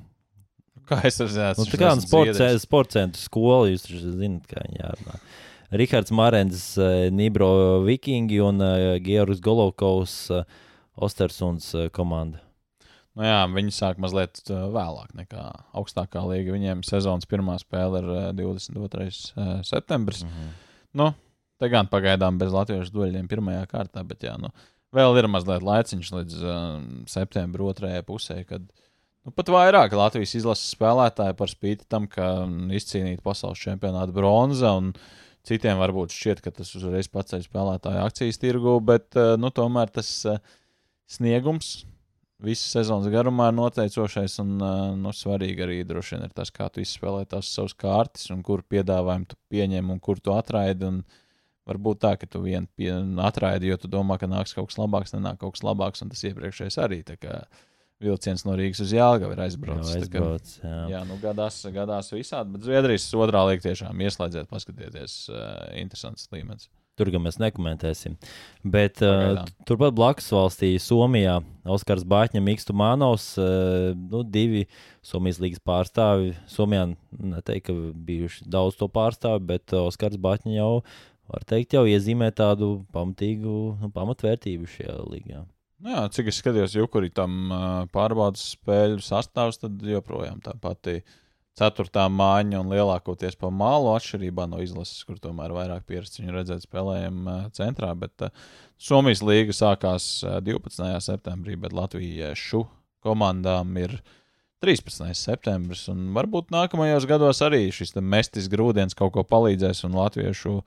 Kā 0.86 1.00
es 1.08 1.16
redzēju, 1.18 1.58
Nu, 1.58 1.66
tā 1.72 1.80
kā 1.80 1.94
sporta 2.04 2.52
sport 2.62 2.92
centra 2.94 3.18
skola, 3.18 3.72
jūs 3.72 3.88
taču 3.88 4.12
zināt, 4.12 4.44
kā 4.50 4.60
viņi 4.68 4.82
jārunā. 4.84 5.20
Rihards 5.80 6.12
Marens, 6.14 6.66
uh, 6.78 7.08
Nibro 7.10 7.82
Vikingi 7.88 8.38
un 8.44 8.62
uh, 8.62 8.94
Georgs 9.02 9.40
Golovkovs, 9.42 10.18
uh, 10.30 10.44
Ostersuns 10.94 11.72
uh, 11.74 11.88
komanda. 11.90 12.44
Nu, 13.16 13.24
jā, 13.24 13.38
viņi 13.48 13.72
sāk 13.72 14.00
mazliet 14.02 14.42
uh, 14.50 14.66
vēlāk 14.74 15.14
nekā 15.16 15.42
augstākā 15.76 16.20
līga. 16.28 16.52
Viņiem 16.52 16.82
sezonas 16.84 17.28
pirmā 17.28 17.56
spēle 17.62 18.02
ir 18.02 18.10
uh, 18.12 18.24
22. 18.36 19.06
Uh, 19.08 19.52
septembris. 19.64 20.20
Mm 20.26 20.34
-hmm. 20.34 20.50
Nu, 21.00 21.06
te 21.56 21.70
gan 21.72 21.88
pagaidām 21.88 22.36
bez 22.38 22.52
latviešu 22.52 22.92
dueļiem 22.92 23.28
pirmajā 23.28 23.64
kārtā, 23.70 24.04
bet 24.04 24.26
jā, 24.28 24.36
nu, 24.40 24.52
vēl 24.92 25.16
ir 25.16 25.30
mazliet 25.32 25.64
laiciņš 25.64 26.12
līdz 26.12 26.42
uh, 26.42 26.82
septembra 27.08 27.64
otrajai 27.64 28.02
pusē, 28.04 28.42
kad 28.44 28.60
nu, 29.24 29.32
pat 29.32 29.48
vairāk 29.48 29.96
Latvijas 29.96 30.34
izlases 30.34 30.76
spēlētāji 30.76 31.36
par 31.40 31.48
spīti 31.48 31.88
tam, 31.88 32.06
ka 32.06 32.44
mm, 32.44 32.70
izcīnīta 32.76 33.24
pasaules 33.24 33.58
čempionāta 33.58 34.12
bronza 34.12 34.76
un 34.76 34.92
citiem 35.46 35.78
varbūt 35.78 36.12
šķiet, 36.12 36.44
ka 36.44 36.50
tas 36.50 36.74
uzreiz 36.76 37.08
paceļ 37.08 37.48
spēlētāju 37.48 38.04
akcijas 38.04 38.38
tirgu, 38.38 38.80
bet 38.80 39.16
uh, 39.16 39.36
nu, 39.40 39.48
tomēr 39.48 39.88
tas 39.88 40.24
uh, 40.28 40.36
sniegums 41.08 41.86
visas 42.42 42.72
sezonas 42.74 43.08
garumā 43.12 43.50
ir 43.50 43.56
noteicošais. 43.56 44.38
Un 44.42 44.56
uh, 44.60 44.96
nu, 44.98 45.12
svarīgi 45.16 45.64
arī 45.66 45.78
droši 45.88 46.16
vien 46.16 46.26
ir 46.28 46.34
tas, 46.36 46.52
kā 46.54 46.68
tu 46.72 46.82
izspēlē 46.84 47.24
tās 47.30 47.52
savas 47.52 47.76
kārtas, 47.78 48.28
un 48.34 48.42
kur 48.46 48.64
piedāvājumu 48.66 49.30
tu 49.32 49.38
pieņem 49.52 49.94
un 49.94 50.02
kur 50.02 50.20
tu 50.20 50.34
atraidi. 50.36 50.90
Un 50.90 51.00
varbūt 51.66 52.02
tā, 52.04 52.12
ka 52.20 52.28
tu 52.30 52.44
vienu 52.44 52.68
pie, 52.78 52.92
atraidi, 53.26 53.72
jo 53.72 53.78
tu 53.82 53.90
domā, 53.90 54.20
ka 54.22 54.28
nāks 54.30 54.54
kaut 54.54 54.70
kas 54.70 54.78
labāks, 54.78 55.16
nenāk 55.16 55.40
kaut 55.40 55.56
kas 55.56 55.64
labāks, 55.66 56.04
un 56.04 56.12
tas 56.12 56.22
iepriekšējais 56.28 56.78
arī. 56.84 57.00
Vilciens 58.02 58.44
no 58.44 58.52
Rīgas 58.58 58.82
uz 58.84 58.92
Jālgavu 58.92 59.32
ir 59.32 59.40
aizbraucis. 59.46 59.94
Jā, 59.94 60.00
aizbrauc, 60.04 60.50
jā. 60.60 60.80
jā 60.92 60.98
nu 61.08 61.16
gadās, 61.22 61.62
gadās 61.72 62.12
visādi, 62.12 62.52
bet 62.52 62.66
Zviedrijas 62.68 63.06
otrā 63.16 63.46
līnija 63.48 63.70
tiešām 63.70 64.02
ieslēdziet, 64.04 64.50
paskatieties, 64.52 65.14
uh, 65.32 65.46
interesants 65.80 66.28
līmenis. 66.34 66.68
Tur 66.96 67.10
gan 67.12 67.26
mēs 67.26 67.36
nekomentēsim. 67.36 68.14
Bet 68.64 69.02
uh, 69.04 69.42
turpat 69.68 69.92
blakus 69.96 70.30
valstī, 70.32 70.70
Somijā, 70.80 71.34
Oskars 71.68 72.06
Bāķņa, 72.08 72.40
Mikls 72.44 72.70
Manovs, 72.72 73.26
uh, 73.40 73.90
nu, 73.92 74.22
divi 74.24 74.64
Somijas 75.04 75.42
līgas 75.42 75.60
pārstāvi. 75.60 76.32
Somijā 76.48 76.86
neteikt, 77.20 77.68
ka 77.68 77.74
bijuši 78.08 78.48
daudz 78.52 78.78
to 78.80 78.88
pārstāvi, 78.92 79.44
bet 79.52 79.76
uh, 79.76 79.84
Oskars 79.90 80.16
Bāķņa 80.16 80.56
jau, 80.56 80.70
var 81.28 81.44
teikt, 81.52 81.76
jau 81.76 81.84
iezīmē 81.90 82.30
tādu 82.36 82.78
pamatīgu 82.96 83.58
nu, 83.82 83.92
pamatvērtību 83.92 84.72
šajā 84.78 84.96
līgā. 85.04 85.44
Nu 85.84 85.92
Jā, 85.92 86.06
cik 86.08 86.30
es 86.32 86.40
skatījos, 86.40 86.72
jau 86.72 86.86
kur 86.88 87.04
ir 87.04 87.12
tam 87.12 87.50
uh, 87.52 87.64
pārbaudas 87.92 88.54
spēļu 88.54 89.02
sastāvs, 89.04 89.60
tad 89.60 89.82
joprojām 89.84 90.40
tā 90.40 90.54
pati 90.56 91.02
ceturtā 91.56 92.04
mājiņa 92.12 92.60
un 92.60 92.72
lielākoties 92.74 93.38
pa 93.40 93.50
malu 93.54 93.94
atšķirībā 93.94 94.44
no 94.50 94.60
izlases, 94.64 95.00
kur 95.08 95.20
tomēr 95.22 95.54
vairāk 95.56 95.86
pieredzi 95.88 96.22
viņu 96.22 96.36
redzēt 96.36 96.66
spēlējumu 96.66 97.26
uh, 97.32 97.46
centrā. 97.56 97.94
Bet 97.98 98.26
uh, 98.26 98.46
Somijas 98.76 99.24
līga 99.24 99.56
sākās 99.56 100.08
uh, 100.26 100.38
12. 100.44 100.90
septembrī, 101.04 101.56
bet 101.60 101.76
latviešu 101.76 102.66
komandām 103.06 103.76
ir 103.80 103.98
13. 104.64 105.12
septembris. 105.16 105.86
Varbūt 105.88 106.52
nākamajos 106.54 107.06
gados 107.08 107.42
arī 107.44 107.68
šis 107.74 107.94
mestis 108.00 108.50
grūdienis 108.52 108.96
kaut 108.96 109.14
ko 109.14 109.24
palīdzēs 109.24 109.84
un 109.88 109.96
latviešu 109.96 110.58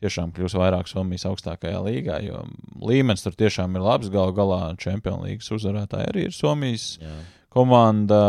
tiešām 0.00 0.32
kļūs 0.36 0.56
vairāk 0.56 0.88
Somijas 0.88 1.26
augstākajā 1.28 1.80
līgā, 1.84 2.20
jo 2.24 2.44
līmenis 2.80 3.24
tur 3.24 3.36
tiešām 3.36 3.76
ir 3.76 3.84
labs. 3.84 4.08
Galu 4.12 4.32
galā 4.36 4.62
Champions 4.80 5.24
League 5.24 5.56
uzvarētāji 5.56 6.12
arī 6.12 6.26
ir 6.28 6.36
Somijas 6.36 6.94
Jā. 7.00 7.16
komanda, 7.52 8.22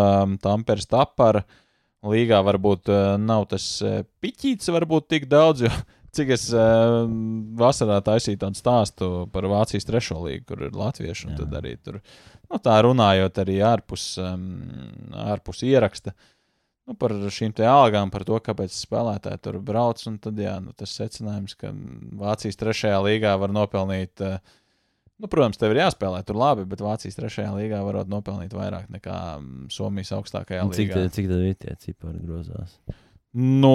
Tampers 0.43 0.89
Tapara. 0.91 1.45
Līgā 2.01 2.39
varbūt 2.41 2.89
uh, 2.89 3.15
nav 3.21 3.45
tas 3.51 3.65
uh, 3.85 4.01
piķīts, 4.23 4.71
varbūt 4.73 5.07
tik 5.13 5.27
daudz, 5.29 5.67
jo 5.67 5.71
cik 6.17 6.33
es 6.33 6.47
uh, 6.55 7.05
vasarā 7.59 7.99
taisīju 8.05 8.41
tādu 8.41 8.57
stāstu 8.57 9.09
par 9.33 9.45
Vācijas 9.51 9.85
trešo 9.85 10.17
līgu, 10.25 10.47
kur 10.49 10.65
ir 10.65 10.77
latvieši, 10.77 11.29
un 11.29 11.37
tad 11.37 11.53
arī 11.61 11.75
tur, 11.77 11.99
nu, 12.49 12.57
tā 12.57 12.79
runājot 12.87 13.41
arī 13.43 13.61
ārpus, 13.65 14.15
ārpus 14.17 15.61
ieraksta. 15.69 16.15
Nu, 16.89 16.95
par 16.97 17.13
šīm 17.13 17.53
te 17.53 17.67
algām, 17.69 18.09
par 18.09 18.25
to, 18.25 18.39
kāpēc 18.41 18.73
spēlētāji 18.73 19.43
tur 19.45 19.59
brauc. 19.61 20.01
un 20.09 20.17
Tad, 20.19 20.39
jā, 20.41 20.55
nu, 20.59 20.73
tas 20.73 20.95
secinājums, 20.97 21.53
ka 21.55 21.69
Vācijas 22.17 22.57
trešajā 22.57 22.97
līgā 23.05 23.35
var 23.39 23.53
nopelnīt, 23.53 24.25
uh, 24.25 24.41
nu, 25.21 25.27
protams, 25.29 25.59
tev 25.61 25.71
ir 25.75 25.83
jāspēlē 25.83 26.23
tur 26.25 26.35
labi, 26.41 26.65
bet 26.65 26.81
Vācijas 26.81 27.15
trešajā 27.19 27.51
līgā 27.53 27.79
varot 27.85 28.09
nopelnīt 28.09 28.55
vairāk 28.57 28.89
nekā 28.89 29.19
mm, 29.37 29.69
Somijas 29.71 30.11
augstākajā 30.17 30.65
Un 30.65 30.73
Cik, 30.73 30.89
līgā. 30.89 30.93
tad- 31.05 31.13
cik 31.19 31.29
tad 31.29 31.45
ir 31.51 31.55
tie 31.61 31.75
cipari 31.85 32.19
grozās? 32.25 32.75
Nu, 33.31 33.71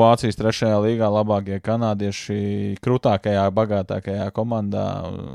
Vācijas 0.00 0.34
trešajā 0.34 0.78
līgā 0.82 1.06
labākie 1.14 1.60
kanādieši, 1.62 2.74
krūtākajā, 2.82 3.44
bagātākajā 3.54 4.24
komandā 4.34 4.82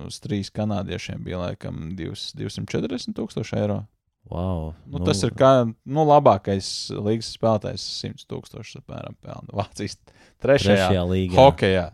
uz 0.09 0.17
trīs 0.19 0.49
kanādiešiem 0.51 1.21
bija 1.23 1.39
laikam 1.39 1.93
divs- 1.95 2.33
240 2.35 3.15
tūkstoši 3.15 3.55
eiro. 3.61 3.85
Wow, 4.27 4.73
Nu, 4.89 4.97
nu, 4.97 5.05
tas 5.05 5.21
ir 5.23 5.31
kā 5.37 5.51
nu, 5.69 6.03
labākais 6.09 6.67
līgas 6.97 7.29
spēlētājs, 7.37 7.85
100 8.01 8.25
tūkstoši 8.27 8.81
apmēram 8.81 9.15
pelna. 9.21 9.53
Vācijas 9.53 9.99
trešajā, 10.41 10.89
trešajā 10.89 11.03
līgā. 11.13 11.37
hokejā. 11.39 11.85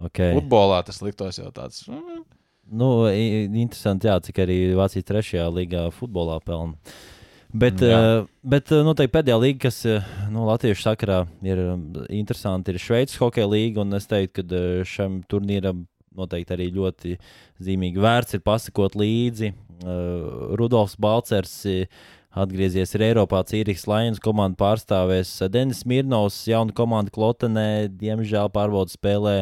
Okay. 0.00 0.32
Futbolā 0.38 0.78
tas 0.86 1.02
liktos 1.04 1.36
jau 1.36 1.50
tāds. 1.52 1.82
mm, 1.90 2.09
Nu, 2.70 2.90
interesanti, 3.10 4.06
jā, 4.06 4.18
cik 4.22 4.44
arī 4.44 4.58
Vācija 4.78 5.06
trešajā 5.06 5.48
līgā 5.50 5.88
futbolā 5.94 6.38
pelna. 6.44 6.78
Bet, 7.50 7.80
Jā. 7.82 7.96
uh, 8.22 8.28
bet 8.46 8.70
uh, 8.70 8.84
noteikti 8.86 9.10
pēdējā 9.16 9.38
līga, 9.42 9.58
kas 9.64 9.80
uh, 9.90 10.04
nu, 10.30 10.44
Latviešu 10.46 10.84
sakarā 10.84 11.24
ir 11.42 11.58
um, 11.64 11.80
interesanti, 12.14 12.70
ir 12.70 12.82
Šveices 12.82 13.18
hokeja 13.18 13.48
līga. 13.50 13.82
un 13.82 13.98
Es 13.98 14.06
teiktu, 14.06 14.44
ka 14.46 14.60
šim 14.86 15.18
turnīram 15.30 15.82
noteikti 16.14 16.54
arī 16.54 16.68
ļoti 16.76 17.16
zīmīgi 17.62 18.02
vērts 18.02 18.38
ir 18.38 18.44
pasakot 18.46 18.94
līdzi. 18.98 19.52
Rudolfs 20.60 20.98
Balcers 21.00 21.54
atgriezies 22.30 22.92
ir 22.94 23.04
Eiropā, 23.06 23.40
Cīriks 23.48 23.86
Lions 23.90 24.20
komanda 24.22 24.58
pārstāvēs. 24.60 25.32
Denis 25.50 25.82
Mirnovs, 25.88 26.42
jauna 26.50 26.74
komanda 26.76 27.14
Klotenē, 27.14 27.88
diemžēl 27.98 28.50
pārbaudas 28.54 28.98
spēlē 28.98 29.36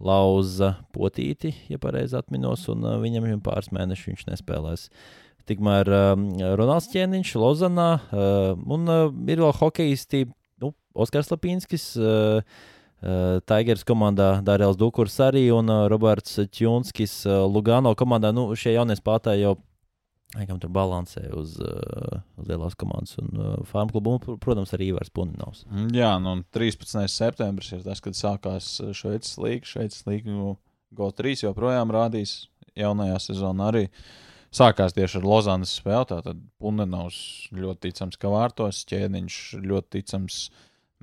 lauza 0.00 0.74
potīti, 0.94 1.52
ja 1.70 1.80
pareizi 1.82 2.16
atminos, 2.18 2.66
un 2.72 2.86
uh, 2.86 2.98
viņam 3.02 3.28
jau 3.32 3.40
pāris 3.50 3.72
mēnešus 3.74 4.12
viņš 4.12 4.26
nespēlēs. 4.30 4.88
Tikmēr 5.48 5.88
um, 5.88 6.26
Ronalds 6.60 6.90
Čēniņš, 6.92 7.34
Lozanā, 7.40 7.90
uh, 8.12 8.52
un 8.68 8.90
uh, 8.90 9.06
ir 9.30 9.40
vēl 9.42 9.54
hokeisti, 9.58 10.26
nu, 10.62 10.74
Oskars 10.92 11.32
Lapīnskis, 11.32 11.86
uh, 11.98 12.42
uh, 13.00 13.38
Tigers 13.48 13.86
komandā 13.88 14.36
Dārēls 14.44 14.78
Dukurs 14.78 15.16
arī, 15.24 15.48
un 15.54 15.72
uh, 15.72 15.86
Roberts 15.90 16.36
Čunskis 16.52 17.22
uh, 17.26 17.46
Lugano 17.48 17.94
komandā. 17.98 18.34
Nu, 18.36 18.50
šie 18.58 18.76
jaunie 18.76 18.98
spēlētāji 18.98 19.46
jau 19.46 19.56
Laikam 20.36 20.58
tur 20.60 20.68
balansē 20.68 21.22
uz, 21.32 21.54
uh, 21.64 22.18
uz 22.36 22.48
lielās 22.50 22.74
komandas 22.76 23.16
un 23.22 23.30
uh, 23.32 23.54
farmu 23.68 23.94
klubu. 23.94 24.12
Un, 24.18 24.20
pr- 24.20 24.36
protams, 24.44 24.74
arī 24.76 24.90
Ivars 24.92 25.08
Puninovs. 25.14 25.62
Jā, 25.94 26.10
nu, 26.20 26.34
un 26.36 26.42
13. 26.52 27.06
septembris 27.08 27.72
ir 27.72 27.80
tas, 27.86 28.02
kad 28.04 28.18
sākās 28.18 28.74
Šveices 28.92 29.38
līnija. 29.40 29.70
Šveices 29.70 30.04
nu, 30.28 30.58
GO3 30.96 31.46
joprojām 31.46 31.92
rādīs 31.96 32.42
jaunajā 32.78 33.16
sezonā 33.24 33.70
arī. 33.72 33.86
Sākās 34.54 34.94
tieši 34.96 35.20
ar 35.20 35.26
Lozanas 35.28 35.74
spēli. 35.80 36.10
Tātad 36.12 36.44
Punenovs 36.60 37.48
ļoti 37.56 37.88
ticams, 37.88 38.20
ka 38.20 38.32
vārtos 38.32 38.84
ķēniņš 38.88 39.40
ļoti 39.64 39.92
ticams 39.96 40.38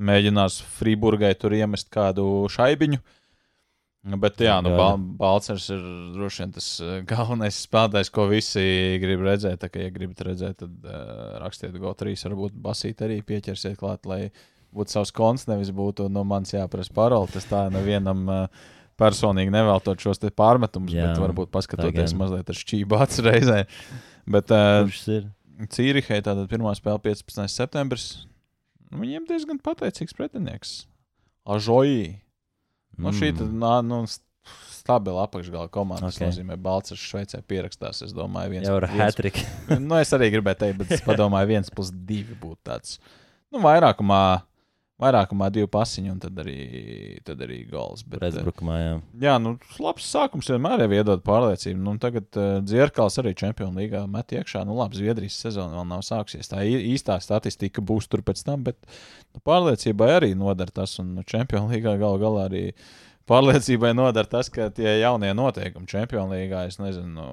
mēģinās 0.06 0.60
Frīburgai 0.78 1.34
tur 1.40 1.54
iemest 1.58 1.90
kādu 1.94 2.46
šaibiņu. 2.52 3.02
Bet, 4.06 4.38
jā, 4.44 4.60
nu. 4.62 4.70
Bal 4.78 5.00
Balčers 5.18 5.64
ir 5.74 5.82
droši 6.14 6.44
vien 6.44 6.52
tas 6.54 6.68
eh, 6.84 7.00
galvenais 7.10 7.58
spēlētājs, 7.66 8.12
ko 8.14 8.28
visi 8.30 8.66
grib 9.02 9.24
redzēt. 9.26 9.58
Tā 9.64 9.70
kā, 9.74 9.82
ja 9.82 9.94
gribat 9.94 10.22
redzēt, 10.28 10.60
tad 10.62 10.86
uh, 10.86 11.40
rakstiet 11.42 11.74
GO3, 11.74 12.14
varbūt 12.28 12.60
basīt 12.68 13.02
arī 13.02 13.18
pieķersiet 13.26 13.80
klāt, 13.80 14.06
lai 14.06 14.28
būtu 14.76 14.94
savs 14.94 15.14
konts, 15.16 15.48
nevis 15.50 15.72
būtu 15.74 16.06
no 16.14 16.22
manis 16.28 16.54
jāprasa 16.54 16.94
paroli. 16.94 17.34
Tas 17.34 17.50
tā 17.50 17.64
nevienam 17.74 18.22
uh, 18.30 18.68
personīgi 19.02 19.54
neveltot 19.56 20.06
šos 20.06 20.22
pārmetumus, 20.38 20.94
Jā, 20.94 21.10
bet 21.10 21.24
varbūt 21.24 21.50
paskatoties 21.56 22.12
tā 22.12 22.14
gan. 22.14 22.22
mazliet 22.22 22.52
ar 22.54 22.60
šķību 22.62 23.00
acis 23.02 23.26
reizē. 23.26 23.58
Bet 24.30 24.54
uh? 24.54 24.86
Cīrihai 25.72 26.20
tātad 26.20 26.50
pirmā 26.52 26.74
spēle 26.76 27.00
15. 27.00 27.48
septembris. 27.50 28.10
Nu, 28.92 29.00
Viņiem 29.02 29.26
diezgan 29.30 29.60
pateicīgs 29.64 30.16
pretinieks. 30.18 30.84
Ažoji. 31.48 32.25
Nu, 33.02 33.12
šī 33.16 33.32
tad, 33.38 33.52
nā, 33.62 33.74
nu, 33.86 34.04
st- 34.10 34.24
stabila 34.86 35.24
apakšgala 35.26 35.68
komanda. 35.74 36.10
Okay. 36.12 36.20
Tas 36.20 36.36
nozīmē, 36.38 36.56
ka 36.58 36.64
Balčūskas 36.68 37.06
Šveicē 37.10 37.42
pierakstās. 37.50 38.04
Es 38.06 38.14
domāju, 38.16 38.54
viens 38.54 38.68
Jau 38.70 38.78
ar 38.78 38.86
hatriku. 38.92 39.42
nu, 39.88 39.98
es 39.98 40.14
arī 40.16 40.30
gribēju 40.36 40.62
teikt, 40.62 40.78
bet 40.84 40.92
es 40.98 41.06
padomāju, 41.10 41.50
viens 41.56 41.72
plus 41.74 41.90
divi 41.92 42.38
būtu 42.38 42.62
tāds. 42.70 43.00
Nu, 43.54 43.64
vairākumā, 43.66 44.22
vairākumā 45.02 45.50
divi 45.52 45.68
pasiņi 45.72 46.12
un 46.14 46.20
tad 46.24 46.38
arī, 46.40 46.58
tad 47.28 47.42
arī 47.44 47.60
gols. 47.68 48.04
Bet, 48.08 48.22
eh, 48.22 48.24
Pretbrukumā, 48.24 48.78
jā. 48.80 48.94
jā, 49.26 49.34
nu, 49.44 49.56
labs 49.84 50.08
sākums 50.08 50.50
vienmēr 50.52 50.86
jau 50.86 50.90
iedod 50.96 51.24
pārliecību. 51.26 51.82
Nu, 51.84 51.96
tagad 52.02 52.40
uh, 52.40 52.60
Dzirkals 52.64 53.20
arī 53.20 53.36
Champions 53.38 53.76
League 53.76 54.06
met 54.12 54.32
iekšā. 54.38 54.64
Nu, 54.68 54.78
labi, 54.80 55.00
Zviedrijas 55.02 55.40
sezona 55.44 55.82
vēl 55.82 55.90
nav 55.92 56.06
sākusies. 56.08 56.52
Tā 56.52 56.64
īstā 56.64 57.20
statistika 57.24 57.84
būs 57.84 58.08
tur 58.12 58.24
pēc 58.26 58.46
tam, 58.48 58.64
bet 58.68 58.80
nu, 58.88 59.44
pārliecībai 59.44 60.12
arī 60.20 60.32
nodara 60.38 60.72
tas. 60.84 60.96
Un 61.04 61.12
nu, 61.18 61.28
Champions 61.28 61.74
League 61.74 61.98
galu 62.00 62.22
galā 62.22 62.48
arī 62.48 62.64
pārliecībai 63.30 63.92
nodara 63.98 64.30
tas, 64.30 64.50
ka 64.54 64.68
tie 64.76 64.98
jaunie 65.02 65.32
noteikumi 65.38 65.90
Champions 65.90 66.32
League, 66.32 66.62
es 66.70 66.78
nezinu, 66.82 67.26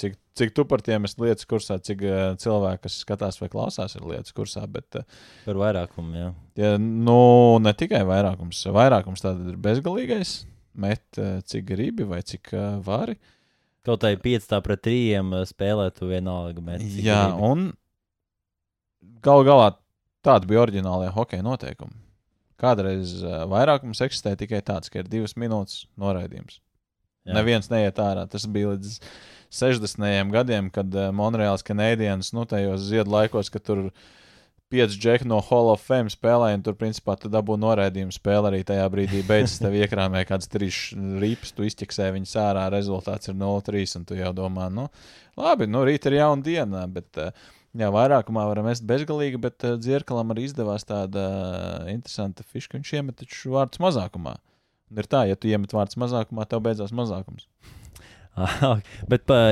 cik, 0.00 0.18
cik 0.36 0.54
tu 0.56 0.66
par 0.68 0.84
tiem 0.84 1.08
esi 1.08 1.20
lietas 1.22 1.48
kursā, 1.48 1.78
cik 1.84 2.04
uh, 2.04 2.20
cilvēki, 2.40 2.82
kas 2.84 2.98
skatās 3.04 3.40
vai 3.40 3.48
klausās, 3.52 3.96
ir 3.96 4.06
lietas 4.10 4.36
kursā. 4.36 4.66
Bet, 4.70 5.00
uh, 5.00 5.20
Par 5.46 5.60
vairākumu, 5.60 6.14
jā. 6.18 6.30
Ja, 6.60 6.74
nu, 6.80 7.18
ne 7.64 7.72
tikai 7.76 8.02
vairākums. 8.08 8.62
Vairākums 8.76 9.24
tātad 9.24 9.48
ir 9.52 9.60
bezgalīgais. 9.60 10.40
Met 10.80 11.18
eh, 11.18 11.40
cik 11.50 11.64
gribi 11.66 12.04
vai 12.06 12.20
cik 12.22 12.52
vari. 12.86 13.16
Kaut 13.84 14.04
arī 14.06 14.20
5 14.22 14.60
pret 14.62 14.82
3 14.86 15.48
spēlēt, 15.50 15.96
tu 15.98 16.06
vienalga 16.08 16.62
met. 16.62 16.84
Jā, 17.00 17.24
gribi. 17.32 17.48
un 17.48 17.64
galu 19.24 19.46
galā 19.48 19.72
tādi 20.24 20.50
bija 20.50 20.62
oriģinālie 20.66 21.10
hokeja 21.16 21.44
noteikumi. 21.44 21.96
Kādreiz 22.60 23.18
uh, 23.24 23.42
vairākums 23.50 24.02
eksistēja 24.04 24.42
tikai 24.42 24.60
tāds, 24.66 24.92
ka 24.92 25.00
ir 25.00 25.10
divas 25.10 25.36
minūtes 25.40 25.86
noraidījums. 26.00 26.60
Jā. 27.28 27.34
Neviens 27.36 27.70
neiet 27.72 27.98
ārā. 28.00 28.26
Tas 28.30 28.46
bija 28.50 28.74
līdz 28.74 28.96
60. 29.52 30.32
gadiem, 30.34 30.70
kad 30.72 30.94
uh, 30.96 31.10
Monreāls 31.16 31.64
kanādienis, 31.66 32.32
nu, 32.36 32.46
tajos 32.48 32.86
ziedu 32.88 33.12
laikos, 33.12 33.50
kad 33.52 33.64
tur 33.66 33.88
pieci 34.70 35.00
džeki 35.02 35.26
no 35.26 35.40
Hall 35.42 35.72
of 35.72 35.82
Fame 35.82 36.12
spēlēja, 36.12 36.60
un 36.60 36.64
tur, 36.64 36.76
principā, 36.78 37.16
tu 37.18 37.28
dabū 37.32 37.56
noraidījumu 37.58 38.14
spēli 38.14 38.52
arī 38.52 38.60
tajā 38.66 38.84
brīdī. 38.92 39.24
Beidzas 39.26 39.58
tev 39.62 39.74
iekrāmē 39.80 40.22
kāds 40.28 40.50
trīs 40.52 40.82
rīps, 40.94 41.54
tu 41.56 41.66
izķeksē 41.66 42.12
viņus 42.14 42.36
ārā, 42.44 42.68
rezultāts 42.72 43.32
ir 43.32 43.40
0-3, 43.40 43.96
un 43.98 44.06
tu 44.06 44.20
jau 44.20 44.30
domā, 44.36 44.68
nu, 44.72 44.86
labi, 45.40 45.66
nu, 45.66 45.82
rīt 45.88 46.06
ir 46.06 46.20
jauna 46.20 46.46
diena, 46.46 46.84
bet. 46.90 47.10
Uh, 47.18 47.56
Jā, 47.78 47.86
vairākumā 47.94 48.42
varam 48.50 48.66
mest 48.66 48.82
bezgalīgi, 48.88 49.38
bet 49.38 49.62
uh, 49.62 49.76
Dzirkalam 49.78 50.32
arī 50.34 50.48
izdevās 50.48 50.82
tāda 50.88 51.22
uh, 51.30 51.90
interesanta 51.92 52.42
fiška. 52.42 52.78
Viņš 52.80 52.94
iemet 52.98 53.20
taču 53.22 53.52
vārdus 53.54 53.78
mazākumā. 53.78 54.32
Un 54.90 54.98
ir 54.98 55.06
tā, 55.06 55.20
ja 55.30 55.36
tu 55.38 55.46
iemet 55.52 55.70
vārdus 55.70 55.94
mazākumā, 56.02 56.48
tev 56.50 56.64
beidzās 56.66 56.90
mazākums. 56.94 57.46
Ah, 58.40 58.78
Bet 59.10 59.24
pa, 59.26 59.50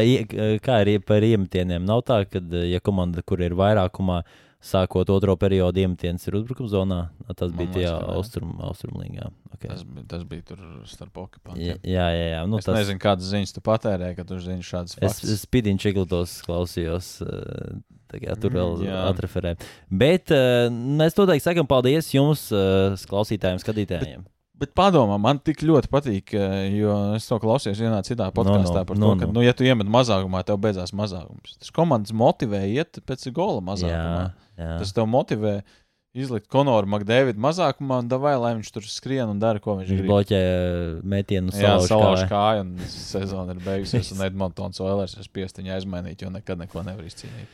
kā 0.62 0.76
ie- 0.86 1.00
par 1.02 1.24
iemetieniem? 1.26 1.82
Nav 1.84 2.04
tā, 2.06 2.20
ka, 2.30 2.38
ja 2.64 2.78
komanda, 2.80 3.24
kur 3.26 3.42
ir 3.42 3.52
vairākumā, 3.58 4.20
sākot 4.64 5.10
otro 5.10 5.34
periodu, 5.36 5.82
iemetiens 5.82 6.22
ir 6.30 6.36
uzbrukuma 6.38 6.70
zonā, 6.70 6.98
tas 7.36 7.50
bija 7.58 7.72
tajā 7.74 7.90
austrum, 8.14 8.54
austrumlīgā. 8.70 9.26
Okay. 9.56 9.72
Tas, 9.74 9.82
tas 10.14 10.22
bija 10.30 10.46
tur 10.52 10.62
starp 10.88 11.18
okupantiem. 11.26 11.74
jā, 11.82 12.06
jā. 12.14 12.24
jā. 12.36 12.40
Nu, 12.48 12.62
Es 12.62 12.70
tas, 12.70 12.78
nezinu, 12.78 13.02
kādas 13.02 13.28
ziņas 13.34 13.56
tu 13.58 13.64
patērēji, 13.66 14.16
kad 14.22 14.30
tu 14.30 14.38
zini 14.46 14.62
šādas 14.64 14.94
Es, 14.94 15.02
faktus. 15.18 15.34
es 15.36 15.44
spīdīju 15.44 15.82
čiglatos, 15.82 16.38
klausījos. 16.46 17.10
eh, 17.26 17.82
kā 17.82 17.97
Tur 18.40 18.50
vēl 18.56 18.74
Mm, 18.82 18.96
atreferē. 19.10 19.54
Bet 19.90 20.30
uh, 20.34 20.68
mēs 20.72 21.16
noteikti 21.18 21.44
sakām 21.50 21.66
paldies 21.68 22.08
jums, 22.14 22.46
uh, 22.54 22.96
klausītājiem, 23.10 23.60
skatītājiem. 23.62 24.26
Bet 24.58 24.72
padomā, 24.74 25.20
man 25.22 25.38
tik 25.38 25.60
ļoti 25.62 25.86
patīk, 25.86 26.32
eh, 26.34 26.54
jo 26.80 26.94
es 27.14 27.28
to 27.30 27.36
klausījos 27.38 27.78
vienā 27.78 28.00
citā 28.02 28.26
podkāstā 28.34 28.80
no, 28.80 28.86
par 28.88 28.96
no, 28.98 29.12
to, 29.12 29.20
ka, 29.20 29.26
no. 29.30 29.36
nu, 29.36 29.44
ja 29.46 29.52
tu 29.54 29.62
iemet 29.62 29.86
mazākumā, 29.86 30.40
tev 30.48 30.58
beidzās 30.64 30.90
mazākums. 30.98 31.52
Tas 31.60 31.70
komandas 31.70 32.10
motivē 32.10 32.64
iet 32.66 32.98
pēc 33.06 33.28
gola 33.36 33.60
mazākumā. 33.62 34.24
jā, 34.24 34.64
jā. 34.64 34.72
Tas 34.80 34.90
tev 34.96 35.06
motivē 35.06 35.60
izlikt 36.18 36.48
Konoru 36.50 36.90
Makdēvidu 36.90 37.38
mazākumā 37.38 38.00
un 38.02 38.08
davai, 38.10 38.34
lai 38.42 38.50
viņš 38.58 38.72
tur 38.74 38.82
skrien 38.90 39.30
un 39.30 39.38
dara, 39.38 39.62
ko 39.62 39.76
viņš 39.78 39.92
Viņš 39.92 40.00
grib. 40.02 40.10
bloķē 40.10 40.40
eh, 40.42 40.98
metienu 41.06 41.54
salauž 41.54 41.86
salauž 41.92 42.26
kāju. 42.32 42.64
un 42.66 42.74
sezona 42.90 43.54
ir 43.54 43.62
beigusies. 43.62 44.10
Un 44.16 44.26
Edmonds 44.26 44.80
Oilers 44.82 45.14
ir 45.14 45.22
spiests 45.28 45.62
viņu 45.62 45.76
aizmainīt, 45.78 46.26
jo 46.26 46.34
nekad 46.34 46.58
neko 46.58 46.82
nevar 46.82 47.06
izcīnīt. 47.06 47.46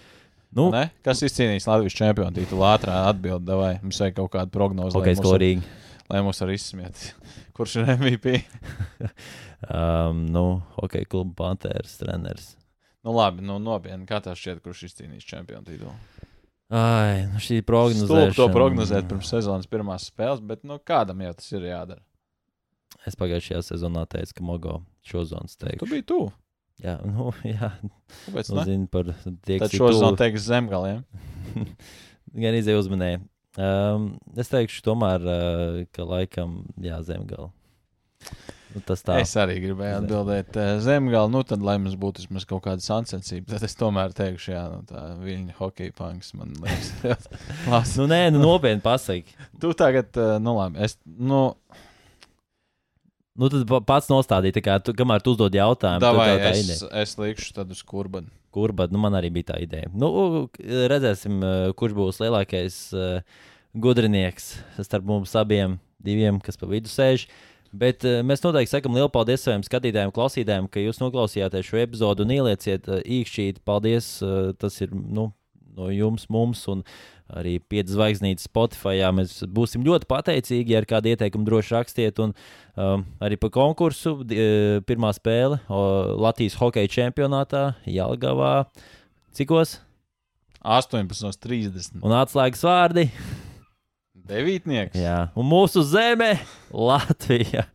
Nu, 0.54 0.68
Ne? 0.74 0.84
Kas 1.06 1.22
izcīnīs 1.26 1.66
Latvijas 1.66 1.96
čempionu 1.98 2.34
titulu 2.36 2.62
ātrā 2.68 3.00
atbildē, 3.10 3.56
vai 3.58 3.72
mums 3.82 3.98
vajag 4.00 4.18
kaut 4.20 4.30
kādu 4.36 4.54
prognozi, 4.54 4.96
ok, 4.96 5.08
lai, 5.08 5.14
mūs, 5.18 5.64
lai 6.12 6.20
mūs 6.26 6.42
arī 6.46 6.58
izsmiet. 6.58 7.06
Kurš 7.56 7.80
ir 7.82 7.90
MVP? 7.96 8.38
Um, 9.64 10.26
nu, 10.28 10.60
ok, 10.76 10.98
kluba 11.08 11.32
Panthers 11.38 11.94
treneris. 11.96 12.50
Nu, 13.00 13.14
labi, 13.16 13.40
nu, 13.40 13.54
nopietni. 13.56 14.04
Kā 14.04 14.18
tev 14.20 14.36
šķiet, 14.36 14.58
kurš 14.60 14.82
izcīnīs 14.90 15.24
čempionu 15.24 15.64
titulu? 15.64 15.92
Ai, 16.68 17.24
nu 17.30 17.40
šī 17.40 17.62
Stulbi 17.62 17.68
prognozēšana. 17.70 18.36
to 18.36 18.46
prognozēt 18.52 19.08
pirms 19.08 19.30
sezonas 19.32 19.68
pirmās 19.70 20.10
spēles, 20.10 20.42
bet 20.44 20.64
nu, 20.68 20.76
kādam 20.84 21.20
jau 21.24 21.32
tas 21.38 21.48
ir 21.56 21.64
jādara? 21.70 22.02
Es 23.08 23.16
pagājušajā 23.20 23.62
sezonā 23.70 24.04
teicu, 24.08 24.36
ka 24.36 24.44
Mogo 24.44 24.78
šo 25.04 25.24
zonu 25.28 25.48
Tu 25.48 25.56
steigšu. 25.56 25.88
biji 25.90 26.06
tu. 26.08 26.20
Jā, 26.82 26.96
nu, 27.06 27.30
jā. 27.46 27.70
Kāpēc 28.26 28.50
Nu, 28.54 28.64
zinu 28.66 28.88
par 28.90 29.12
tie, 29.46 29.58
Tad 29.60 29.68
kas 29.68 29.74
ir 29.76 29.78
šo 29.78 29.90
tuvu. 29.92 30.00
zonu 30.00 30.18
teiks 30.20 30.48
zemgaliem. 30.48 31.04
Gan 32.42 32.56
izdeja 32.58 32.80
uzmanēji. 32.80 33.20
Um, 33.54 34.08
es 34.40 34.50
teikšu, 34.50 34.80
tomēr, 34.82 35.22
uh, 35.22 35.76
ka 35.94 36.02
laikam, 36.08 36.64
jā, 36.82 36.96
zemgala. 37.06 37.52
Nu, 38.74 38.80
tas 38.82 39.04
tā. 39.06 39.20
Es 39.22 39.30
arī 39.38 39.60
gribēju 39.62 40.00
atbildēt 40.00 40.56
uh, 40.58 40.72
zemgālu, 40.82 41.30
nu 41.30 41.44
tad, 41.46 41.62
lai 41.62 41.76
mums 41.78 41.94
būtu 42.00 42.24
vismaz 42.24 42.42
kaut 42.50 42.64
kāda 42.64 42.82
sacensība, 42.82 43.52
tad 43.52 43.62
es 43.68 43.78
tomēr 43.78 44.10
teikšu, 44.18 44.50
jā, 44.56 44.64
nu, 44.72 44.80
tā 44.88 45.04
viņa 45.22 45.54
hokeja 45.60 45.94
punks 45.94 46.32
man 46.34 46.56
liekas. 46.58 47.28
Nu, 48.00 48.08
nē, 48.10 48.18
nu, 48.34 48.42
nopietni 48.42 48.82
pasaki. 48.82 49.36
tu 49.62 49.70
tagad, 49.78 50.10
uh, 50.18 50.40
nu 50.42 50.56
labi, 50.58 50.82
es, 50.88 50.98
nu, 51.06 51.44
Nu, 53.34 53.48
tad 53.50 53.64
pa- 53.66 53.80
pats 53.82 54.06
nostādīji, 54.12 54.54
tā 54.60 54.62
kā 54.62 54.74
tu, 54.78 54.92
kamēr 54.94 55.22
tu 55.24 55.32
uzdod 55.34 55.54
jautājumu, 55.58 55.98
tad 55.98 56.14
davai, 56.14 56.26
tā, 56.30 56.36
tā 56.38 56.50
es, 56.52 56.60
ideja. 56.62 56.90
es 57.02 57.14
likšu 57.18 57.54
tad 57.56 57.72
uz 57.74 57.80
kurbanu. 57.82 58.30
Kur, 58.54 58.70
bet 58.70 58.92
nu, 58.94 59.00
man 59.02 59.16
arī 59.18 59.32
bija 59.34 59.48
tā 59.48 59.56
ideja. 59.64 59.88
Nu, 59.90 60.46
redzēsim, 60.62 61.40
uh, 61.42 61.72
kurš 61.74 61.96
būs 61.96 62.20
lielākais 62.22 62.76
uh, 62.94 63.40
gudrinieks 63.74 64.52
starp 64.86 65.08
mums 65.08 65.34
abiem, 65.34 65.80
diviem, 65.98 66.38
kas 66.38 66.60
pa 66.60 66.68
vidu 66.70 66.92
sēž. 66.92 67.26
Bet 67.74 68.06
uh, 68.06 68.20
mēs 68.22 68.44
noteikti 68.44 68.76
sakām 68.76 68.94
lielu 68.94 69.10
paldies 69.10 69.42
saviem 69.42 69.66
skatītājiem, 69.66 70.14
klausītājiem, 70.14 70.70
ka 70.70 70.84
jūs 70.84 71.02
noklausījāties 71.02 71.72
šo 71.72 71.82
epizodu 71.82 72.22
un 72.22 72.36
ielieciet 72.36 72.86
īkšķīt. 73.02 73.64
Paldies! 73.66 74.20
Tas 74.62 74.78
ir 74.86 74.94
nu, 74.94 75.32
no 75.76 75.90
jums, 75.92 76.26
mums 76.32 76.62
un 76.70 76.82
arī 77.34 77.56
pieci 77.58 77.94
zvaigznītes 77.94 78.48
Spotify. 78.48 79.02
Mēs 79.16 79.38
būsim 79.54 79.84
ļoti 79.86 80.08
pateicīgi, 80.10 80.74
ja 80.74 80.82
ar 80.82 80.88
kādu 80.88 81.12
ieteikumu 81.12 81.46
droši 81.48 81.76
rakstiet. 81.76 82.20
Un 82.22 82.34
um, 82.76 83.06
arī 83.24 83.38
par 83.40 83.52
konkursu 83.54 84.16
eh, 84.28 84.82
pirmā 84.86 85.14
spēle 85.16 85.60
o, 85.68 85.80
Latvijas 86.26 86.58
hokeja 86.60 86.92
čempionātā 86.98 87.70
Jālgavā. 87.88 88.66
Cikos? 89.34 89.78
18.30. 90.64 92.00
Un 92.00 92.14
atslēgas 92.16 92.62
vārdi. 92.64 93.08
Devītnieks. 94.24 94.96
Jā, 94.96 95.26
un 95.36 95.44
mūsu 95.44 95.82
zeme, 95.84 96.30
Latvija. 96.72 97.66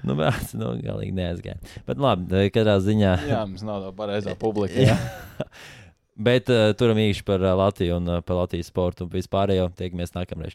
Nu, 0.00 0.14
bet, 0.16 0.54
nu, 0.56 0.70
galīgi 0.80 1.12
neaizgāja. 1.12 1.58
Bet, 1.84 2.00
labi, 2.00 2.46
katrā 2.54 2.78
ziņā. 2.80 3.10
Jā, 3.28 3.42
mums 3.44 3.66
nav 3.68 3.84
tā 3.84 3.90
pareizā 3.98 4.32
publika. 4.40 4.96
Bet 6.20 6.50
uh, 6.52 6.70
turam 6.76 6.98
īkšķi 7.00 7.24
par 7.24 7.40
uh, 7.40 7.54
Latviju 7.56 7.96
un 7.96 8.08
uh, 8.10 8.22
par 8.24 8.42
Latvijas 8.42 8.68
sportu 8.68 9.06
un 9.06 9.12
vispārējo. 9.14 9.70
Tiekamies 9.78 10.12
nākamreiz. 10.12 10.48